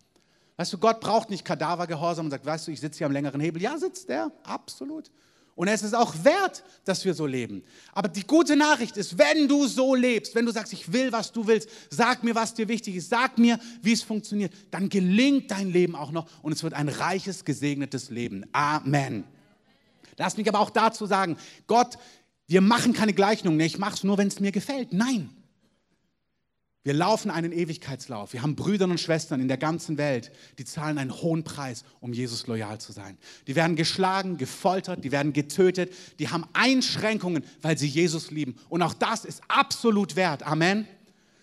Weißt 0.59 0.73
du, 0.73 0.77
Gott 0.77 0.99
braucht 0.99 1.29
nicht 1.29 1.45
Kadavergehorsam 1.45 2.25
und 2.25 2.31
sagt, 2.31 2.45
weißt 2.45 2.67
du, 2.67 2.71
ich 2.71 2.81
sitze 2.81 2.97
hier 2.97 3.07
am 3.07 3.13
längeren 3.13 3.39
Hebel. 3.39 3.61
Ja, 3.61 3.77
sitzt 3.77 4.09
der, 4.09 4.29
absolut. 4.43 5.09
Und 5.55 5.69
es 5.69 5.83
ist 5.83 5.95
auch 5.95 6.13
wert, 6.25 6.65
dass 6.83 7.05
wir 7.05 7.13
so 7.13 7.25
leben. 7.25 7.63
Aber 7.93 8.09
die 8.09 8.27
gute 8.27 8.57
Nachricht 8.57 8.97
ist, 8.97 9.17
wenn 9.17 9.47
du 9.47 9.67
so 9.67 9.95
lebst, 9.95 10.35
wenn 10.35 10.45
du 10.45 10.51
sagst, 10.51 10.73
ich 10.73 10.91
will, 10.91 11.13
was 11.13 11.31
du 11.31 11.47
willst, 11.47 11.69
sag 11.89 12.25
mir, 12.25 12.35
was 12.35 12.55
dir 12.55 12.67
wichtig 12.67 12.97
ist, 12.97 13.09
sag 13.09 13.37
mir, 13.37 13.57
wie 13.81 13.93
es 13.93 14.03
funktioniert, 14.03 14.51
dann 14.69 14.89
gelingt 14.89 15.49
dein 15.49 15.71
Leben 15.71 15.95
auch 15.95 16.11
noch 16.11 16.27
und 16.41 16.51
es 16.51 16.61
wird 16.61 16.73
ein 16.73 16.89
reiches, 16.89 17.45
gesegnetes 17.45 18.09
Leben. 18.09 18.43
Amen. 18.51 19.23
Lass 20.17 20.35
mich 20.35 20.49
aber 20.49 20.59
auch 20.59 20.71
dazu 20.71 21.05
sagen, 21.05 21.37
Gott, 21.67 21.97
wir 22.47 22.59
machen 22.59 22.91
keine 22.91 23.13
Gleichung, 23.13 23.57
ich 23.61 23.77
mache 23.77 23.95
es 23.95 24.03
nur, 24.03 24.17
wenn 24.17 24.27
es 24.27 24.41
mir 24.41 24.51
gefällt. 24.51 24.91
Nein, 24.91 25.29
wir 26.83 26.93
laufen 26.93 27.29
einen 27.29 27.51
Ewigkeitslauf. 27.51 28.31
Wir 28.31 28.41
haben 28.41 28.55
Brüder 28.55 28.85
und 28.85 28.99
Schwestern 28.99 29.41
in 29.41 29.49
der 29.49 29.57
ganzen 29.57 29.97
Welt, 29.97 30.31
die 30.57 30.63
zahlen 30.63 30.97
einen 30.97 31.13
hohen 31.13 31.43
Preis, 31.43 31.83
um 31.99 32.13
Jesus 32.13 32.47
loyal 32.47 32.79
zu 32.79 32.93
sein. 32.93 33.17
Die 33.47 33.55
werden 33.55 33.75
geschlagen, 33.75 34.37
gefoltert, 34.37 35.03
die 35.03 35.11
werden 35.11 35.33
getötet, 35.33 35.93
die 36.19 36.29
haben 36.29 36.45
Einschränkungen, 36.53 37.43
weil 37.61 37.77
sie 37.77 37.87
Jesus 37.87 38.31
lieben. 38.31 38.55
Und 38.69 38.81
auch 38.81 38.93
das 38.93 39.25
ist 39.25 39.41
absolut 39.49 40.15
wert. 40.15 40.43
Amen. 40.43 40.87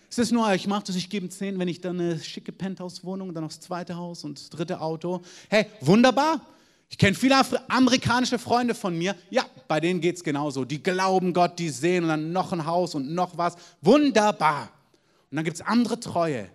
Es 0.09 0.17
ist 0.17 0.31
nur, 0.31 0.51
ich 0.53 0.65
mache 0.65 0.85
das, 0.87 0.95
ich 0.95 1.09
gebe 1.09 1.29
zehn, 1.29 1.59
wenn 1.59 1.67
ich 1.67 1.81
dann 1.81 1.99
eine 1.99 2.19
schicke 2.19 2.51
Penthouse-Wohnung, 2.51 3.33
dann 3.33 3.43
noch 3.43 3.51
das 3.51 3.59
zweite 3.59 3.95
Haus 3.95 4.23
und 4.23 4.39
das 4.39 4.49
dritte 4.49 4.81
Auto. 4.81 5.21
Hey, 5.49 5.67
wunderbar. 5.81 6.41
Ich 6.89 6.97
kenne 6.97 7.15
viele 7.15 7.35
amerikanische 7.69 8.39
Freunde 8.39 8.73
von 8.73 8.97
mir. 8.97 9.15
Ja, 9.29 9.45
bei 9.67 9.79
denen 9.79 10.01
geht 10.01 10.15
es 10.15 10.23
genauso. 10.23 10.65
Die 10.65 10.81
glauben 10.81 11.33
Gott, 11.33 11.59
die 11.59 11.69
sehen 11.69 12.03
und 12.05 12.09
dann 12.09 12.31
noch 12.31 12.53
ein 12.53 12.65
Haus 12.65 12.95
und 12.95 13.13
noch 13.13 13.37
was. 13.37 13.55
Wunderbar. 13.81 14.71
Und 15.29 15.35
dann 15.35 15.45
gibt 15.45 15.57
es 15.57 15.61
andere 15.61 15.99
Treue, 15.99 16.49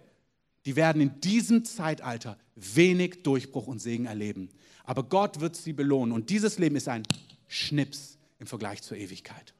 die 0.64 0.76
werden 0.76 1.02
in 1.02 1.20
diesem 1.20 1.64
Zeitalter 1.64 2.38
wenig 2.54 3.22
Durchbruch 3.22 3.66
und 3.66 3.80
Segen 3.80 4.06
erleben. 4.06 4.50
Aber 4.84 5.02
Gott 5.02 5.40
wird 5.40 5.56
sie 5.56 5.72
belohnen. 5.72 6.12
Und 6.12 6.30
dieses 6.30 6.58
Leben 6.58 6.76
ist 6.76 6.88
ein 6.88 7.02
Schnips 7.48 8.18
im 8.38 8.46
Vergleich 8.46 8.82
zur 8.82 8.96
Ewigkeit. 8.96 9.54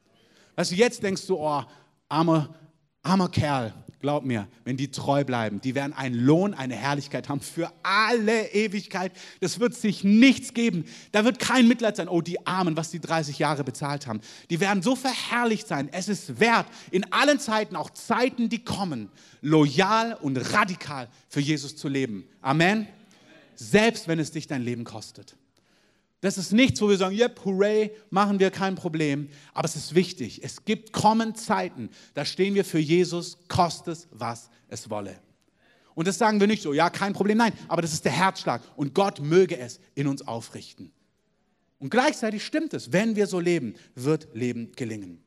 Weißt 0.57 0.71
du, 0.73 0.77
jetzt 0.77 1.03
denkst 1.03 1.27
du, 1.27 1.39
oh, 1.39 1.63
armer, 2.09 2.55
armer 3.03 3.29
Kerl, 3.29 3.75
glaub 4.03 4.25
mir, 4.25 4.49
wenn 4.65 4.77
die 4.77 4.91
treu 4.91 5.25
bleiben, 5.25 5.61
die 5.63 5.75
werden 5.75 5.95
einen 5.95 6.17
Lohn, 6.17 6.53
eine 6.53 6.75
Herrlichkeit 6.75 7.31
haben 7.31 7.41
für 7.41 7.73
alle 7.83 8.49
Ewigkeit. 8.53 9.13
Das 9.41 9.61
wird 9.61 9.75
sich 9.75 10.05
nichts 10.05 10.53
geben. 10.53 10.85
Da 11.13 11.25
wird 11.25 11.39
kein 11.39 11.67
Mitleid 11.67 11.97
sein. 11.97 12.09
Oh, 12.09 12.21
die 12.21 12.47
Armen, 12.47 12.77
was 12.77 12.91
die 12.91 13.01
30 13.01 13.39
Jahre 13.39 13.65
bezahlt 13.65 14.07
haben. 14.07 14.21
Die 14.51 14.61
werden 14.61 14.83
so 14.83 14.95
verherrlicht 14.95 15.67
sein. 15.67 15.89
Es 15.91 16.09
ist 16.09 16.39
wert, 16.39 16.67
in 16.91 17.11
allen 17.13 17.39
Zeiten, 17.39 17.77
auch 17.77 17.91
Zeiten, 17.91 18.51
die 18.51 18.63
kommen, 18.63 19.09
loyal 19.41 20.19
und 20.21 20.37
radikal 20.53 21.09
für 21.29 21.41
Jesus 21.41 21.77
zu 21.77 21.89
leben. 21.89 22.25
Amen. 22.43 22.89
Selbst 23.55 24.09
wenn 24.09 24.19
es 24.19 24.33
dich 24.33 24.47
dein 24.47 24.63
Leben 24.63 24.85
kostet. 24.85 25.37
Das 26.23 26.39
ist 26.39 26.53
nichts, 26.53 26.81
wo 26.81 26.89
wir 26.89 26.97
sagen, 26.97 27.17
yep, 27.19 27.45
hooray, 27.45 27.91
machen 28.11 28.39
wir 28.39 28.53
kein 28.53 28.77
Problem. 28.77 29.29
Aber 29.55 29.65
es 29.65 29.75
ist 29.75 29.97
wichtig. 29.97 30.43
Es 30.45 30.65
gibt 30.65 30.93
kommen 30.93 31.35
Zeiten, 31.35 31.91
da 32.15 32.25
stehen 32.25 32.55
wir 32.55 32.65
für 32.65 32.79
Jesus, 32.79 33.39
kostet 33.49 33.89
es, 33.89 34.09
was 34.13 34.49
es 34.69 34.89
wolle. 34.89 35.19
Und 35.97 36.07
das 36.07 36.19
sagen 36.19 36.39
wir 36.39 36.47
nicht 36.47 36.63
so, 36.63 36.73
ja, 36.73 36.91
kein 36.91 37.13
Problem, 37.13 37.39
nein, 37.39 37.53
aber 37.67 37.83
das 37.83 37.93
ist 37.93 38.05
der 38.05 38.13
Herzschlag. 38.13 38.63
Und 38.77 38.95
Gott 38.95 39.21
möge 39.21 39.59
es 39.59 39.81
in 39.97 40.07
uns 40.07 40.27
aufrichten. 40.27 40.93
Und 41.81 41.91
gleichzeitig 41.91 42.47
stimmt 42.47 42.73
es, 42.73 42.93
wenn 42.93 43.17
wir 43.17 43.27
so 43.27 43.41
leben, 43.41 43.75
wird 43.97 44.29
Leben 44.33 44.71
gelingen. 44.77 45.25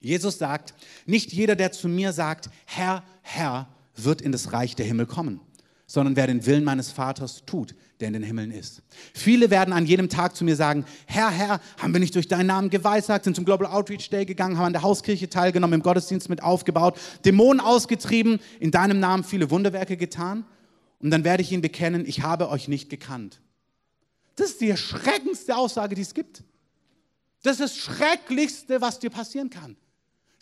Jesus 0.00 0.38
sagt, 0.38 0.72
nicht 1.04 1.34
jeder, 1.34 1.54
der 1.54 1.70
zu 1.70 1.86
mir 1.86 2.14
sagt, 2.14 2.48
Herr, 2.64 3.04
Herr, 3.20 3.68
wird 3.94 4.22
in 4.22 4.32
das 4.32 4.54
Reich 4.54 4.74
der 4.74 4.86
Himmel 4.86 5.04
kommen 5.04 5.42
sondern 5.90 6.14
wer 6.14 6.28
den 6.28 6.46
Willen 6.46 6.62
meines 6.62 6.92
Vaters 6.92 7.42
tut, 7.46 7.74
der 7.98 8.06
in 8.06 8.14
den 8.14 8.22
Himmeln 8.22 8.52
ist. 8.52 8.80
Viele 9.12 9.50
werden 9.50 9.74
an 9.74 9.86
jedem 9.86 10.08
Tag 10.08 10.36
zu 10.36 10.44
mir 10.44 10.54
sagen, 10.54 10.84
Herr, 11.04 11.30
Herr, 11.30 11.60
haben 11.78 11.92
wir 11.92 11.98
nicht 11.98 12.14
durch 12.14 12.28
deinen 12.28 12.46
Namen 12.46 12.70
geweissagt, 12.70 13.24
sind 13.24 13.34
zum 13.34 13.44
Global 13.44 13.66
Outreach 13.66 14.08
Day 14.08 14.24
gegangen, 14.24 14.56
haben 14.56 14.66
an 14.66 14.72
der 14.72 14.82
Hauskirche 14.82 15.28
teilgenommen, 15.28 15.74
im 15.74 15.82
Gottesdienst 15.82 16.28
mit 16.28 16.44
aufgebaut, 16.44 16.96
Dämonen 17.24 17.58
ausgetrieben, 17.58 18.38
in 18.60 18.70
deinem 18.70 19.00
Namen 19.00 19.24
viele 19.24 19.50
Wunderwerke 19.50 19.96
getan? 19.96 20.44
Und 21.00 21.10
dann 21.10 21.24
werde 21.24 21.42
ich 21.42 21.50
ihnen 21.50 21.60
bekennen, 21.60 22.04
ich 22.06 22.22
habe 22.22 22.50
euch 22.50 22.68
nicht 22.68 22.88
gekannt. 22.88 23.40
Das 24.36 24.50
ist 24.50 24.60
die 24.60 24.70
erschreckendste 24.70 25.56
Aussage, 25.56 25.96
die 25.96 26.02
es 26.02 26.14
gibt. 26.14 26.44
Das 27.42 27.58
ist 27.58 27.60
das 27.62 27.76
Schrecklichste, 27.76 28.80
was 28.80 29.00
dir 29.00 29.10
passieren 29.10 29.50
kann. 29.50 29.76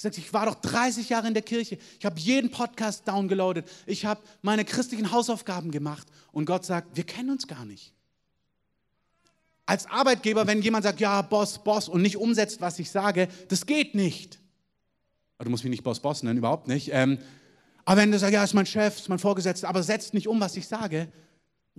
Sagt, 0.00 0.16
ich 0.16 0.32
war 0.32 0.46
doch 0.46 0.54
30 0.54 1.08
Jahre 1.08 1.26
in 1.26 1.34
der 1.34 1.42
Kirche. 1.42 1.76
Ich 1.98 2.04
habe 2.06 2.18
jeden 2.20 2.52
Podcast 2.52 3.06
downgeloadet. 3.08 3.68
Ich 3.84 4.04
habe 4.04 4.20
meine 4.42 4.64
christlichen 4.64 5.10
Hausaufgaben 5.10 5.72
gemacht. 5.72 6.06
Und 6.30 6.44
Gott 6.44 6.64
sagt, 6.64 6.96
wir 6.96 7.02
kennen 7.02 7.30
uns 7.30 7.48
gar 7.48 7.64
nicht. 7.64 7.92
Als 9.66 9.86
Arbeitgeber, 9.86 10.46
wenn 10.46 10.62
jemand 10.62 10.84
sagt, 10.84 11.00
ja, 11.00 11.20
Boss, 11.22 11.62
Boss 11.64 11.88
und 11.88 12.00
nicht 12.00 12.16
umsetzt, 12.16 12.60
was 12.60 12.78
ich 12.78 12.90
sage, 12.90 13.26
das 13.48 13.66
geht 13.66 13.96
nicht. 13.96 14.38
Du 15.40 15.50
musst 15.50 15.64
mich 15.64 15.72
nicht 15.72 15.82
Boss, 15.82 16.00
Boss 16.00 16.22
nennen, 16.22 16.38
überhaupt 16.38 16.68
nicht. 16.68 16.90
Ähm, 16.92 17.18
aber 17.84 18.00
wenn 18.00 18.12
du 18.12 18.18
sagst, 18.18 18.34
ja, 18.34 18.44
ist 18.44 18.54
mein 18.54 18.66
Chef, 18.66 18.96
ist 18.98 19.08
mein 19.08 19.18
Vorgesetzter, 19.18 19.68
aber 19.68 19.82
setzt 19.82 20.14
nicht 20.14 20.28
um, 20.28 20.40
was 20.40 20.56
ich 20.56 20.68
sage, 20.68 21.08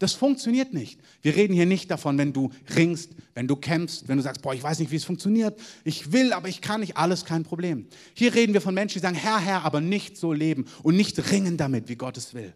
das 0.02 0.14
funktioniert 0.14 0.74
nicht. 0.74 1.00
Wir 1.22 1.36
reden 1.36 1.54
hier 1.54 1.66
nicht 1.66 1.90
davon, 1.92 2.18
wenn 2.18 2.34
du 2.34 2.52
ringst, 2.76 3.12
wenn 3.34 3.48
du 3.48 3.56
kämpfst, 3.56 4.08
wenn 4.08 4.18
du 4.18 4.24
sagst, 4.24 4.42
boah, 4.42 4.54
ich 4.54 4.64
weiß 4.64 4.80
nicht, 4.80 4.92
wie 4.92 4.96
es 4.96 5.04
funktioniert. 5.04 5.60
Ich 5.84 6.12
will, 6.12 6.34
aber 6.34 6.48
ich 6.48 6.62
kann 6.62 6.82
nicht. 6.82 6.98
Alles 6.98 7.26
kein 7.26 7.44
Problem. 7.44 7.88
Hier 8.14 8.34
reden 8.34 8.54
wir 8.54 8.62
von 8.62 8.74
Menschen, 8.74 9.00
die 9.00 9.02
sagen, 9.02 9.16
Herr, 9.16 9.40
Herr, 9.40 9.66
aber 9.66 9.82
nicht 9.82 10.18
so 10.18 10.34
leben 10.34 10.66
und 10.84 10.96
nicht 10.96 11.32
ringen 11.32 11.58
damit, 11.58 11.90
wie 11.90 11.96
Gott 11.96 12.18
es 12.18 12.34
will. 12.34 12.54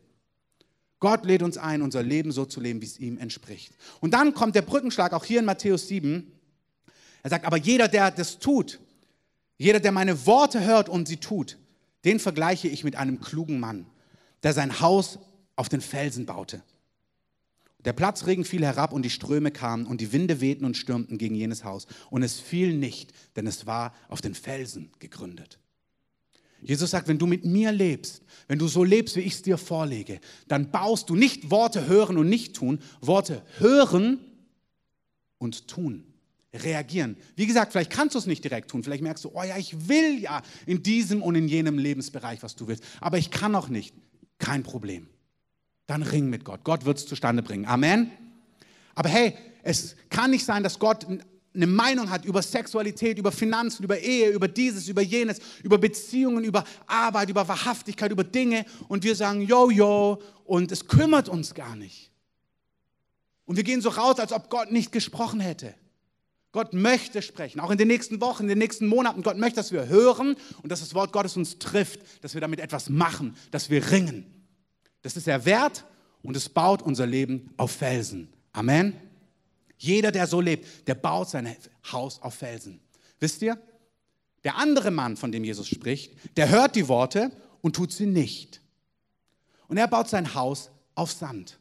Gott 0.99 1.25
lädt 1.25 1.43
uns 1.43 1.57
ein, 1.57 1.81
unser 1.81 2.01
Leben 2.01 2.31
so 2.31 2.45
zu 2.45 2.61
leben, 2.61 2.81
wie 2.81 2.85
es 2.85 2.97
ihm 2.97 3.17
entspricht. 3.17 3.73
Und 3.99 4.13
dann 4.13 4.33
kommt 4.33 4.55
der 4.55 4.61
Brückenschlag, 4.61 5.11
auch 5.11 5.25
hier 5.25 5.39
in 5.39 5.45
Matthäus 5.45 5.87
7. 5.89 6.31
Er 7.23 7.29
sagt, 7.29 7.45
aber 7.45 7.57
jeder, 7.57 7.87
der 7.89 8.11
das 8.11 8.39
tut, 8.39 8.79
jeder, 9.57 9.79
der 9.79 9.91
meine 9.91 10.25
Worte 10.25 10.63
hört 10.63 10.87
und 10.89 11.07
sie 11.07 11.17
tut, 11.17 11.57
den 12.05 12.19
vergleiche 12.19 12.67
ich 12.67 12.83
mit 12.83 12.95
einem 12.95 13.19
klugen 13.19 13.59
Mann, 13.59 13.85
der 14.43 14.53
sein 14.53 14.79
Haus 14.79 15.19
auf 15.55 15.69
den 15.69 15.81
Felsen 15.81 16.25
baute. 16.25 16.61
Der 17.85 17.93
Platzregen 17.93 18.45
fiel 18.45 18.63
herab 18.63 18.93
und 18.93 19.03
die 19.03 19.09
Ströme 19.09 19.51
kamen 19.51 19.85
und 19.85 19.99
die 19.99 20.13
Winde 20.13 20.39
wehten 20.39 20.63
und 20.63 20.77
stürmten 20.77 21.17
gegen 21.17 21.35
jenes 21.35 21.63
Haus. 21.63 21.85
Und 22.09 22.23
es 22.23 22.39
fiel 22.39 22.73
nicht, 22.73 23.11
denn 23.35 23.45
es 23.45 23.65
war 23.65 23.93
auf 24.07 24.21
den 24.21 24.35
Felsen 24.35 24.89
gegründet. 24.99 25.59
Jesus 26.61 26.91
sagt, 26.91 27.09
wenn 27.09 27.17
du 27.17 27.27
mit 27.27 27.43
mir 27.43 27.73
lebst, 27.73 28.21
wenn 28.47 28.57
du 28.57 28.69
so 28.69 28.85
lebst, 28.85 29.17
wie 29.17 29.21
ich 29.21 29.33
es 29.33 29.41
dir 29.41 29.57
vorlege, 29.57 30.21
dann 30.47 30.71
baust 30.71 31.09
du 31.09 31.15
nicht 31.15 31.51
Worte 31.51 31.87
hören 31.87 32.17
und 32.17 32.29
nicht 32.29 32.55
tun, 32.55 32.79
Worte 33.01 33.43
hören 33.57 34.19
und 35.37 35.67
tun. 35.67 36.05
Reagieren. 36.53 37.17
Wie 37.35 37.47
gesagt, 37.47 37.71
vielleicht 37.73 37.91
kannst 37.91 38.15
du 38.15 38.19
es 38.19 38.27
nicht 38.27 38.43
direkt 38.43 38.69
tun. 38.69 38.83
Vielleicht 38.83 39.01
merkst 39.01 39.25
du, 39.25 39.31
oh 39.33 39.43
ja, 39.43 39.57
ich 39.57 39.89
will 39.89 40.19
ja 40.19 40.41
in 40.67 40.83
diesem 40.83 41.23
und 41.23 41.35
in 41.35 41.47
jenem 41.47 41.79
Lebensbereich, 41.79 42.43
was 42.43 42.55
du 42.55 42.67
willst. 42.67 42.83
Aber 43.01 43.17
ich 43.17 43.31
kann 43.31 43.55
auch 43.55 43.67
nicht. 43.67 43.93
Kein 44.37 44.63
Problem 44.63 45.07
dann 45.87 46.03
ring 46.03 46.29
mit 46.29 46.45
Gott. 46.45 46.63
Gott 46.63 46.85
wird 46.85 46.97
es 46.97 47.05
zustande 47.05 47.43
bringen. 47.43 47.65
Amen. 47.65 48.11
Aber 48.95 49.09
hey, 49.09 49.35
es 49.63 49.95
kann 50.09 50.31
nicht 50.31 50.45
sein, 50.45 50.63
dass 50.63 50.79
Gott 50.79 51.05
eine 51.55 51.67
Meinung 51.67 52.09
hat 52.09 52.25
über 52.25 52.41
Sexualität, 52.41 53.17
über 53.17 53.31
Finanzen, 53.31 53.83
über 53.83 53.99
Ehe, 53.99 54.29
über 54.29 54.47
dieses, 54.47 54.87
über 54.87 55.01
jenes, 55.01 55.39
über 55.63 55.77
Beziehungen, 55.77 56.43
über 56.43 56.63
Arbeit, 56.87 57.29
über 57.29 57.47
Wahrhaftigkeit, 57.47 58.11
über 58.11 58.23
Dinge 58.23 58.65
und 58.87 59.03
wir 59.03 59.15
sagen, 59.15 59.41
yo, 59.41 59.69
yo, 59.69 60.21
und 60.45 60.71
es 60.71 60.87
kümmert 60.87 61.29
uns 61.29 61.53
gar 61.53 61.75
nicht. 61.75 62.11
Und 63.45 63.55
wir 63.55 63.63
gehen 63.63 63.81
so 63.81 63.89
raus, 63.89 64.19
als 64.19 64.31
ob 64.31 64.49
Gott 64.49 64.71
nicht 64.71 64.91
gesprochen 64.91 65.39
hätte. 65.39 65.75
Gott 66.53 66.73
möchte 66.73 67.21
sprechen, 67.21 67.59
auch 67.59 67.71
in 67.71 67.77
den 67.77 67.87
nächsten 67.87 68.21
Wochen, 68.21 68.43
in 68.43 68.49
den 68.49 68.59
nächsten 68.59 68.87
Monaten. 68.87 69.23
Gott 69.23 69.37
möchte, 69.37 69.55
dass 69.55 69.71
wir 69.71 69.87
hören 69.87 70.35
und 70.61 70.71
dass 70.71 70.81
das 70.81 70.93
Wort 70.93 71.11
Gottes 71.11 71.35
uns 71.35 71.57
trifft, 71.57 71.99
dass 72.23 72.35
wir 72.35 72.41
damit 72.41 72.59
etwas 72.59 72.89
machen, 72.89 73.35
dass 73.51 73.69
wir 73.69 73.91
ringen. 73.91 74.32
Das 75.03 75.15
ist 75.15 75.27
er 75.27 75.45
wert 75.45 75.85
und 76.23 76.35
es 76.35 76.49
baut 76.49 76.81
unser 76.81 77.05
Leben 77.05 77.53
auf 77.57 77.71
Felsen. 77.71 78.33
Amen. 78.51 78.95
Jeder, 79.77 80.11
der 80.11 80.25
so 80.27 80.41
lebt, 80.41 80.87
der 80.87 80.95
baut 80.95 81.29
sein 81.29 81.55
Haus 81.91 82.21
auf 82.21 82.35
Felsen. 82.35 82.79
Wisst 83.19 83.41
ihr? 83.41 83.61
Der 84.43 84.57
andere 84.57 84.91
Mann, 84.91 85.15
von 85.15 85.31
dem 85.31 85.43
Jesus 85.43 85.67
spricht, 85.67 86.13
der 86.37 86.49
hört 86.49 86.75
die 86.75 86.87
Worte 86.87 87.31
und 87.61 87.75
tut 87.75 87.91
sie 87.91 88.05
nicht. 88.05 88.61
Und 89.67 89.77
er 89.77 89.87
baut 89.87 90.09
sein 90.09 90.33
Haus 90.33 90.71
auf 90.95 91.11
Sand. 91.11 91.59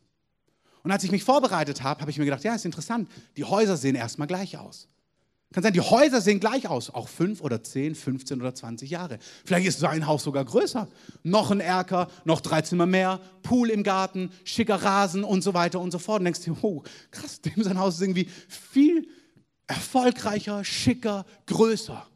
Und 0.83 0.91
als 0.91 1.05
ich 1.05 1.13
mich 1.13 1.25
vorbereitet 1.25 1.83
habe, 1.83 2.01
habe 2.01 2.11
ich 2.11 2.19
mir 2.19 2.25
gedacht, 2.25 2.43
ja, 2.43 2.55
ist 2.55 2.65
interessant, 2.65 3.09
die 3.37 3.45
Häuser 3.45 3.77
sehen 3.77 3.95
erstmal 3.95 4.27
gleich 4.27 4.59
aus. 4.59 4.89
Kann 5.53 5.63
sein, 5.63 5.73
die 5.73 5.81
Häuser 5.81 6.21
sehen 6.21 6.41
gleich 6.41 6.67
aus, 6.69 6.91
auch 6.91 7.09
fünf 7.09 7.41
oder 7.41 7.63
zehn, 7.63 7.95
15 7.95 8.41
oder 8.41 8.55
20 8.55 8.89
Jahre. 8.91 9.19
Vielleicht 9.45 9.67
ist 9.67 9.81
sein 9.81 10.07
Haus 10.07 10.25
sogar 10.25 10.45
größer. 10.45 10.89
Noch 11.23 11.51
ein 11.51 11.61
Erker, 11.61 12.09
noch 12.25 12.41
drei 12.41 12.63
Zimmer 12.63 12.87
mehr, 12.87 13.21
Pool 13.43 13.71
im 13.71 13.83
Garten, 13.83 14.31
schicker 14.45 14.77
Rasen 14.77 15.25
und 15.25 15.43
so 15.43 15.53
weiter 15.53 15.81
und 15.81 15.91
so 15.91 15.99
fort. 15.99 16.21
Und 16.21 16.25
denkst 16.25 16.45
du, 16.45 16.57
oh, 16.63 16.83
krass, 17.11 17.41
dem 17.41 17.63
sein 17.63 17.79
Haus 17.79 17.97
ist 17.97 18.03
irgendwie 18.03 18.29
viel 18.49 19.09
erfolgreicher, 19.67 20.65
schicker, 20.65 21.27
größer. 21.47 22.07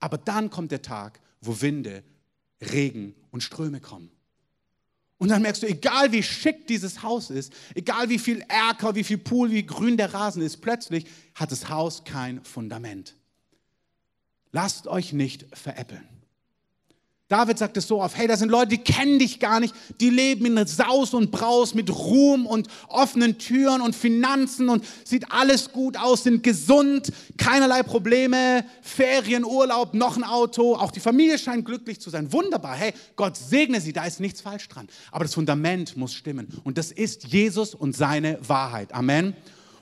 Aber 0.00 0.18
dann 0.18 0.50
kommt 0.50 0.72
der 0.72 0.82
Tag, 0.82 1.20
wo 1.40 1.60
Winde, 1.60 2.02
Regen 2.60 3.14
und 3.30 3.42
Ströme 3.42 3.80
kommen. 3.80 4.10
Und 5.22 5.28
dann 5.28 5.42
merkst 5.42 5.62
du, 5.62 5.68
egal 5.68 6.10
wie 6.10 6.20
schick 6.20 6.66
dieses 6.66 7.04
Haus 7.04 7.30
ist, 7.30 7.52
egal 7.76 8.08
wie 8.08 8.18
viel 8.18 8.44
Erker, 8.48 8.96
wie 8.96 9.04
viel 9.04 9.18
Pool, 9.18 9.52
wie 9.52 9.64
grün 9.64 9.96
der 9.96 10.12
Rasen 10.12 10.42
ist, 10.42 10.62
plötzlich 10.62 11.06
hat 11.36 11.52
das 11.52 11.68
Haus 11.68 12.02
kein 12.02 12.42
Fundament. 12.42 13.14
Lasst 14.50 14.88
euch 14.88 15.12
nicht 15.12 15.46
veräppeln. 15.56 16.08
David 17.32 17.56
sagt 17.56 17.78
es 17.78 17.88
so 17.88 18.02
oft, 18.02 18.14
hey, 18.18 18.26
da 18.26 18.36
sind 18.36 18.50
Leute, 18.50 18.68
die 18.68 18.84
kennen 18.84 19.18
dich 19.18 19.40
gar 19.40 19.58
nicht, 19.58 19.74
die 20.00 20.10
leben 20.10 20.54
in 20.54 20.66
Saus 20.66 21.14
und 21.14 21.30
Braus 21.30 21.72
mit 21.72 21.88
Ruhm 21.88 22.44
und 22.44 22.68
offenen 22.88 23.38
Türen 23.38 23.80
und 23.80 23.96
Finanzen 23.96 24.68
und 24.68 24.84
sieht 25.02 25.32
alles 25.32 25.72
gut 25.72 25.96
aus, 25.96 26.24
sind 26.24 26.42
gesund, 26.42 27.10
keinerlei 27.38 27.84
Probleme, 27.84 28.66
Ferien, 28.82 29.46
Urlaub, 29.46 29.94
noch 29.94 30.18
ein 30.18 30.24
Auto, 30.24 30.74
auch 30.74 30.90
die 30.90 31.00
Familie 31.00 31.38
scheint 31.38 31.64
glücklich 31.64 31.98
zu 32.02 32.10
sein. 32.10 32.30
Wunderbar, 32.34 32.76
hey, 32.76 32.92
Gott 33.16 33.38
segne 33.38 33.80
sie, 33.80 33.94
da 33.94 34.04
ist 34.04 34.20
nichts 34.20 34.42
falsch 34.42 34.68
dran. 34.68 34.86
Aber 35.10 35.24
das 35.24 35.32
Fundament 35.32 35.96
muss 35.96 36.12
stimmen 36.12 36.48
und 36.64 36.76
das 36.76 36.92
ist 36.92 37.24
Jesus 37.24 37.74
und 37.74 37.96
seine 37.96 38.46
Wahrheit. 38.46 38.92
Amen. 38.92 39.34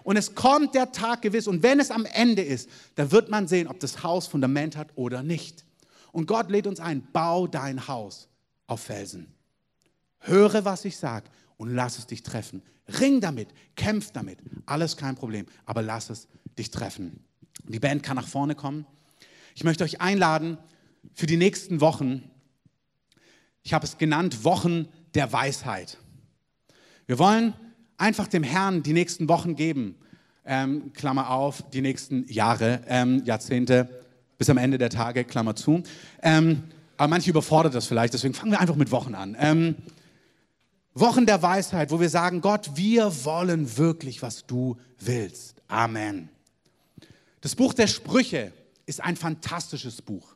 Und 0.04 0.16
es 0.16 0.36
kommt 0.36 0.76
der 0.76 0.92
Tag 0.92 1.22
gewiss 1.22 1.48
und 1.48 1.64
wenn 1.64 1.80
es 1.80 1.90
am 1.90 2.04
Ende 2.04 2.42
ist, 2.42 2.68
da 2.94 3.10
wird 3.10 3.28
man 3.28 3.48
sehen, 3.48 3.66
ob 3.66 3.80
das 3.80 4.04
Haus 4.04 4.28
Fundament 4.28 4.76
hat 4.76 4.90
oder 4.94 5.24
nicht. 5.24 5.64
Und 6.12 6.26
Gott 6.26 6.50
lädt 6.50 6.66
uns 6.66 6.80
ein, 6.80 7.06
bau 7.12 7.46
dein 7.46 7.88
Haus 7.88 8.28
auf 8.66 8.80
Felsen. 8.80 9.32
Höre, 10.20 10.64
was 10.64 10.84
ich 10.84 10.96
sage 10.96 11.30
und 11.56 11.74
lass 11.74 11.98
es 11.98 12.06
dich 12.06 12.22
treffen. 12.22 12.62
Ring 13.00 13.20
damit, 13.20 13.48
kämpf 13.76 14.10
damit, 14.10 14.38
alles 14.66 14.96
kein 14.96 15.14
Problem, 15.14 15.46
aber 15.64 15.82
lass 15.82 16.10
es 16.10 16.28
dich 16.58 16.70
treffen. 16.70 17.24
Die 17.64 17.78
Band 17.78 18.02
kann 18.02 18.16
nach 18.16 18.26
vorne 18.26 18.54
kommen. 18.54 18.86
Ich 19.54 19.64
möchte 19.64 19.84
euch 19.84 20.00
einladen 20.00 20.58
für 21.14 21.26
die 21.26 21.36
nächsten 21.36 21.80
Wochen. 21.80 22.30
Ich 23.62 23.72
habe 23.72 23.84
es 23.84 23.98
genannt 23.98 24.44
Wochen 24.44 24.88
der 25.14 25.32
Weisheit. 25.32 25.98
Wir 27.06 27.18
wollen 27.18 27.54
einfach 27.96 28.26
dem 28.26 28.42
Herrn 28.42 28.82
die 28.82 28.92
nächsten 28.92 29.28
Wochen 29.28 29.54
geben. 29.54 29.96
Ähm, 30.44 30.92
Klammer 30.94 31.30
auf, 31.30 31.68
die 31.70 31.82
nächsten 31.82 32.26
Jahre, 32.26 32.82
ähm, 32.86 33.22
Jahrzehnte, 33.24 34.04
bis 34.40 34.48
am 34.48 34.56
Ende 34.56 34.78
der 34.78 34.88
Tage, 34.88 35.24
Klammer 35.24 35.54
zu. 35.54 35.82
Ähm, 36.22 36.62
aber 36.96 37.08
manche 37.08 37.28
überfordert 37.28 37.74
das 37.74 37.86
vielleicht, 37.86 38.14
deswegen 38.14 38.32
fangen 38.32 38.50
wir 38.50 38.58
einfach 38.58 38.74
mit 38.74 38.90
Wochen 38.90 39.14
an. 39.14 39.36
Ähm, 39.38 39.76
Wochen 40.94 41.26
der 41.26 41.42
Weisheit, 41.42 41.90
wo 41.90 42.00
wir 42.00 42.08
sagen, 42.08 42.40
Gott, 42.40 42.70
wir 42.74 43.26
wollen 43.26 43.76
wirklich, 43.76 44.22
was 44.22 44.46
du 44.46 44.78
willst. 44.98 45.56
Amen. 45.68 46.30
Das 47.42 47.54
Buch 47.54 47.74
der 47.74 47.86
Sprüche 47.86 48.50
ist 48.86 49.04
ein 49.04 49.14
fantastisches 49.14 50.00
Buch. 50.00 50.34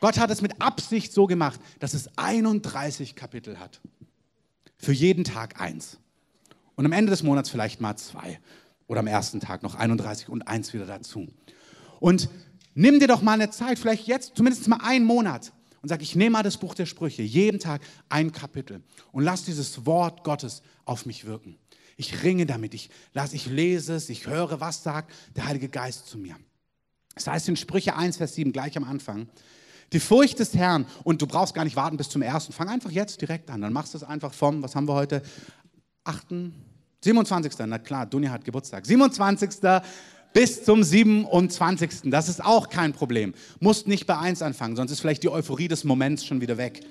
Gott 0.00 0.18
hat 0.18 0.30
es 0.30 0.40
mit 0.40 0.62
Absicht 0.62 1.12
so 1.12 1.26
gemacht, 1.26 1.60
dass 1.78 1.92
es 1.92 2.08
31 2.16 3.16
Kapitel 3.16 3.58
hat. 3.58 3.82
Für 4.78 4.92
jeden 4.92 5.24
Tag 5.24 5.60
eins. 5.60 5.98
Und 6.74 6.86
am 6.86 6.92
Ende 6.92 7.10
des 7.10 7.22
Monats 7.22 7.50
vielleicht 7.50 7.82
mal 7.82 7.96
zwei. 7.96 8.40
Oder 8.86 9.00
am 9.00 9.06
ersten 9.06 9.40
Tag 9.40 9.62
noch 9.62 9.74
31 9.74 10.30
und 10.30 10.48
eins 10.48 10.72
wieder 10.72 10.86
dazu. 10.86 11.28
Und 12.00 12.30
nimm 12.76 13.00
dir 13.00 13.08
doch 13.08 13.22
mal 13.22 13.32
eine 13.32 13.50
Zeit, 13.50 13.80
vielleicht 13.80 14.06
jetzt 14.06 14.36
zumindest 14.36 14.68
mal 14.68 14.78
einen 14.82 15.04
Monat, 15.04 15.52
und 15.82 15.88
sag, 15.88 16.02
ich 16.02 16.16
nehme 16.16 16.30
mal 16.30 16.42
das 16.42 16.56
Buch 16.56 16.74
der 16.74 16.86
Sprüche, 16.86 17.22
jeden 17.22 17.60
Tag 17.60 17.80
ein 18.08 18.32
Kapitel 18.32 18.82
und 19.12 19.22
lass 19.22 19.44
dieses 19.44 19.86
Wort 19.86 20.24
Gottes 20.24 20.62
auf 20.84 21.06
mich 21.06 21.26
wirken. 21.26 21.58
Ich 21.96 22.24
ringe 22.24 22.44
damit, 22.44 22.74
ich, 22.74 22.90
lass, 23.12 23.32
ich 23.32 23.46
lese 23.46 23.94
es, 23.94 24.08
ich 24.08 24.26
höre, 24.26 24.60
was 24.60 24.82
sagt 24.82 25.12
der 25.36 25.46
Heilige 25.46 25.68
Geist 25.68 26.08
zu 26.08 26.18
mir. 26.18 26.34
Das 27.14 27.28
heißt 27.28 27.48
in 27.48 27.56
Sprüche 27.56 27.96
1, 27.96 28.16
Vers 28.16 28.34
7, 28.34 28.52
gleich 28.52 28.76
am 28.76 28.82
Anfang, 28.82 29.28
die 29.92 30.00
Furcht 30.00 30.40
des 30.40 30.54
Herrn, 30.54 30.86
und 31.04 31.22
du 31.22 31.26
brauchst 31.28 31.54
gar 31.54 31.64
nicht 31.64 31.76
warten 31.76 31.96
bis 31.96 32.08
zum 32.08 32.20
ersten, 32.20 32.52
fang 32.52 32.68
einfach 32.68 32.90
jetzt 32.90 33.20
direkt 33.20 33.48
an, 33.48 33.60
dann 33.60 33.72
machst 33.72 33.94
du 33.94 33.98
es 33.98 34.04
einfach 34.04 34.34
vom, 34.34 34.62
was 34.64 34.74
haben 34.74 34.88
wir 34.88 34.94
heute, 34.94 35.22
8., 36.02 36.26
27. 37.00 37.52
Na 37.66 37.78
klar, 37.78 38.06
Dunja 38.06 38.30
hat 38.30 38.44
Geburtstag. 38.44 38.84
27. 38.84 39.60
bis 40.36 40.64
zum 40.64 40.84
27. 40.84 42.10
Das 42.10 42.28
ist 42.28 42.44
auch 42.44 42.68
kein 42.68 42.92
Problem. 42.92 43.32
Musst 43.58 43.86
nicht 43.86 44.06
bei 44.06 44.18
1 44.18 44.42
anfangen, 44.42 44.76
sonst 44.76 44.90
ist 44.90 45.00
vielleicht 45.00 45.22
die 45.22 45.30
Euphorie 45.30 45.66
des 45.66 45.82
Moments 45.82 46.26
schon 46.26 46.42
wieder 46.42 46.58
weg. 46.58 46.84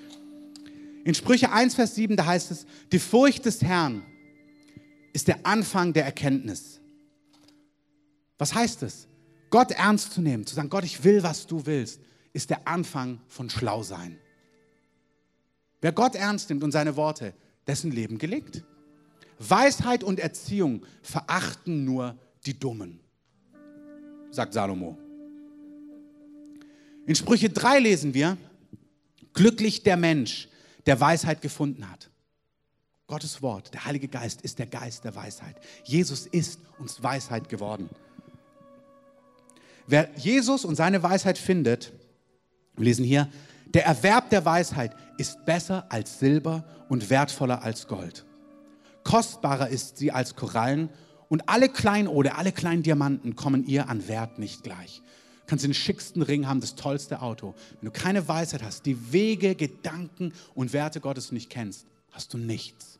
In 1.04 1.14
Sprüche 1.14 1.52
1, 1.52 1.76
Vers 1.76 1.94
7, 1.94 2.16
da 2.16 2.26
heißt 2.26 2.50
es, 2.50 2.66
die 2.90 2.98
Furcht 2.98 3.44
des 3.44 3.62
Herrn 3.62 4.02
ist 5.12 5.28
der 5.28 5.46
Anfang 5.46 5.92
der 5.92 6.04
Erkenntnis. 6.04 6.80
Was 8.36 8.52
heißt 8.52 8.82
es? 8.82 9.06
Gott 9.50 9.70
ernst 9.70 10.14
zu 10.14 10.22
nehmen, 10.22 10.44
zu 10.44 10.56
sagen, 10.56 10.68
Gott, 10.68 10.82
ich 10.82 11.04
will, 11.04 11.22
was 11.22 11.46
du 11.46 11.66
willst, 11.66 12.00
ist 12.32 12.50
der 12.50 12.66
Anfang 12.66 13.20
von 13.28 13.48
Schlausein. 13.48 14.18
Wer 15.80 15.92
Gott 15.92 16.16
ernst 16.16 16.48
nimmt 16.48 16.64
und 16.64 16.72
seine 16.72 16.96
Worte, 16.96 17.32
dessen 17.68 17.92
Leben 17.92 18.18
gelingt. 18.18 18.64
Weisheit 19.38 20.02
und 20.02 20.18
Erziehung 20.18 20.84
verachten 21.00 21.84
nur 21.84 22.18
die 22.44 22.58
Dummen, 22.58 23.05
sagt 24.30 24.52
Salomo. 24.52 24.98
In 27.06 27.14
Sprüche 27.14 27.48
3 27.48 27.78
lesen 27.80 28.14
wir, 28.14 28.36
glücklich 29.32 29.82
der 29.82 29.96
Mensch, 29.96 30.48
der 30.86 31.00
Weisheit 31.00 31.40
gefunden 31.40 31.90
hat. 31.90 32.10
Gottes 33.06 33.40
Wort, 33.42 33.72
der 33.72 33.84
Heilige 33.84 34.08
Geist 34.08 34.42
ist 34.42 34.58
der 34.58 34.66
Geist 34.66 35.04
der 35.04 35.14
Weisheit. 35.14 35.56
Jesus 35.84 36.26
ist 36.26 36.60
uns 36.78 37.00
Weisheit 37.02 37.48
geworden. 37.48 37.88
Wer 39.86 40.10
Jesus 40.16 40.64
und 40.64 40.74
seine 40.74 41.02
Weisheit 41.02 41.38
findet, 41.38 41.92
wir 42.74 42.84
lesen 42.84 43.04
hier, 43.04 43.28
der 43.66 43.86
Erwerb 43.86 44.30
der 44.30 44.44
Weisheit 44.44 44.96
ist 45.18 45.44
besser 45.44 45.86
als 45.88 46.18
Silber 46.18 46.64
und 46.88 47.08
wertvoller 47.08 47.62
als 47.62 47.86
Gold. 47.86 48.24
Kostbarer 49.04 49.68
ist 49.68 49.98
sie 49.98 50.10
als 50.10 50.34
Korallen 50.34 50.88
und 51.28 51.48
alle 51.48 51.68
Kleinode, 51.68 52.36
alle 52.36 52.52
kleinen 52.52 52.82
Diamanten 52.82 53.36
kommen 53.36 53.66
ihr 53.66 53.88
an 53.88 54.06
Wert 54.08 54.38
nicht 54.38 54.62
gleich. 54.62 55.02
Du 55.40 55.50
kannst 55.50 55.64
den 55.64 55.74
schicksten 55.74 56.22
Ring 56.22 56.46
haben, 56.46 56.60
das 56.60 56.74
tollste 56.74 57.22
Auto. 57.22 57.54
Wenn 57.80 57.92
du 57.92 57.98
keine 57.98 58.26
Weisheit 58.26 58.62
hast, 58.62 58.86
die 58.86 59.12
Wege, 59.12 59.54
Gedanken 59.54 60.32
und 60.54 60.72
Werte 60.72 61.00
Gottes 61.00 61.32
nicht 61.32 61.50
kennst, 61.50 61.86
hast 62.10 62.34
du 62.34 62.38
nichts. 62.38 62.98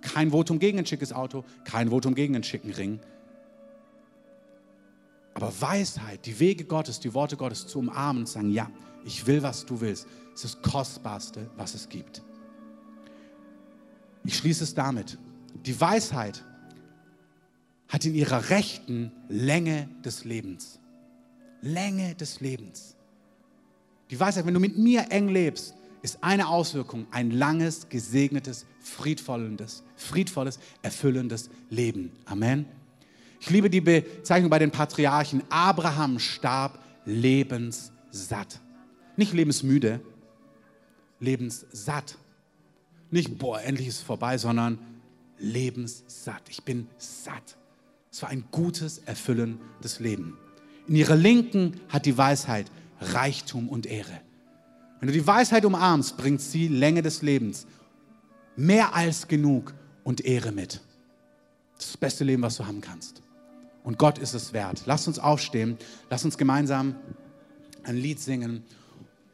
Kein 0.00 0.30
Votum 0.30 0.58
gegen 0.58 0.78
ein 0.78 0.86
schickes 0.86 1.12
Auto, 1.12 1.44
kein 1.64 1.90
Votum 1.90 2.14
gegen 2.14 2.34
einen 2.34 2.44
schicken 2.44 2.72
Ring. 2.72 3.00
Aber 5.34 5.52
Weisheit, 5.60 6.24
die 6.24 6.38
Wege 6.40 6.64
Gottes, 6.64 6.98
die 6.98 7.12
Worte 7.12 7.36
Gottes 7.36 7.66
zu 7.66 7.78
umarmen 7.80 8.22
und 8.22 8.26
zu 8.26 8.34
sagen, 8.34 8.50
ja, 8.50 8.70
ich 9.04 9.26
will, 9.26 9.42
was 9.42 9.66
du 9.66 9.80
willst, 9.80 10.06
ist 10.34 10.44
das 10.44 10.62
Kostbarste, 10.62 11.50
was 11.56 11.74
es 11.74 11.88
gibt. 11.88 12.22
Ich 14.24 14.36
schließe 14.38 14.64
es 14.64 14.74
damit. 14.74 15.18
Die 15.54 15.78
Weisheit 15.80 16.44
hat 17.96 18.04
in 18.04 18.14
ihrer 18.14 18.50
rechten 18.50 19.10
Länge 19.30 19.88
des 20.04 20.26
Lebens. 20.26 20.80
Länge 21.62 22.14
des 22.14 22.42
Lebens. 22.42 22.94
Die 24.10 24.20
Weisheit, 24.20 24.44
wenn 24.44 24.52
du 24.52 24.60
mit 24.60 24.76
mir 24.76 25.06
eng 25.08 25.28
lebst, 25.28 25.74
ist 26.02 26.22
eine 26.22 26.48
Auswirkung 26.48 27.06
ein 27.10 27.30
langes, 27.30 27.88
gesegnetes, 27.88 28.66
friedvolles, 28.80 29.82
friedvolles, 29.96 30.58
erfüllendes 30.82 31.48
Leben. 31.70 32.12
Amen. 32.26 32.66
Ich 33.40 33.48
liebe 33.48 33.70
die 33.70 33.80
Bezeichnung 33.80 34.50
bei 34.50 34.58
den 34.58 34.70
Patriarchen. 34.70 35.42
Abraham 35.48 36.18
starb 36.18 36.78
lebenssatt. 37.06 38.60
Nicht 39.16 39.32
lebensmüde, 39.32 40.02
lebenssatt. 41.18 42.18
Nicht, 43.10 43.38
boah, 43.38 43.58
endlich 43.62 43.88
ist 43.88 43.96
es 43.96 44.02
vorbei, 44.02 44.36
sondern 44.36 44.80
lebenssatt. 45.38 46.42
Ich 46.50 46.62
bin 46.62 46.88
satt. 46.98 47.56
Es 48.16 48.22
war 48.22 48.30
ein 48.30 48.44
gutes, 48.50 48.96
erfüllendes 49.04 50.00
Leben. 50.00 50.38
In 50.88 50.96
ihrer 50.96 51.16
Linken 51.16 51.78
hat 51.90 52.06
die 52.06 52.16
Weisheit 52.16 52.70
Reichtum 52.98 53.68
und 53.68 53.84
Ehre. 53.84 54.22
Wenn 54.98 55.08
du 55.08 55.12
die 55.12 55.26
Weisheit 55.26 55.66
umarmst, 55.66 56.16
bringt 56.16 56.40
sie 56.40 56.66
Länge 56.66 57.02
des 57.02 57.20
Lebens, 57.20 57.66
mehr 58.56 58.94
als 58.94 59.28
genug 59.28 59.74
und 60.02 60.24
Ehre 60.24 60.50
mit. 60.50 60.80
Das 61.76 61.84
ist 61.84 61.92
das 61.92 61.96
beste 61.98 62.24
Leben, 62.24 62.40
was 62.40 62.56
du 62.56 62.64
haben 62.64 62.80
kannst. 62.80 63.20
Und 63.84 63.98
Gott 63.98 64.16
ist 64.16 64.32
es 64.32 64.54
wert. 64.54 64.84
Lass 64.86 65.06
uns 65.06 65.18
aufstehen, 65.18 65.76
lass 66.08 66.24
uns 66.24 66.38
gemeinsam 66.38 66.94
ein 67.82 67.98
Lied 67.98 68.18
singen 68.18 68.64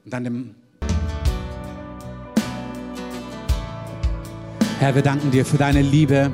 und 0.05 0.13
dann 0.13 0.25
dem 0.25 0.55
Herr, 4.81 4.93
wir 4.93 5.03
danken 5.03 5.31
dir 5.31 5.47
für 5.47 5.57
deine 5.57 5.83
Liebe, 5.83 6.33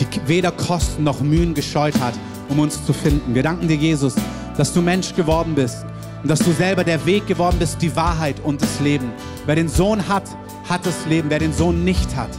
die 0.00 0.06
weder 0.26 0.52
Kosten 0.52 1.04
noch 1.04 1.20
Mühen 1.20 1.54
gescheut 1.54 1.98
hat, 2.00 2.14
um 2.48 2.58
uns 2.58 2.84
zu 2.84 2.92
finden. 2.92 3.34
Wir 3.34 3.42
danken 3.42 3.68
dir, 3.68 3.76
Jesus, 3.76 4.14
dass 4.56 4.72
du 4.72 4.82
Mensch 4.82 5.14
geworden 5.14 5.54
bist 5.54 5.84
und 6.22 6.30
dass 6.30 6.40
du 6.40 6.52
selber 6.52 6.84
der 6.84 7.04
Weg 7.06 7.26
geworden 7.26 7.56
bist, 7.58 7.80
die 7.80 7.94
Wahrheit 7.94 8.36
und 8.44 8.60
das 8.62 8.80
Leben. 8.80 9.10
Wer 9.46 9.54
den 9.54 9.68
Sohn 9.68 10.06
hat, 10.08 10.24
hat 10.68 10.84
das 10.84 11.06
Leben. 11.06 11.30
Wer 11.30 11.38
den 11.38 11.52
Sohn 11.52 11.84
nicht 11.84 12.14
hat, 12.16 12.30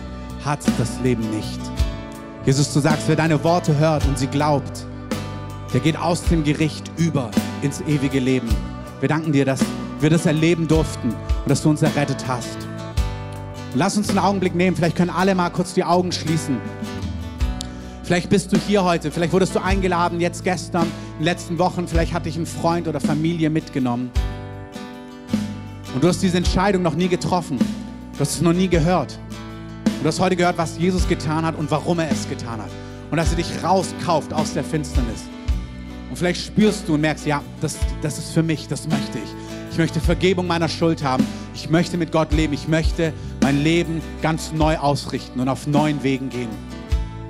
hat 0.44 0.60
das 0.78 1.00
Leben 1.04 1.30
nicht. 1.32 1.60
Jesus, 2.46 2.74
du 2.74 2.80
sagst, 2.80 3.04
wer 3.08 3.16
deine 3.16 3.44
Worte 3.44 3.78
hört 3.78 4.06
und 4.06 4.18
sie 4.18 4.28
glaubt, 4.28 4.86
der 5.74 5.82
geht 5.82 5.98
aus 5.98 6.24
dem 6.24 6.44
Gericht 6.44 6.92
über 6.98 7.30
ins 7.62 7.82
ewige 7.82 8.20
Leben. 8.20 8.50
Wir 9.00 9.10
danken 9.10 9.32
dir, 9.32 9.46
dass 9.46 9.60
wir 10.00 10.10
das 10.10 10.26
erleben 10.26 10.68
durften 10.68 11.10
und 11.10 11.50
dass 11.50 11.62
du 11.62 11.70
uns 11.70 11.82
errettet 11.82 12.26
hast. 12.28 12.58
Lass 13.76 13.98
uns 13.98 14.10
einen 14.10 14.20
Augenblick 14.20 14.56
nehmen. 14.56 14.76
Vielleicht 14.76 14.96
können 14.96 15.12
alle 15.12 15.36
mal 15.36 15.50
kurz 15.52 15.74
die 15.74 15.84
Augen 15.84 16.12
schließen. 16.12 16.58
Vielleicht 18.10 18.32
bist 18.32 18.52
du 18.52 18.58
hier 18.58 18.84
heute. 18.84 19.12
Vielleicht 19.12 19.34
wurdest 19.34 19.54
du 19.54 19.62
eingeladen, 19.62 20.20
jetzt 20.20 20.44
gestern, 20.44 20.86
in 20.86 21.18
den 21.20 21.26
letzten 21.26 21.60
Wochen. 21.60 21.88
Vielleicht 21.88 22.12
hat 22.12 22.26
dich 22.26 22.38
ein 22.38 22.48
Freund 22.48 22.88
oder 22.88 23.00
Familie 23.00 23.52
mitgenommen. 23.52 24.10
Und 25.94 26.04
du 26.04 26.08
hast 26.08 26.20
diese 26.24 26.38
Entscheidung 26.38 26.82
noch 26.82 26.96
nie 26.96 27.08
getroffen. 27.08 27.60
Du 27.60 28.20
hast 28.20 28.32
es 28.32 28.42
noch 28.42 28.54
nie 28.54 28.68
gehört. 28.68 29.20
Und 29.86 30.02
du 30.02 30.08
hast 30.08 30.20
heute 30.20 30.36
gehört, 30.36 30.58
was 30.58 30.80
Jesus 30.80 31.08
getan 31.08 31.46
hat 31.46 31.56
und 31.56 31.70
warum 31.70 32.00
er 32.00 32.10
es 32.10 32.28
getan 32.28 32.60
hat. 32.60 32.72
Und 33.12 33.18
dass 33.18 33.30
er 33.30 33.36
dich 33.36 33.64
rauskauft 33.64 34.34
aus 34.34 34.56
der 34.56 34.64
Finsternis. 34.64 35.26
Und 36.10 36.18
vielleicht 36.18 36.44
spürst 36.44 36.88
du 36.88 36.96
und 36.96 37.02
merkst, 37.02 37.28
ja, 37.28 37.44
das, 37.62 37.78
das 38.02 38.18
ist 38.18 38.32
für 38.32 38.42
mich, 38.42 38.68
das 38.68 38.88
möchte 38.88 39.20
ich. 39.20 39.30
Ich 39.72 39.78
möchte 39.78 40.00
Vergebung 40.00 40.48
meiner 40.48 40.68
Schuld 40.68 41.04
haben. 41.04 41.28
Ich 41.54 41.70
möchte 41.70 41.96
mit 41.96 42.12
Gott 42.12 42.34
leben. 42.34 42.54
Ich 42.54 42.68
möchte 42.68 43.14
mein 43.44 43.64
Leben 43.64 44.02
ganz 44.24 44.52
neu 44.52 44.80
ausrichten 44.80 45.40
und 45.40 45.48
auf 45.48 45.68
neuen 45.68 46.02
Wegen 46.02 46.30
gehen. 46.30 46.69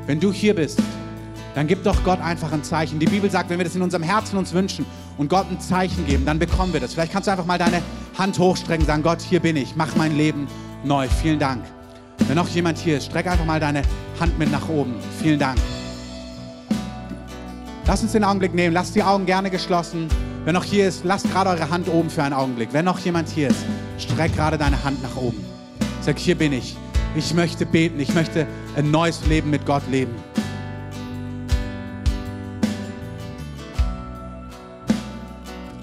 Wenn 0.10 0.20
du 0.20 0.34
hier 0.34 0.55
bist, 0.55 0.82
dann 1.53 1.68
gib 1.68 1.84
doch 1.84 2.03
Gott 2.03 2.20
einfach 2.20 2.51
ein 2.51 2.64
Zeichen. 2.64 2.97
Die 2.97 3.05
Bibel 3.05 3.30
sagt, 3.30 3.51
wenn 3.51 3.60
wir 3.60 3.64
das 3.64 3.76
in 3.76 3.84
unserem 3.84 4.01
Herzen 4.01 4.39
uns 4.39 4.53
wünschen 4.53 4.84
und 5.20 5.30
Gott 5.30 5.45
ein 5.51 5.60
Zeichen 5.60 6.03
geben, 6.07 6.26
dann 6.26 6.39
bekommen 6.39 6.74
wir 6.74 6.80
das. 6.80 6.95
Vielleicht 6.95 7.12
kannst 7.12 7.28
du 7.28 7.32
einfach 7.32 7.45
mal 7.45 7.60
deine 7.60 7.80
Hand 8.18 8.39
hochstrecken 8.39 8.86
und 8.86 8.88
sagen, 8.88 9.03
Gott, 9.03 9.22
hier 9.22 9.39
bin 9.39 9.55
ich, 9.55 9.76
mach 9.76 9.95
mein 9.95 10.18
Leben 10.18 10.47
neu. 10.84 11.07
Vielen 11.07 11.38
Dank. 11.38 11.64
Wenn 12.28 12.38
noch 12.38 12.47
jemand 12.47 12.80
hier 12.80 12.97
ist, 12.97 13.05
streck 13.05 13.28
einfach 13.28 13.45
mal 13.45 13.60
deine 13.60 13.84
Hand 14.20 14.39
mit 14.39 14.51
nach 14.51 14.68
oben. 14.68 14.95
Vielen 15.22 15.38
Dank. 15.38 15.60
Lass 17.86 18.01
uns 18.01 18.14
den 18.14 18.24
Augenblick 18.24 18.55
nehmen. 18.55 18.74
Lasst 18.74 18.95
die 18.95 19.03
Augen 19.03 19.28
gerne 19.28 19.51
geschlossen. 19.51 20.07
Wenn 20.43 20.55
noch 20.55 20.64
hier 20.64 20.88
ist, 20.88 21.03
lasst 21.03 21.30
gerade 21.32 21.51
eure 21.51 21.70
Hand 21.70 21.88
oben 21.88 22.10
für 22.10 22.24
einen 22.24 22.34
Augenblick. 22.34 22.70
Wenn 22.74 22.86
noch 22.86 22.97
jemand 22.97 23.30
hier 23.30 23.49
ist, 23.49 23.64
streck 23.99 24.36
gerade 24.36 24.57
deine 24.57 24.84
Hand 24.84 25.03
nach 25.03 25.18
oben. 25.18 25.45
Sag, 26.01 26.18
hier 26.18 26.34
bin 26.34 26.53
ich. 26.53 26.76
Ich 27.16 27.34
möchte 27.34 27.66
beten. 27.66 27.99
Ich 27.99 28.14
möchte 28.14 28.45
ein 28.76 28.91
neues 28.91 29.26
Leben 29.26 29.49
mit 29.49 29.66
Gott 29.66 29.84
leben. 29.89 30.14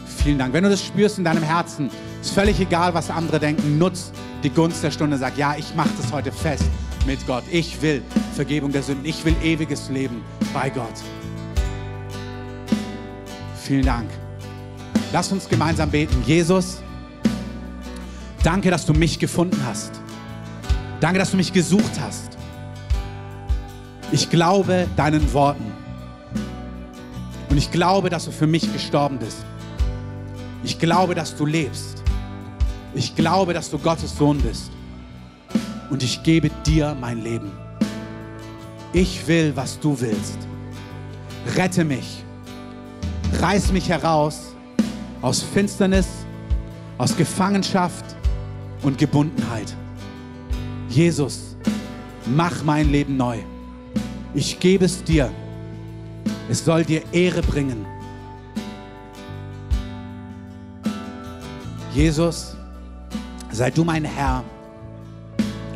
Vielen 0.06 0.38
Dank. 0.38 0.52
Wenn 0.52 0.64
du 0.64 0.70
das 0.70 0.82
spürst 0.82 1.18
in 1.18 1.24
deinem 1.24 1.42
Herzen, 1.42 1.90
ist 2.20 2.32
völlig 2.32 2.58
egal, 2.60 2.94
was 2.94 3.10
andere 3.10 3.38
denken. 3.38 3.78
Nutz 3.78 4.12
die 4.42 4.50
Gunst 4.50 4.82
der 4.82 4.90
Stunde. 4.90 5.18
Sag, 5.18 5.36
ja, 5.36 5.54
ich 5.56 5.74
mache 5.74 5.90
das 6.00 6.12
heute 6.12 6.32
fest 6.32 6.64
mit 7.06 7.24
Gott. 7.26 7.44
Ich 7.50 7.80
will 7.82 8.02
Vergebung 8.34 8.72
der 8.72 8.82
Sünden. 8.82 9.04
Ich 9.04 9.24
will 9.24 9.34
ewiges 9.42 9.88
Leben 9.88 10.22
bei 10.52 10.70
Gott. 10.70 10.94
Vielen 13.62 13.84
Dank. 13.84 14.08
Lass 15.12 15.30
uns 15.32 15.48
gemeinsam 15.48 15.90
beten. 15.90 16.22
Jesus, 16.26 16.82
danke, 18.42 18.70
dass 18.70 18.86
du 18.86 18.92
mich 18.92 19.18
gefunden 19.18 19.60
hast. 19.64 20.00
Danke, 21.00 21.18
dass 21.18 21.30
du 21.30 21.36
mich 21.36 21.52
gesucht 21.52 22.00
hast. 22.00 22.36
Ich 24.12 24.30
glaube 24.30 24.86
deinen 24.96 25.32
Worten. 25.32 25.72
Und 27.50 27.56
ich 27.56 27.70
glaube, 27.70 28.08
dass 28.10 28.24
du 28.24 28.30
für 28.30 28.46
mich 28.46 28.72
gestorben 28.72 29.18
bist. 29.18 29.44
Ich 30.62 30.78
glaube, 30.78 31.14
dass 31.14 31.36
du 31.36 31.44
lebst. 31.44 32.02
Ich 32.94 33.14
glaube, 33.14 33.52
dass 33.52 33.70
du 33.70 33.78
Gottes 33.78 34.16
Sohn 34.16 34.38
bist. 34.38 34.70
Und 35.90 36.02
ich 36.02 36.22
gebe 36.22 36.50
dir 36.64 36.96
mein 36.98 37.22
Leben. 37.22 37.50
Ich 38.92 39.26
will, 39.26 39.52
was 39.54 39.78
du 39.78 40.00
willst. 40.00 40.38
Rette 41.56 41.84
mich. 41.84 42.24
Reiß 43.40 43.72
mich 43.72 43.88
heraus 43.88 44.54
aus 45.22 45.42
Finsternis, 45.42 46.06
aus 46.98 47.16
Gefangenschaft 47.16 48.04
und 48.82 48.98
Gebundenheit. 48.98 49.74
Jesus, 50.96 51.54
mach 52.24 52.64
mein 52.64 52.90
Leben 52.90 53.18
neu. 53.18 53.36
Ich 54.32 54.58
gebe 54.58 54.86
es 54.86 55.04
dir. 55.04 55.30
Es 56.48 56.64
soll 56.64 56.86
dir 56.86 57.02
Ehre 57.12 57.42
bringen. 57.42 57.84
Jesus, 61.92 62.56
sei 63.52 63.70
du 63.70 63.84
mein 63.84 64.06
Herr 64.06 64.42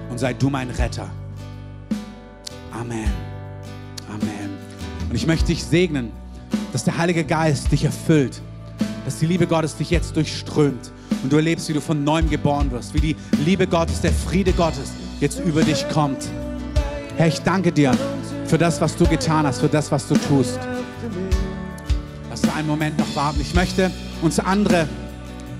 und 0.08 0.18
sei 0.18 0.32
du 0.32 0.48
mein 0.48 0.70
Retter. 0.70 1.10
Amen. 2.72 3.12
Amen. 4.08 4.56
Und 5.10 5.14
ich 5.14 5.26
möchte 5.26 5.48
dich 5.48 5.62
segnen, 5.62 6.12
dass 6.72 6.84
der 6.84 6.96
Heilige 6.96 7.24
Geist 7.24 7.70
dich 7.70 7.84
erfüllt 7.84 8.40
dass 9.04 9.18
die 9.18 9.26
Liebe 9.26 9.46
Gottes 9.46 9.76
dich 9.76 9.90
jetzt 9.90 10.14
durchströmt 10.14 10.92
und 11.22 11.32
du 11.32 11.36
erlebst, 11.36 11.68
wie 11.68 11.72
du 11.72 11.80
von 11.80 12.04
neuem 12.04 12.28
geboren 12.28 12.70
wirst, 12.70 12.92
wie 12.94 13.00
die 13.00 13.16
Liebe 13.44 13.66
Gottes, 13.66 14.00
der 14.02 14.12
Friede 14.12 14.52
Gottes 14.52 14.92
jetzt 15.20 15.40
über 15.40 15.62
dich 15.62 15.88
kommt. 15.90 16.28
Herr, 17.16 17.28
ich 17.28 17.40
danke 17.40 17.70
dir 17.70 17.92
für 18.46 18.58
das, 18.58 18.80
was 18.80 18.96
du 18.96 19.06
getan 19.06 19.46
hast, 19.46 19.60
für 19.60 19.68
das, 19.68 19.92
was 19.92 20.08
du 20.08 20.14
tust. 20.14 20.58
Lass 22.30 22.42
uns 22.42 22.54
einen 22.54 22.66
Moment 22.66 22.98
noch 22.98 23.14
warten. 23.14 23.40
Ich 23.40 23.54
möchte 23.54 23.90
uns 24.22 24.38
andere 24.38 24.88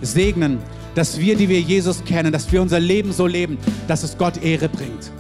segnen, 0.03 0.59
dass 0.95 1.19
wir, 1.19 1.37
die 1.37 1.49
wir 1.49 1.61
Jesus 1.61 2.03
kennen, 2.05 2.33
dass 2.33 2.51
wir 2.51 2.63
unser 2.63 2.81
Leben 2.81 3.13
so 3.13 3.27
leben, 3.27 3.59
dass 3.87 4.03
es 4.03 4.17
Gott 4.17 4.43
Ehre 4.43 4.69
bringt. 4.69 5.11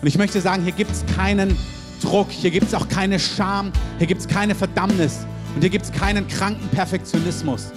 Und 0.00 0.08
ich 0.08 0.18
möchte 0.18 0.40
sagen, 0.40 0.62
hier 0.62 0.72
gibt 0.72 0.90
es 0.90 1.04
keinen 1.14 1.56
Druck, 2.02 2.30
hier 2.30 2.50
gibt 2.50 2.66
es 2.68 2.74
auch 2.74 2.88
keine 2.88 3.18
Scham, 3.18 3.70
hier 3.98 4.06
gibt 4.06 4.22
es 4.22 4.26
keine 4.26 4.54
Verdammnis, 4.54 5.26
und 5.54 5.60
hier 5.60 5.70
gibt 5.70 5.84
es 5.84 5.92
keinen 5.92 6.26
kranken 6.28 6.68
Perfektionismus. 6.68 7.72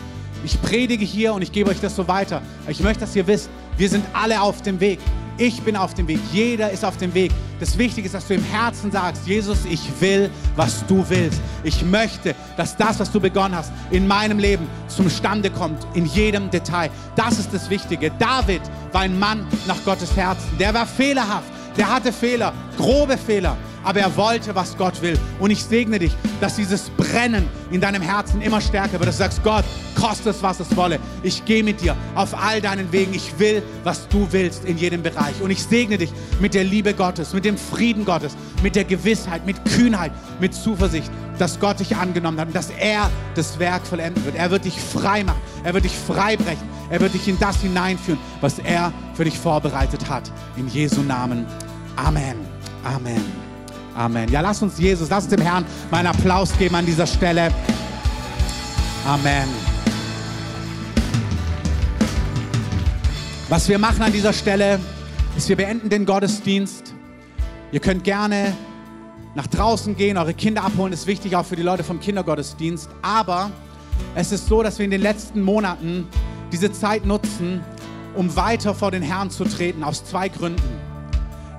Ich 0.46 0.62
predige 0.62 1.04
hier 1.06 1.34
und 1.34 1.42
ich 1.42 1.52
gebe 1.52 1.70
euch 1.70 1.80
das 1.80 1.96
so 1.96 2.08
weiter. 2.08 2.42
Ich 2.68 2.82
möchte, 2.82 3.02
dass 3.02 3.16
ihr 3.16 3.26
wisst, 3.28 3.50
wir 3.78 3.90
sind 3.90 4.06
alle 4.14 4.42
auf 4.42 4.62
dem 4.62 4.80
Weg. 4.80 5.00
Ich 5.38 5.62
bin 5.64 5.76
auf 5.76 5.96
dem 5.96 6.08
Weg. 6.08 6.20
Jeder 6.32 6.70
ist 6.70 6.86
auf 6.86 6.98
dem 6.98 7.14
Weg. 7.14 7.32
Das 7.60 7.78
Wichtige 7.78 8.06
ist, 8.06 8.14
dass 8.14 8.28
du 8.28 8.36
im 8.36 8.44
Herzen 8.44 8.92
sagst, 8.92 9.26
Jesus, 9.26 9.66
ich 9.68 9.82
will, 10.00 10.30
was 10.56 10.86
du 10.86 11.04
willst. 11.10 11.42
Ich 11.64 11.84
möchte, 11.84 12.36
dass 12.56 12.78
das, 12.78 13.00
was 13.00 13.12
du 13.12 13.20
begonnen 13.20 13.56
hast, 13.56 13.72
in 13.90 14.06
meinem 14.06 14.38
Leben 14.38 14.68
zum 14.88 15.10
Stande 15.10 15.50
kommt, 15.50 15.88
in 15.96 16.06
jedem 16.06 16.52
Detail. 16.52 16.92
Das 17.16 17.40
ist 17.40 17.52
das 17.52 17.70
Wichtige. 17.70 18.12
David 18.20 18.62
war 18.92 19.02
ein 19.02 19.18
Mann 19.18 19.48
nach 19.68 19.84
Gottes 19.84 20.16
Herzen. 20.16 20.58
Der 20.60 20.74
war 20.74 20.86
fehlerhaft. 20.86 21.52
Der 21.78 21.92
hatte 21.92 22.14
Fehler, 22.14 22.54
grobe 22.78 23.18
Fehler 23.18 23.58
aber 23.84 24.00
er 24.00 24.16
wollte, 24.16 24.56
was 24.56 24.78
Gott 24.78 25.02
will. 25.02 25.18
Und 25.40 25.52
ich 25.52 25.64
segne 25.64 26.00
dich, 26.00 26.14
dass 26.42 26.56
dieses 26.56 26.90
Brennen 26.92 27.48
in 27.72 27.82
deinem 27.82 28.02
Herzen 28.02 28.42
immer 28.42 28.62
stärker 28.62 28.94
wird, 28.94 29.08
dass 29.08 29.18
du 29.18 29.24
sagst, 29.24 29.44
Gott, 29.44 29.66
koste 30.00 30.30
es, 30.30 30.42
was 30.42 30.60
es 30.60 30.76
wolle. 30.76 31.00
Ich 31.22 31.46
gehe 31.46 31.64
mit 31.64 31.82
dir 31.82 31.96
auf 32.16 32.34
all 32.34 32.62
deinen 32.62 32.92
Wegen. 32.92 33.14
Ich 33.14 33.38
will, 33.40 33.62
was 33.84 34.08
du 34.08 34.28
willst 34.32 34.66
in 34.66 34.78
jedem 34.78 35.04
Bereich. 35.04 35.42
Und 35.42 35.52
ich 35.52 35.64
segne 35.64 35.98
dich 35.98 36.12
mit 36.40 36.54
der 36.54 36.64
Liebe 36.64 36.94
Gottes, 36.94 37.34
mit 37.34 37.46
dem 37.46 37.58
Frieden 37.58 38.06
Gottes, 38.06 38.36
mit 38.62 38.76
der 38.76 38.84
Gewissheit, 38.84 39.46
mit 39.46 39.64
Kühnheit, 39.66 40.12
mit 40.40 40.54
Zuversicht, 40.54 41.12
dass 41.40 41.60
Gott 41.60 41.80
dich 41.80 41.96
angenommen 41.96 42.40
hat 42.40 42.48
und 42.48 42.56
dass 42.56 42.70
er 42.70 43.10
das 43.36 43.60
Werk 43.60 43.86
vollenden 43.86 44.24
wird. 44.26 44.36
Er 44.36 44.52
wird 44.52 44.66
dich 44.66 44.80
frei 44.80 45.24
machen. 45.24 45.42
Er 45.64 45.74
wird 45.74 45.86
dich 45.86 45.96
freibrechen. 45.96 46.68
Er 46.90 47.00
wird 47.00 47.14
dich 47.14 47.28
in 47.28 47.40
das 47.40 47.62
hineinführen, 47.62 48.20
was 48.42 48.60
er 48.60 48.94
für 49.14 49.24
dich 49.24 49.38
vorbereitet 49.38 50.10
hat. 50.10 50.32
In 50.58 50.68
Jesu 50.68 51.02
Namen. 51.02 51.46
Amen. 51.96 52.38
Amen. 52.84 53.43
Amen. 53.96 54.30
Ja, 54.32 54.42
lass 54.42 54.62
uns 54.62 54.78
Jesus, 54.80 55.10
lass 55.10 55.26
uns 55.26 55.36
dem 55.36 55.42
Herrn 55.42 55.66
mal 55.92 56.00
einen 56.00 56.08
Applaus 56.08 56.58
geben 56.58 56.76
an 56.76 56.86
dieser 56.86 57.06
Stelle. 57.06 57.52
Amen. 59.06 59.48
Was 63.50 63.70
wir 63.70 63.78
machen 63.78 64.02
an 64.02 64.12
dieser 64.12 64.34
Stelle, 64.34 64.80
ist, 65.38 65.50
wir 65.50 65.56
beenden 65.56 65.90
den 65.90 66.06
Gottesdienst. 66.06 66.94
Ihr 67.72 67.80
könnt 67.80 68.04
gerne 68.04 68.54
nach 69.36 69.48
draußen 69.48 69.96
gehen, 69.96 70.18
eure 70.18 70.34
Kinder 70.34 70.64
abholen, 70.64 70.94
ist 70.94 71.08
wichtig 71.08 71.36
auch 71.36 71.46
für 71.46 71.56
die 71.56 71.64
Leute 71.64 71.84
vom 71.84 72.00
Kindergottesdienst. 72.00 72.90
Aber 73.02 73.52
es 74.16 74.32
ist 74.32 74.48
so, 74.48 74.64
dass 74.64 74.78
wir 74.78 74.86
in 74.86 74.92
den 74.92 75.02
letzten 75.02 75.42
Monaten 75.42 76.08
diese 76.52 76.72
Zeit 76.72 77.06
nutzen, 77.06 77.62
um 78.16 78.36
weiter 78.36 78.76
vor 78.76 78.92
den 78.92 79.02
Herrn 79.02 79.32
zu 79.32 79.44
treten, 79.44 79.84
aus 79.84 80.06
zwei 80.06 80.30
Gründen. 80.30 80.62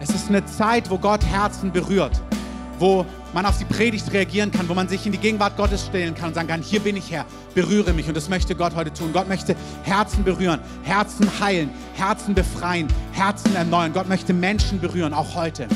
Es 0.00 0.10
ist 0.10 0.28
eine 0.28 0.44
Zeit, 0.46 0.90
wo 0.90 0.98
Gott 0.98 1.24
Herzen 1.24 1.72
berührt, 1.72 2.20
wo 2.78 3.06
man 3.32 3.46
auf 3.46 3.58
die 3.58 3.64
Predigt 3.64 4.12
reagieren 4.12 4.50
kann, 4.50 4.68
wo 4.68 4.74
man 4.74 4.88
sich 4.88 5.04
in 5.06 5.12
die 5.12 5.18
Gegenwart 5.18 5.56
Gottes 5.56 5.86
stellen 5.86 6.14
kann 6.14 6.28
und 6.28 6.34
sagen 6.34 6.48
kann, 6.48 6.62
hier 6.62 6.80
bin 6.80 6.96
ich 6.96 7.10
Herr, 7.10 7.26
berühre 7.54 7.92
mich. 7.92 8.06
Und 8.08 8.16
das 8.16 8.28
möchte 8.28 8.54
Gott 8.54 8.74
heute 8.74 8.92
tun. 8.92 9.10
Gott 9.12 9.28
möchte 9.28 9.56
Herzen 9.82 10.24
berühren, 10.24 10.60
Herzen 10.82 11.28
heilen, 11.40 11.70
Herzen 11.94 12.34
befreien, 12.34 12.88
Herzen 13.12 13.54
erneuern. 13.54 13.92
Gott 13.92 14.08
möchte 14.08 14.32
Menschen 14.32 14.80
berühren, 14.80 15.12
auch 15.12 15.34
heute. 15.34 15.68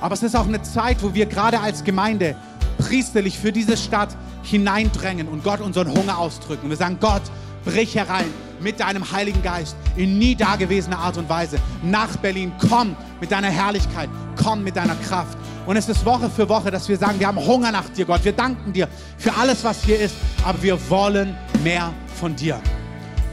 Aber 0.00 0.14
es 0.14 0.22
ist 0.22 0.36
auch 0.36 0.46
eine 0.46 0.62
Zeit, 0.62 1.02
wo 1.02 1.14
wir 1.14 1.26
gerade 1.26 1.60
als 1.60 1.84
Gemeinde 1.84 2.36
priesterlich 2.78 3.38
für 3.38 3.52
diese 3.52 3.76
Stadt 3.76 4.16
hineindrängen 4.42 5.28
und 5.28 5.44
Gott 5.44 5.60
unseren 5.60 5.92
Hunger 5.92 6.18
ausdrücken. 6.18 6.64
Und 6.64 6.70
wir 6.70 6.76
sagen, 6.76 6.98
Gott, 7.00 7.22
brich 7.64 7.94
herein 7.96 8.26
mit 8.60 8.80
deinem 8.80 9.10
Heiligen 9.12 9.42
Geist 9.42 9.76
in 9.96 10.18
nie 10.18 10.34
dagewesener 10.34 10.98
Art 10.98 11.16
und 11.16 11.28
Weise 11.28 11.58
nach 11.82 12.16
Berlin. 12.16 12.52
Komm 12.68 12.96
mit 13.20 13.30
deiner 13.30 13.50
Herrlichkeit, 13.50 14.08
komm 14.42 14.64
mit 14.64 14.76
deiner 14.76 14.96
Kraft. 14.96 15.36
Und 15.68 15.76
es 15.76 15.86
ist 15.86 16.02
Woche 16.06 16.30
für 16.30 16.48
Woche, 16.48 16.70
dass 16.70 16.88
wir 16.88 16.96
sagen, 16.96 17.20
wir 17.20 17.26
haben 17.26 17.44
Hunger 17.44 17.70
nach 17.70 17.90
dir, 17.90 18.06
Gott. 18.06 18.24
Wir 18.24 18.32
danken 18.32 18.72
dir 18.72 18.88
für 19.18 19.34
alles, 19.34 19.62
was 19.64 19.84
hier 19.84 20.00
ist, 20.00 20.14
aber 20.42 20.62
wir 20.62 20.88
wollen 20.88 21.36
mehr 21.62 21.92
von 22.18 22.34
dir. 22.34 22.58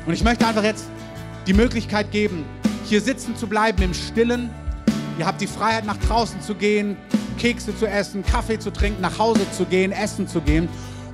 Und 0.05 0.13
ich 0.13 0.21
möchte 0.21 0.45
einfach 0.45 0.65
jetzt 0.65 0.89
die 1.47 1.53
Möglichkeit 1.53 2.11
geben, 2.11 2.43
hier 2.83 2.99
sitzen 2.99 3.38
zu 3.38 3.47
bleiben 3.47 3.81
im 3.83 3.93
Stillen. 3.93 4.49
Ihr 5.17 5.25
habt 5.25 5.39
die 5.39 5.47
Freiheit, 5.47 5.86
nach 5.86 5.95
draußen 5.95 6.41
zu 6.41 6.55
gehen, 6.55 6.97
Kekse 7.38 7.73
zu 7.73 7.88
essen, 7.88 8.21
Kaffee 8.21 8.59
zu 8.59 8.69
trinken, 8.69 8.99
nach 8.99 9.17
Hause 9.17 9.49
zu 9.55 9.63
gehen, 9.63 9.93
essen 9.93 10.27
zu 10.27 10.41
gehen. 10.41 10.67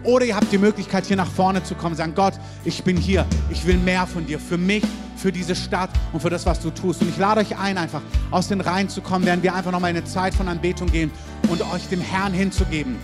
Oder 0.03 0.26
ihr 0.26 0.36
habt 0.36 0.51
die 0.51 0.57
Möglichkeit, 0.57 1.05
hier 1.05 1.17
nach 1.17 1.30
vorne 1.30 1.61
zu 1.61 1.76
kommen, 1.76 1.95
sagen, 1.95 2.15
Gott, 2.15 2.34
ich 2.65 2.84
bin 2.84 2.97
hier, 2.97 3.28
ich 3.51 3.67
will 3.67 3.78
mehr 3.78 4.07
von 4.07 4.26
dir, 4.26 4.39
für 4.39 4.57
mich, 4.57 4.82
für 5.22 5.32
diese 5.32 5.55
Stadt 5.55 5.91
und 6.11 6.22
für 6.22 6.30
das, 6.30 6.45
was 6.45 6.59
du 6.59 6.72
tust. 6.72 7.01
Und 7.01 7.09
ich 7.09 7.17
lade 7.17 7.41
euch 7.41 7.57
ein, 7.57 7.78
einfach 7.78 8.01
aus 8.32 8.47
den 8.47 8.59
Reihen 8.59 8.89
zu 8.89 9.01
kommen, 9.01 9.26
während 9.26 9.43
wir 9.43 9.53
einfach 9.53 9.72
nochmal 9.72 9.91
eine 9.91 10.03
Zeit 10.03 10.34
von 10.34 10.47
Anbetung 10.47 10.91
gehen 10.91 11.11
und 11.49 11.61
euch 11.74 11.88
dem 11.88 12.01
Herrn 12.01 12.34
hinzugeben. 12.34 12.95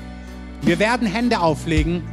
Wir 0.61 0.79
werden 0.79 1.07
Hände 1.07 1.39
auflegen, 1.39 2.03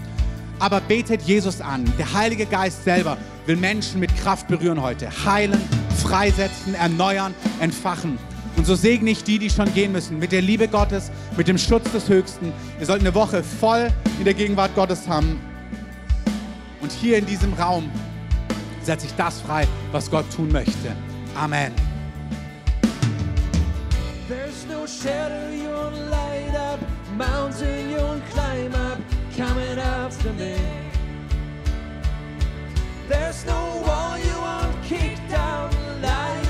aber 0.58 0.80
betet 0.80 1.22
Jesus 1.22 1.60
an. 1.60 1.90
Der 1.98 2.12
Heilige 2.12 2.44
Geist 2.44 2.84
selber 2.84 3.16
will 3.46 3.56
Menschen 3.56 3.98
mit 3.98 4.14
Kraft 4.16 4.48
berühren 4.48 4.80
heute, 4.82 5.08
heilen, 5.24 5.60
freisetzen, 6.02 6.74
erneuern, 6.74 7.34
entfachen. 7.60 8.18
Und 8.56 8.66
so 8.66 8.74
segne 8.74 9.10
ich 9.10 9.24
die, 9.24 9.38
die 9.38 9.50
schon 9.50 9.72
gehen 9.74 9.92
müssen, 9.92 10.18
mit 10.18 10.32
der 10.32 10.42
Liebe 10.42 10.68
Gottes, 10.68 11.10
mit 11.36 11.48
dem 11.48 11.58
Schutz 11.58 11.90
des 11.90 12.08
Höchsten. 12.08 12.52
Ihr 12.78 12.86
sollt 12.86 13.00
eine 13.00 13.14
Woche 13.14 13.42
voll 13.42 13.90
in 14.18 14.24
der 14.24 14.34
Gegenwart 14.34 14.74
Gottes 14.74 15.08
haben. 15.08 15.40
Und 16.80 16.92
hier 16.92 17.18
in 17.18 17.26
diesem 17.26 17.54
Raum 17.54 17.90
setze 18.84 19.06
ich 19.06 19.14
das 19.14 19.40
frei, 19.40 19.66
was 19.92 20.10
Gott 20.10 20.24
tun 20.34 20.50
möchte. 20.52 20.94
Amen. 21.34 21.72
There's 24.28 24.66
no 24.68 24.86
shadow 24.86 25.50
you 25.50 25.70
light 26.10 26.54
up, 26.54 26.80
mountain 27.16 27.90
you 27.90 28.20
climb 28.32 28.74
up, 28.74 28.98
coming 29.36 29.78
after 29.78 30.32
me. 30.32 30.56
There's 33.08 33.44
no 33.44 33.82
wall 33.84 34.18
you 34.18 34.36
won't 34.40 34.82
kick 34.82 35.18
down, 35.28 35.70
lie 36.00 36.43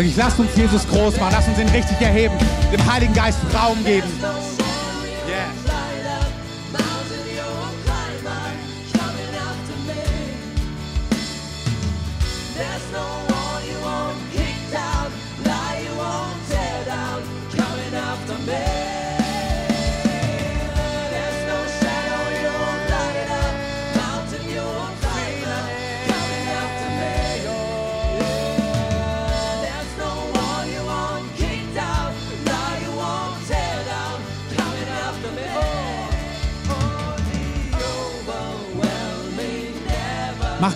Wirklich, 0.00 0.16
lasst 0.16 0.38
uns 0.38 0.56
Jesus 0.56 0.88
groß 0.88 1.20
machen, 1.20 1.32
lasst 1.32 1.48
uns 1.48 1.58
ihn 1.58 1.68
richtig 1.68 2.00
erheben, 2.00 2.32
dem 2.72 2.90
Heiligen 2.90 3.12
Geist 3.12 3.38
Raum 3.54 3.84
geben. 3.84 4.08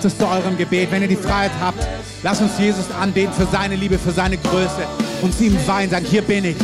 Macht 0.05 0.13
es 0.13 0.19
zu 0.19 0.29
eurem 0.29 0.59
Gebet, 0.59 0.91
wenn 0.91 1.01
ihr 1.01 1.09
die 1.09 1.17
Freiheit 1.17 1.51
habt. 1.63 1.79
Lasst 2.23 2.43
uns 2.43 2.59
Jesus 2.59 2.91
anbeten 3.01 3.33
für 3.33 3.47
seine 3.47 3.75
Liebe, 3.75 3.99
für 3.99 4.11
seine 4.11 4.37
Größe 4.37 4.87
und 5.23 5.33
zu 5.33 5.45
ihm 5.45 5.57
weinen, 5.67 5.91
sagen, 5.91 6.05
hier 6.05 6.21
bin 6.21 6.45
ich. 6.45 6.57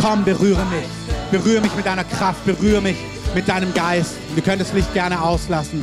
Komm, 0.00 0.24
berühre 0.24 0.64
mich. 0.66 0.84
Berühre 1.32 1.60
mich 1.60 1.74
mit 1.74 1.86
deiner 1.86 2.04
Kraft, 2.04 2.44
berühre 2.44 2.80
mich 2.80 2.94
mit 3.34 3.48
deinem 3.48 3.74
Geist. 3.74 4.12
Wir 4.34 4.44
können 4.44 4.60
das 4.60 4.72
Licht 4.72 4.94
gerne 4.94 5.20
auslassen. 5.20 5.82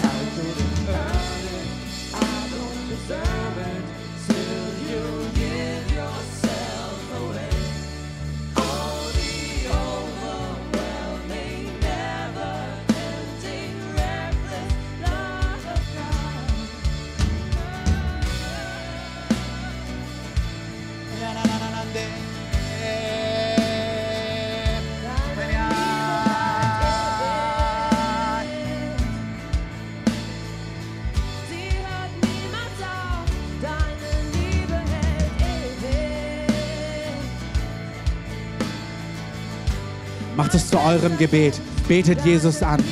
Eurem 40.86 41.18
Gebet. 41.18 41.60
Betet 41.88 42.24
Jesus 42.26 42.62
an. 42.62 42.84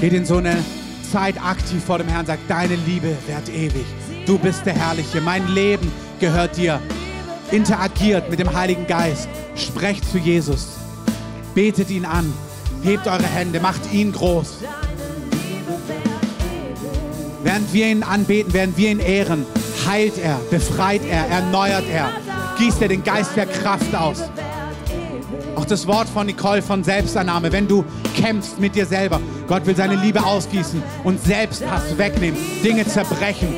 Geht 0.00 0.12
in 0.12 0.24
so 0.24 0.36
eine 0.36 0.56
Zeit 1.10 1.42
aktiv 1.42 1.82
vor 1.84 1.98
dem 1.98 2.08
Herrn. 2.08 2.26
Sagt, 2.26 2.48
deine 2.48 2.76
Liebe 2.76 3.16
währt 3.26 3.48
ewig. 3.48 3.86
Du 4.26 4.38
bist 4.38 4.66
der 4.66 4.74
Herrliche. 4.74 5.20
Mein 5.20 5.46
Leben 5.48 5.90
gehört 6.20 6.56
dir. 6.56 6.80
Interagiert 7.50 8.30
mit 8.30 8.40
dem 8.40 8.54
Heiligen 8.54 8.86
Geist. 8.86 9.28
Sprecht 9.54 10.04
zu 10.04 10.18
Jesus. 10.18 10.68
Betet 11.54 11.90
ihn 11.90 12.04
an. 12.04 12.32
Hebt 12.82 13.06
eure 13.06 13.26
Hände. 13.26 13.60
Macht 13.60 13.92
ihn 13.92 14.12
groß. 14.12 14.58
Während 17.42 17.72
wir 17.72 17.86
ihn 17.86 18.02
anbeten, 18.02 18.52
während 18.52 18.76
wir 18.76 18.90
ihn 18.90 19.00
ehren, 19.00 19.46
heilt 19.86 20.18
er, 20.18 20.38
befreit 20.50 21.02
er, 21.08 21.28
erneuert 21.28 21.84
er, 21.90 22.10
gießt 22.58 22.82
er 22.82 22.88
den 22.88 23.02
Geist 23.04 23.36
der 23.36 23.46
Kraft 23.46 23.94
aus. 23.94 24.24
Das 25.68 25.86
Wort 25.86 26.08
von 26.08 26.26
Nicole 26.26 26.62
von 26.62 26.82
Selbstannahme, 26.82 27.52
wenn 27.52 27.68
du 27.68 27.84
kämpfst 28.16 28.58
mit 28.58 28.74
dir 28.74 28.86
selber, 28.86 29.20
Gott 29.46 29.66
will 29.66 29.76
seine 29.76 29.96
Liebe 29.96 30.24
ausgießen 30.24 30.82
und 31.04 31.22
Selbsthass 31.22 31.98
wegnehmen, 31.98 32.40
Dinge 32.64 32.86
zerbrechen, 32.86 33.54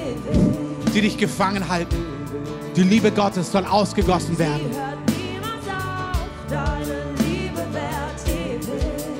die 0.93 1.03
dich 1.03 1.17
gefangen 1.17 1.69
halten. 1.69 1.95
Die 2.75 2.83
Liebe 2.83 3.13
Gottes 3.13 3.53
soll 3.53 3.65
ausgegossen 3.65 4.37
werden. 4.41 4.71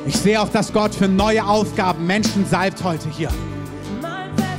Ich 0.07 0.17
sehe 0.17 0.41
auch, 0.41 0.49
dass 0.49 0.73
Gott 0.73 0.93
für 0.93 1.07
neue 1.07 1.47
Aufgaben 1.47 2.05
Menschen 2.09 2.45
salbt 2.45 2.83
heute 2.83 3.09
hier. 3.09 3.29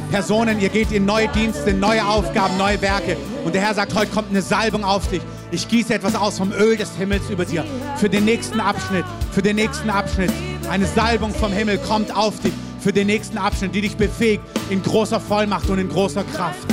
Personen, 0.09 0.61
ihr 0.61 0.69
geht 0.69 0.93
in 0.93 1.03
neue 1.03 1.27
Dienste, 1.27 1.73
neue 1.73 2.05
Aufgaben, 2.05 2.57
neue 2.57 2.81
Werke. 2.81 3.17
Und 3.43 3.55
der 3.55 3.61
Herr 3.61 3.73
sagt, 3.73 3.93
heute 3.93 4.11
kommt 4.11 4.29
eine 4.29 4.41
Salbung 4.41 4.85
auf 4.85 5.09
dich. 5.09 5.21
Ich 5.53 5.67
gieße 5.67 5.93
etwas 5.93 6.15
aus 6.15 6.37
vom 6.37 6.53
Öl 6.53 6.77
des 6.77 6.95
Himmels 6.95 7.29
über 7.29 7.43
dir. 7.43 7.65
Für 7.97 8.09
den 8.09 8.23
nächsten 8.23 8.61
Abschnitt, 8.61 9.03
für 9.31 9.41
den 9.41 9.57
nächsten 9.57 9.89
Abschnitt. 9.89 10.31
Eine 10.69 10.85
Salbung 10.85 11.33
vom 11.33 11.51
Himmel 11.51 11.77
kommt 11.77 12.15
auf 12.15 12.39
dich. 12.39 12.53
Für 12.79 12.93
den 12.93 13.07
nächsten 13.07 13.37
Abschnitt, 13.37 13.75
die 13.75 13.81
dich 13.81 13.97
befähigt 13.97 14.43
in 14.69 14.81
großer 14.81 15.19
Vollmacht 15.19 15.69
und 15.69 15.77
in 15.77 15.89
großer 15.89 16.23
Kraft. 16.23 16.65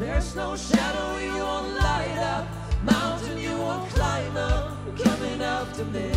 There's 0.00 0.34
no 0.34 0.56
shadow 0.56 1.18
you 1.18 1.44
won't 1.44 1.74
light 1.74 2.16
up, 2.16 2.48
mountain 2.82 3.36
you 3.36 3.54
won't 3.58 3.86
climb 3.90 4.34
up, 4.34 4.74
coming 4.96 5.42
after 5.42 5.84
me. 5.84 6.10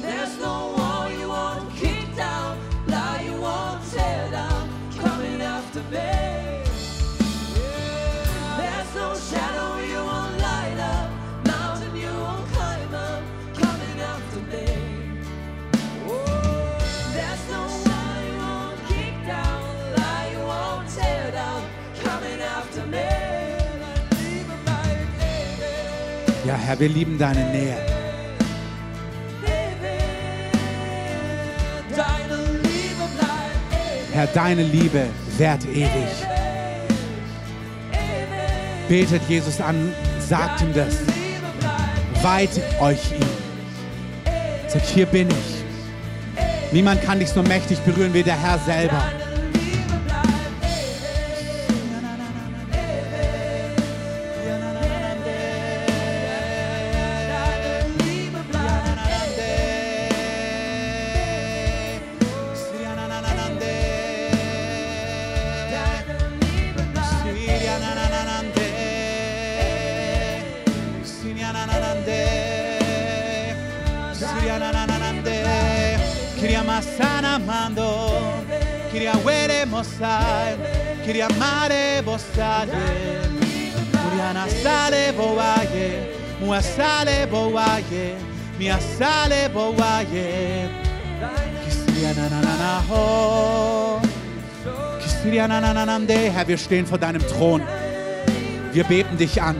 There's 0.00 0.38
no 0.38 0.72
wall 0.78 1.10
you 1.10 1.28
won't 1.28 1.68
kick 1.74 2.14
down, 2.14 2.58
lie 2.86 3.22
you 3.26 3.40
won't 3.40 3.82
tear 3.90 4.30
down, 4.30 4.68
coming 4.96 5.42
after 5.42 5.82
me. 5.90 6.41
Ja, 26.52 26.58
Herr, 26.58 26.78
wir 26.78 26.90
lieben 26.90 27.16
deine 27.16 27.46
Nähe. 27.46 27.78
Herr, 34.12 34.26
deine 34.26 34.62
Liebe 34.62 35.06
währt 35.38 35.64
ewig. 35.64 35.88
Betet 38.86 39.22
Jesus 39.30 39.62
an, 39.62 39.94
sagt 40.20 40.60
ihm 40.60 40.74
das. 40.74 40.96
Weiht 42.20 42.60
euch 42.82 43.12
ihm. 43.12 44.30
Sagt, 44.68 44.88
hier 44.88 45.06
bin 45.06 45.28
ich. 45.28 46.44
Niemand 46.70 47.02
kann 47.02 47.18
dich 47.18 47.30
so 47.30 47.42
mächtig 47.42 47.78
berühren 47.78 48.12
wie 48.12 48.22
der 48.22 48.38
Herr 48.38 48.58
selber. 48.58 49.21
Boaye. 86.52 86.52
Muasale 86.52 87.26
boaye. 87.26 88.14
Miasale 88.58 89.48
boaye. 89.48 90.68
Kisirianananaho. 91.64 94.00
Kisirianananande. 95.02 96.30
Herr, 96.32 96.48
wir 96.48 96.58
stehen 96.58 96.86
vor 96.86 96.98
deinem 96.98 97.22
Thron. 97.26 97.62
Wir 98.72 98.84
beten 98.84 99.16
dich 99.16 99.40
an. 99.40 99.56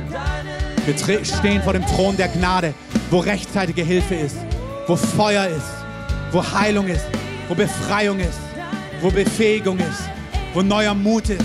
Wir 0.85 1.25
stehen 1.25 1.63
vor 1.63 1.73
dem 1.73 1.87
Thron 1.87 2.17
der 2.17 2.29
Gnade, 2.29 2.75
wo 3.11 3.21
rechtzeitige 3.21 3.83
Hilfe 3.83 4.17
ist, 4.17 4.37
wo 4.87 4.97
Feuer 4.97 5.47
ist, 5.47 5.73
wo 6.33 6.43
Heilung 6.43 6.89
ist, 6.89 7.07
wo 7.49 7.55
Befreiung 7.55 8.19
ist, 8.19 8.41
wo 9.01 9.09
Befähigung 9.11 9.79
ist, 9.79 10.11
wo 10.55 10.63
neuer 10.63 10.95
Mut 10.95 11.29
ist, 11.29 11.45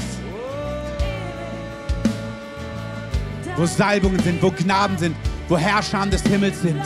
wo 3.58 3.68
Salbungen 3.68 4.20
sind, 4.22 4.41
wo 4.41 4.50
Gnaden 4.50 4.98
sind, 4.98 5.16
wo 5.48 5.58
Herrscher 5.58 6.06
des 6.08 6.24
Himmels 6.24 6.62
sind. 6.62 6.82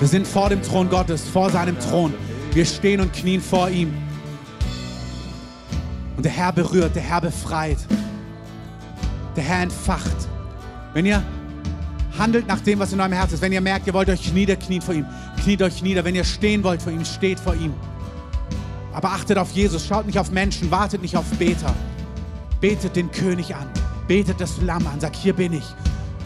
Wir 0.00 0.08
sind 0.08 0.26
vor 0.26 0.48
dem 0.48 0.62
Thron 0.62 0.88
Gottes, 0.88 1.28
vor 1.28 1.50
seinem 1.50 1.78
Thron. 1.78 2.14
Wir 2.52 2.64
stehen 2.64 3.00
und 3.00 3.12
knien 3.12 3.40
vor 3.40 3.68
ihm. 3.70 3.94
Und 6.16 6.24
der 6.24 6.32
Herr 6.32 6.52
berührt, 6.52 6.94
der 6.94 7.02
Herr 7.02 7.20
befreit. 7.20 7.78
Der 9.36 9.44
Herr 9.44 9.62
entfacht. 9.62 10.16
Wenn 10.92 11.06
ihr 11.06 11.22
handelt 12.18 12.46
nach 12.46 12.60
dem, 12.60 12.78
was 12.78 12.92
in 12.92 13.00
eurem 13.00 13.12
Herzen 13.12 13.34
ist, 13.34 13.42
wenn 13.42 13.52
ihr 13.52 13.60
merkt, 13.60 13.86
ihr 13.86 13.94
wollt 13.94 14.08
euch 14.08 14.32
niederknien 14.32 14.80
vor 14.80 14.94
ihm, 14.94 15.06
kniet 15.44 15.62
euch 15.62 15.82
nieder. 15.82 16.04
Wenn 16.04 16.14
ihr 16.14 16.24
stehen 16.24 16.64
wollt 16.64 16.82
vor 16.82 16.92
ihm, 16.92 17.04
steht 17.04 17.38
vor 17.38 17.54
ihm. 17.54 17.74
Aber 18.92 19.10
achtet 19.10 19.38
auf 19.38 19.52
Jesus, 19.52 19.86
schaut 19.86 20.06
nicht 20.06 20.18
auf 20.18 20.30
Menschen, 20.30 20.70
wartet 20.70 21.02
nicht 21.02 21.16
auf 21.16 21.26
Beter. 21.38 21.74
Betet 22.60 22.96
den 22.96 23.10
König 23.10 23.54
an, 23.54 23.68
betet 24.08 24.40
das 24.40 24.60
Lamm 24.62 24.86
an, 24.86 25.00
sagt, 25.00 25.16
hier 25.16 25.34
bin 25.34 25.52
ich. 25.52 25.64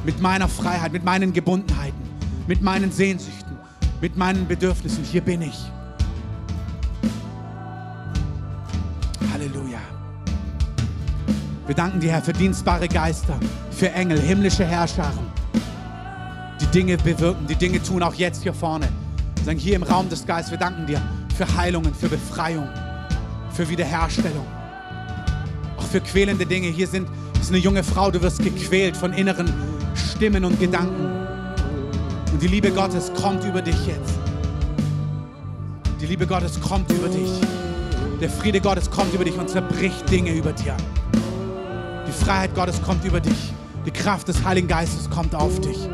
Mit 0.04 0.20
meiner 0.20 0.46
Freiheit, 0.48 0.92
mit 0.92 1.04
meinen 1.04 1.32
Gebundenheiten, 1.32 2.00
mit 2.46 2.62
meinen 2.62 2.92
Sehnsüchten, 2.92 3.56
mit 4.00 4.16
meinen 4.16 4.46
Bedürfnissen, 4.46 5.02
hier 5.02 5.20
bin 5.20 5.42
ich. 5.42 5.58
Halleluja. 9.32 9.80
Wir 11.66 11.74
danken 11.74 11.98
dir, 11.98 12.12
Herr, 12.12 12.22
für 12.22 12.32
dienstbare 12.32 12.86
Geister, 12.86 13.38
für 13.72 13.90
Engel, 13.90 14.20
himmlische 14.20 14.64
Herrscharen, 14.64 15.26
die 16.60 16.66
Dinge 16.66 16.96
bewirken, 16.98 17.46
die 17.48 17.56
Dinge 17.56 17.82
tun, 17.82 18.02
auch 18.02 18.14
jetzt 18.14 18.42
hier 18.44 18.54
vorne. 18.54 18.88
Sagen 19.44 19.58
hier 19.58 19.76
im 19.76 19.82
Raum 19.82 20.08
des 20.08 20.26
Geistes, 20.26 20.50
wir 20.50 20.58
danken 20.58 20.86
dir 20.86 21.00
für 21.36 21.46
Heilungen, 21.56 21.94
für 21.94 22.08
Befreiung, 22.08 22.68
für 23.52 23.68
Wiederherstellung, 23.68 24.46
auch 25.76 25.84
für 25.84 26.00
quälende 26.00 26.44
Dinge. 26.44 26.68
Hier 26.68 26.86
sind, 26.86 27.08
ist 27.40 27.50
eine 27.50 27.58
junge 27.58 27.82
Frau, 27.82 28.10
du 28.10 28.20
wirst 28.20 28.42
gequält 28.42 28.96
von 28.96 29.12
inneren 29.12 29.52
Stimmen 29.94 30.44
und 30.44 30.60
Gedanken. 30.60 31.06
Und 32.32 32.42
die 32.42 32.48
Liebe 32.48 32.70
Gottes 32.70 33.12
kommt 33.14 33.44
über 33.44 33.62
dich 33.62 33.86
jetzt. 33.86 34.18
Die 36.00 36.06
Liebe 36.06 36.26
Gottes 36.26 36.60
kommt 36.60 36.90
über 36.92 37.08
dich. 37.08 37.30
Der 38.20 38.30
Friede 38.30 38.60
Gottes 38.60 38.90
kommt 38.90 39.14
über 39.14 39.24
dich 39.24 39.36
und 39.38 39.48
zerbricht 39.48 40.10
Dinge 40.10 40.32
über 40.32 40.52
dir. 40.52 40.76
Die 42.06 42.12
Freiheit 42.12 42.54
Gottes 42.54 42.80
kommt 42.82 43.04
über 43.04 43.20
dich. 43.20 43.52
Die 43.86 43.90
Kraft 43.90 44.28
des 44.28 44.44
Heiligen 44.44 44.68
Geistes 44.68 45.08
kommt 45.08 45.34
auf 45.34 45.60
dich. 45.60 45.88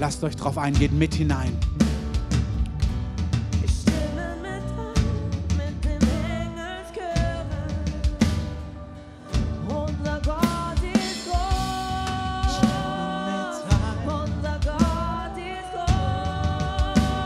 Lasst 0.00 0.22
euch 0.22 0.36
drauf 0.36 0.56
ein, 0.58 0.74
geht 0.74 0.92
mit 0.92 1.14
hinein. 1.14 1.58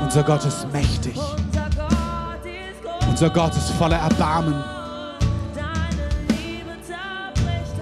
Unser 0.03 0.25
Gott 0.25 0.45
ist 0.45 0.70
mächtig. 0.73 1.16
Unser 3.09 3.31
Gott 3.31 3.57
ist 3.57 3.70
voller 3.70 3.97
Erbarmen. 3.97 4.62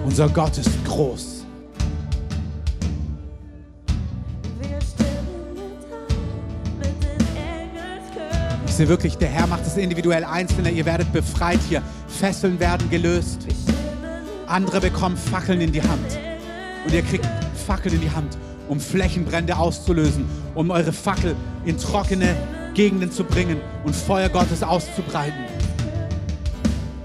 Unser 0.05 0.29
Gott 0.29 0.57
ist 0.57 0.85
groß. 0.85 1.30
Ich 8.71 8.77
sehe 8.77 8.87
wirklich, 8.87 9.17
der 9.17 9.27
Herr 9.27 9.47
macht 9.47 9.67
es 9.67 9.75
individuell 9.75 10.23
Einzelne. 10.23 10.71
Ihr 10.71 10.85
werdet 10.85 11.11
befreit 11.11 11.59
hier. 11.67 11.81
Fesseln 12.07 12.57
werden 12.57 12.89
gelöst. 12.89 13.45
Andere 14.47 14.79
bekommen 14.79 15.17
Fackeln 15.17 15.59
in 15.59 15.73
die 15.73 15.81
Hand. 15.81 16.17
Und 16.85 16.93
ihr 16.93 17.01
kriegt 17.01 17.27
Fackeln 17.67 17.95
in 17.95 17.99
die 17.99 18.11
Hand, 18.11 18.37
um 18.69 18.79
Flächenbrände 18.79 19.57
auszulösen, 19.57 20.23
um 20.55 20.71
eure 20.71 20.93
Fackel 20.93 21.35
in 21.65 21.77
trockene 21.77 22.33
Gegenden 22.73 23.11
zu 23.11 23.25
bringen 23.25 23.59
und 23.83 23.93
Feuer 23.93 24.29
Gottes 24.29 24.63
auszubreiten. 24.63 25.43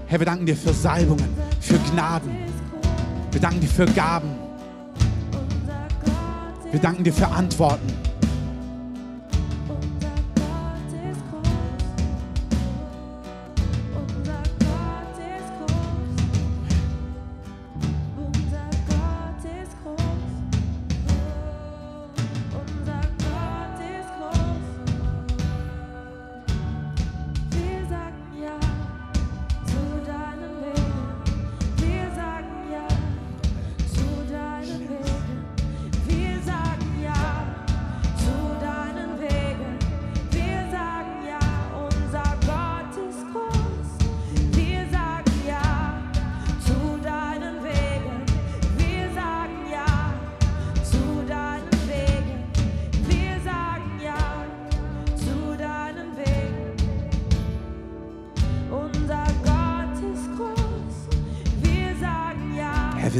Herr, 0.05 0.19
wir 0.19 0.25
danken 0.25 0.45
dir 0.45 0.55
für 0.55 0.71
Salbungen, 0.71 1.27
für 1.59 1.79
Gnaden. 1.79 2.31
Wir 3.33 3.41
danken 3.41 3.59
dir 3.59 3.67
für 3.67 3.87
Gaben. 3.87 4.37
Wir 6.71 6.79
danken 6.79 7.03
dir 7.03 7.13
für 7.13 7.27
Antworten. 7.27 8.06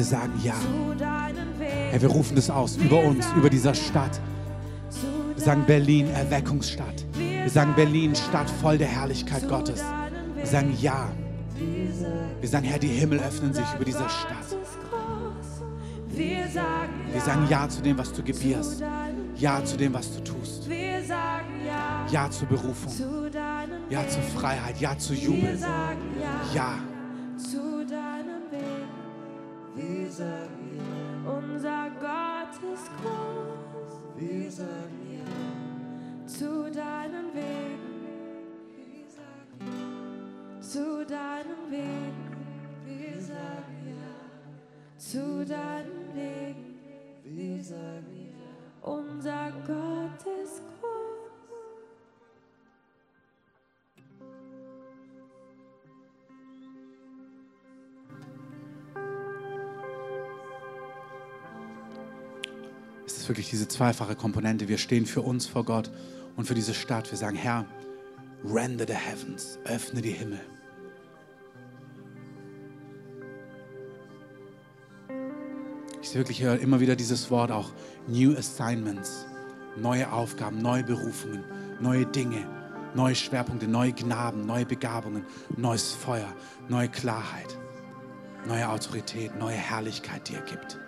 Sagen 0.08 0.34
ja. 0.44 0.56
Herr, 1.92 2.02
wir 2.02 2.10
rufen 2.10 2.36
das 2.36 2.50
aus 2.50 2.78
über 2.78 3.04
uns, 3.04 3.26
über 3.36 3.50
dieser 3.50 3.74
Stadt. 3.74 4.20
Wir 5.36 5.44
sagen 5.44 5.66
Berlin, 5.66 6.10
Erweckungsstadt. 6.10 7.06
Wir 7.14 7.50
sagen 7.50 7.74
Berlin, 7.76 8.16
Stadt 8.16 8.50
voll 8.50 8.78
der 8.78 8.88
Herrlichkeit 8.88 9.48
Gottes. 9.48 9.84
Wir 10.36 10.46
sagen 10.46 10.76
ja. 10.82 11.10
Wir 12.40 12.50
sagen, 12.50 12.66
Herr, 12.66 12.80
die 12.80 12.88
Himmel 12.88 13.20
öffnen 13.20 13.54
sich 13.54 13.66
über 13.76 13.86
dieser 13.86 14.10
Stadt. 14.10 14.58
Wir 16.10 17.22
sagen 17.22 17.48
ja 17.50 17.68
zu 17.70 17.82
dem, 17.82 17.98
was 17.98 18.14
du 18.14 18.24
gebierst. 18.24 18.84
Ja 19.36 19.64
zu 19.64 19.78
dem, 19.78 19.94
was 19.94 20.12
du 20.16 20.24
tust. 20.24 20.68
Ja 22.12 22.30
zur 22.30 22.48
Berufung. 22.48 22.94
Ja 23.90 24.08
zur 24.08 24.24
Freiheit. 24.24 24.80
Ja 24.80 24.98
zu 24.98 25.14
Jubel. 25.14 25.58
ja 26.54 26.80
sagen 30.18 30.72
ja, 30.78 31.32
Unser 31.32 31.90
Gott 32.00 32.56
ist 32.74 32.90
groß. 33.02 33.94
wir 34.16 34.52
sagen 34.52 35.02
ja, 35.12 36.28
Zu 36.28 36.72
deinen 36.72 37.28
Wegen, 37.36 37.88
wir 38.76 39.08
sagen 39.18 39.60
ja, 39.62 40.62
zu 40.62 41.06
deinen 41.06 41.62
Wegen, 41.70 42.28
wir 42.86 43.22
sagen 43.22 43.78
ja, 43.86 44.16
zu 44.98 45.46
deinen 45.46 46.16
Wegen. 46.16 46.80
wir 47.24 47.64
sagen 47.64 48.34
ja. 48.34 48.90
Unser 48.90 49.52
Gott 49.68 50.24
ist 50.44 50.64
groß. 50.82 51.17
Ist 63.28 63.30
wirklich 63.30 63.50
diese 63.50 63.68
zweifache 63.68 64.16
Komponente. 64.16 64.70
Wir 64.70 64.78
stehen 64.78 65.06
für 65.06 65.22
uns 65.22 65.48
vor 65.48 65.66
Gott 65.66 65.92
und 66.38 66.46
für 66.46 66.54
diese 66.54 66.74
Stadt. 66.74 67.12
Wir 67.12 67.18
sagen, 67.18 67.36
Herr, 67.36 67.66
render 68.46 68.86
the 68.88 68.94
heavens, 68.94 69.60
öffne 69.66 70.02
die 70.02 70.12
Himmel. 70.12 70.40
Ich 76.02 76.16
wirklich 76.16 76.42
höre 76.42 76.58
immer 76.60 76.80
wieder 76.80 76.96
dieses 76.96 77.30
Wort 77.30 77.52
auch, 77.52 77.74
New 78.08 78.34
Assignments, 78.38 79.26
neue 79.76 80.10
Aufgaben, 80.10 80.62
neue 80.62 80.86
Berufungen, 80.86 81.44
neue 81.82 82.06
Dinge, 82.06 82.48
neue 82.96 83.14
Schwerpunkte, 83.14 83.68
neue 83.68 83.92
Gnaden, 83.92 84.46
neue 84.46 84.66
Begabungen, 84.66 85.26
neues 85.58 85.92
Feuer, 85.92 86.34
neue 86.70 86.88
Klarheit, 86.88 87.58
neue 88.48 88.70
Autorität, 88.70 89.38
neue 89.38 89.58
Herrlichkeit, 89.58 90.30
die 90.30 90.36
er 90.36 90.44
gibt. 90.44 90.80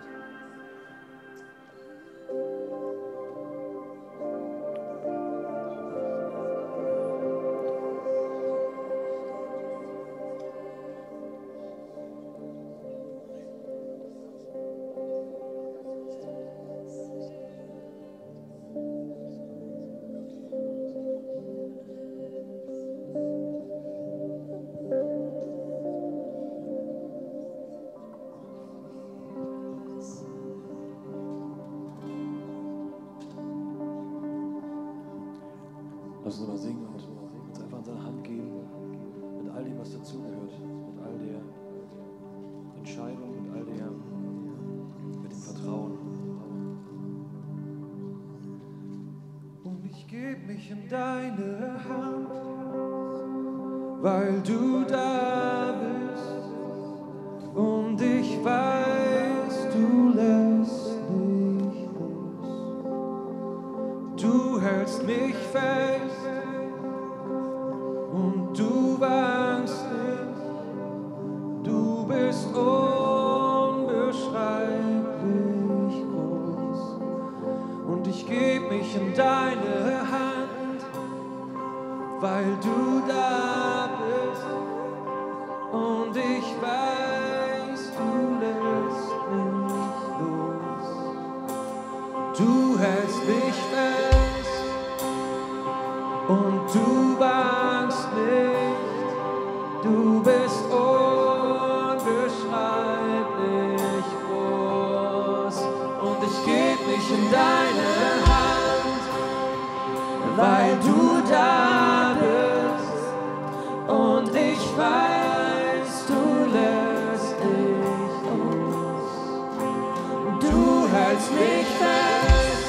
Hältst 120.92 121.30
mich 121.32 121.66
fest. 121.78 122.66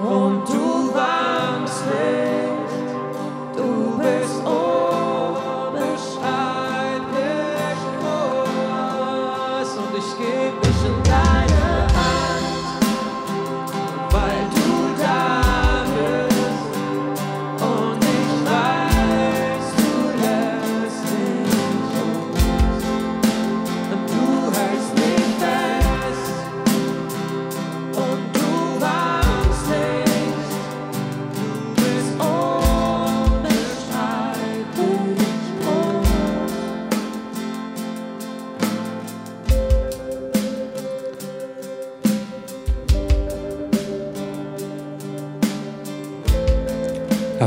Und 0.00 0.48
du 0.48 0.63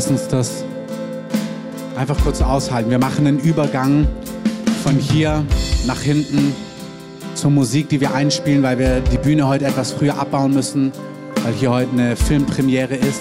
Lass 0.10 0.22
uns 0.22 0.30
das 0.30 0.64
einfach 1.97 2.18
kurz 2.24 2.41
aushalten. 2.41 2.89
Wir 2.89 2.97
machen 2.97 3.28
einen 3.28 3.39
Übergang 3.39 4.08
von 4.82 4.95
hier 4.95 5.43
nach 5.86 5.99
hinten 5.99 6.55
zur 7.36 7.51
Musik, 7.51 7.89
die 7.89 7.99
wir 7.99 8.14
einspielen, 8.14 8.64
weil 8.64 8.80
wir 8.80 9.01
die 9.01 9.18
Bühne 9.18 9.45
heute 9.49 9.66
etwas 9.66 9.91
früher 9.91 10.18
abbauen 10.18 10.53
müssen, 10.53 10.93
weil 11.43 11.51
hier 11.55 11.72
heute 11.72 11.91
eine 11.91 12.16
Filmpremiere 12.16 12.95
ist. 12.95 13.20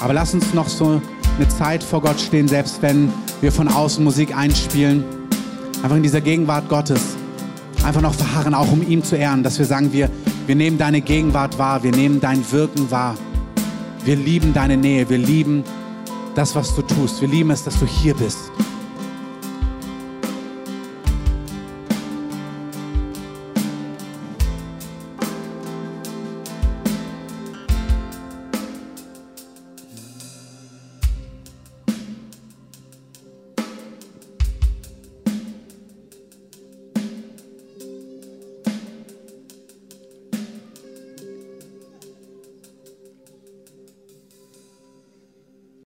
Aber 0.00 0.14
lass 0.14 0.32
uns 0.32 0.54
noch 0.54 0.70
so 0.70 1.02
eine 1.36 1.48
Zeit 1.48 1.84
vor 1.84 2.00
Gott 2.00 2.18
stehen, 2.18 2.48
selbst 2.48 2.80
wenn 2.80 3.12
wir 3.42 3.52
von 3.52 3.68
außen 3.68 4.02
Musik 4.02 4.34
einspielen. 4.34 5.04
Einfach 5.82 5.96
in 5.96 6.02
dieser 6.02 6.22
Gegenwart 6.22 6.66
Gottes. 6.70 7.02
Einfach 7.84 8.00
noch 8.00 8.14
verharren, 8.14 8.54
auch 8.54 8.72
um 8.72 8.80
ihm 8.88 9.04
zu 9.04 9.16
ehren, 9.16 9.42
dass 9.42 9.58
wir 9.58 9.66
sagen, 9.66 9.92
wir, 9.92 10.08
wir 10.46 10.54
nehmen 10.54 10.78
deine 10.78 11.02
Gegenwart 11.02 11.58
wahr, 11.58 11.82
wir 11.82 11.92
nehmen 11.92 12.22
dein 12.22 12.42
Wirken 12.52 12.90
wahr. 12.90 13.16
Wir 14.06 14.16
lieben 14.16 14.52
deine 14.54 14.78
Nähe, 14.78 15.08
wir 15.08 15.16
lieben 15.16 15.64
das, 16.34 16.54
was 16.54 16.74
du 16.74 16.82
tust. 16.82 17.20
Wir 17.20 17.28
lieben 17.28 17.50
es, 17.50 17.64
dass 17.64 17.78
du 17.78 17.86
hier 17.86 18.14
bist. 18.14 18.50